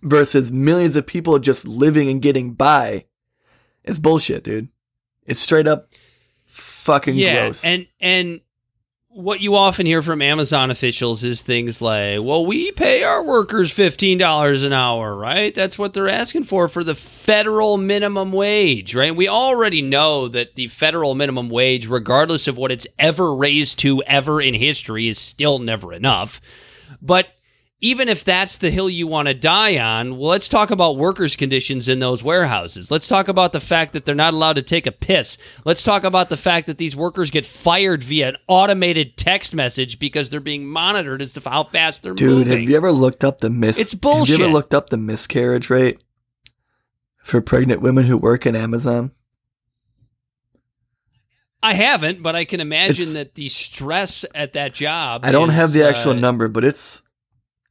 [0.01, 3.05] versus millions of people just living and getting by,
[3.83, 4.69] it's bullshit, dude.
[5.25, 5.89] It's straight up
[6.45, 7.63] fucking yeah, gross.
[7.63, 8.41] and and
[9.19, 13.69] what you often hear from Amazon officials is things like, "Well, we pay our workers
[13.69, 15.53] fifteen dollars an hour, right?
[15.53, 19.13] That's what they're asking for for the federal minimum wage, right?
[19.13, 24.01] We already know that the federal minimum wage, regardless of what it's ever raised to
[24.03, 26.39] ever in history, is still never enough.
[27.01, 27.27] But
[27.81, 31.37] even if that's the hill you want to die on, well, let's talk about workers'
[31.37, 32.91] conditions in those warehouses.
[32.91, 35.37] Let's talk about the fact that they're not allowed to take a piss.
[35.63, 39.97] Let's talk about the fact that these workers get fired via an automated text message
[39.97, 42.59] because they're being monitored as to how fast they're Dude, moving.
[42.59, 43.79] have you ever looked up the mis?
[43.79, 44.33] It's bullshit.
[44.33, 46.01] Have you ever looked up the miscarriage rate
[47.23, 49.11] for pregnant women who work in Amazon?
[51.63, 55.21] I haven't, but I can imagine It's- that the stress at that job.
[55.23, 57.03] I don't is, have the actual uh, number, but it's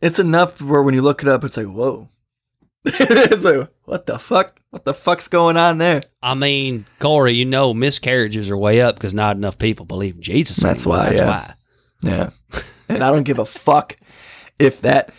[0.00, 2.08] it's enough where when you look it up, it's like whoa.
[2.84, 4.60] it's like what the fuck?
[4.70, 6.02] What the fuck's going on there?
[6.22, 10.22] I mean, Corey, you know, miscarriages are way up because not enough people believe in
[10.22, 10.58] Jesus.
[10.58, 10.98] That's anymore.
[10.98, 11.26] why, That's yeah.
[11.26, 11.54] why.
[12.00, 12.30] Yeah,
[12.88, 13.96] and I don't give a fuck
[14.58, 15.12] if that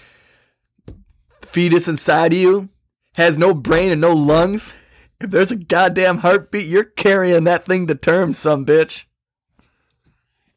[1.41, 2.69] fetus inside of you
[3.17, 4.73] has no brain and no lungs.
[5.19, 9.05] If there's a goddamn heartbeat, you're carrying that thing to term, some bitch.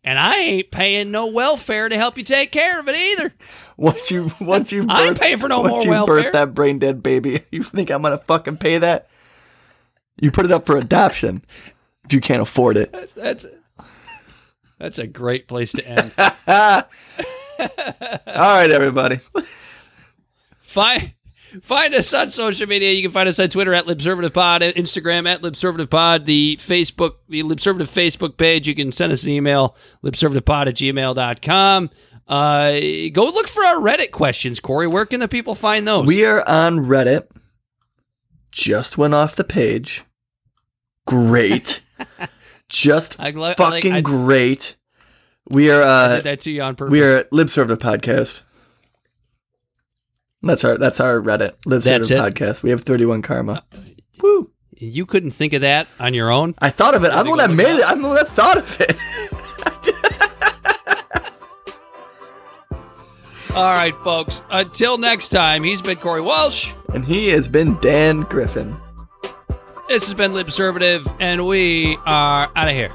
[0.04, 3.34] And I ain't paying no welfare to help you take care of it either.
[3.76, 6.22] Once you once you I ain't paying for no once more you welfare.
[6.22, 9.08] birth that brain dead baby, you think I'm gonna fucking pay that?
[10.20, 11.44] You put it up for adoption
[12.04, 12.92] if you can't afford it.
[12.92, 13.46] That's that's,
[14.78, 16.12] that's a great place to end.
[16.18, 16.84] All
[17.56, 19.20] right, everybody.
[20.58, 21.12] find
[21.60, 22.92] find us on social media.
[22.92, 27.88] You can find us on Twitter at LibservativePod, Instagram at LibservativePod, the Facebook, the Libservative
[27.88, 28.66] Facebook page.
[28.66, 31.90] You can send us an email, libservativepod at gmail.com.
[32.28, 32.72] Uh,
[33.12, 34.86] go look for our Reddit questions, Corey.
[34.86, 36.06] Where can the people find those?
[36.06, 37.26] We are on Reddit.
[38.50, 40.04] Just went off the page.
[41.06, 41.80] Great.
[42.68, 44.76] Just I glo- I like- fucking I- great.
[45.50, 46.92] We are I uh did that to you on purpose.
[46.92, 48.42] we are at Libserve the podcast.
[50.42, 51.52] That's our that's our Reddit.
[51.66, 52.18] Libserve That's it?
[52.18, 52.62] Uh, podcast.
[52.62, 53.64] We have 31 karma.
[54.20, 54.50] Woo.
[54.76, 56.54] you couldn't think of that on your own?
[56.58, 57.12] I thought of it.
[57.12, 57.84] I'm the one that made it.
[57.88, 58.96] I'm the one that thought of it.
[63.54, 64.40] All right, folks.
[64.50, 66.72] Until next time, he's been Corey Walsh.
[66.94, 68.70] and he has been Dan Griffin.
[69.88, 72.88] This has been Libservative, and we are out of here.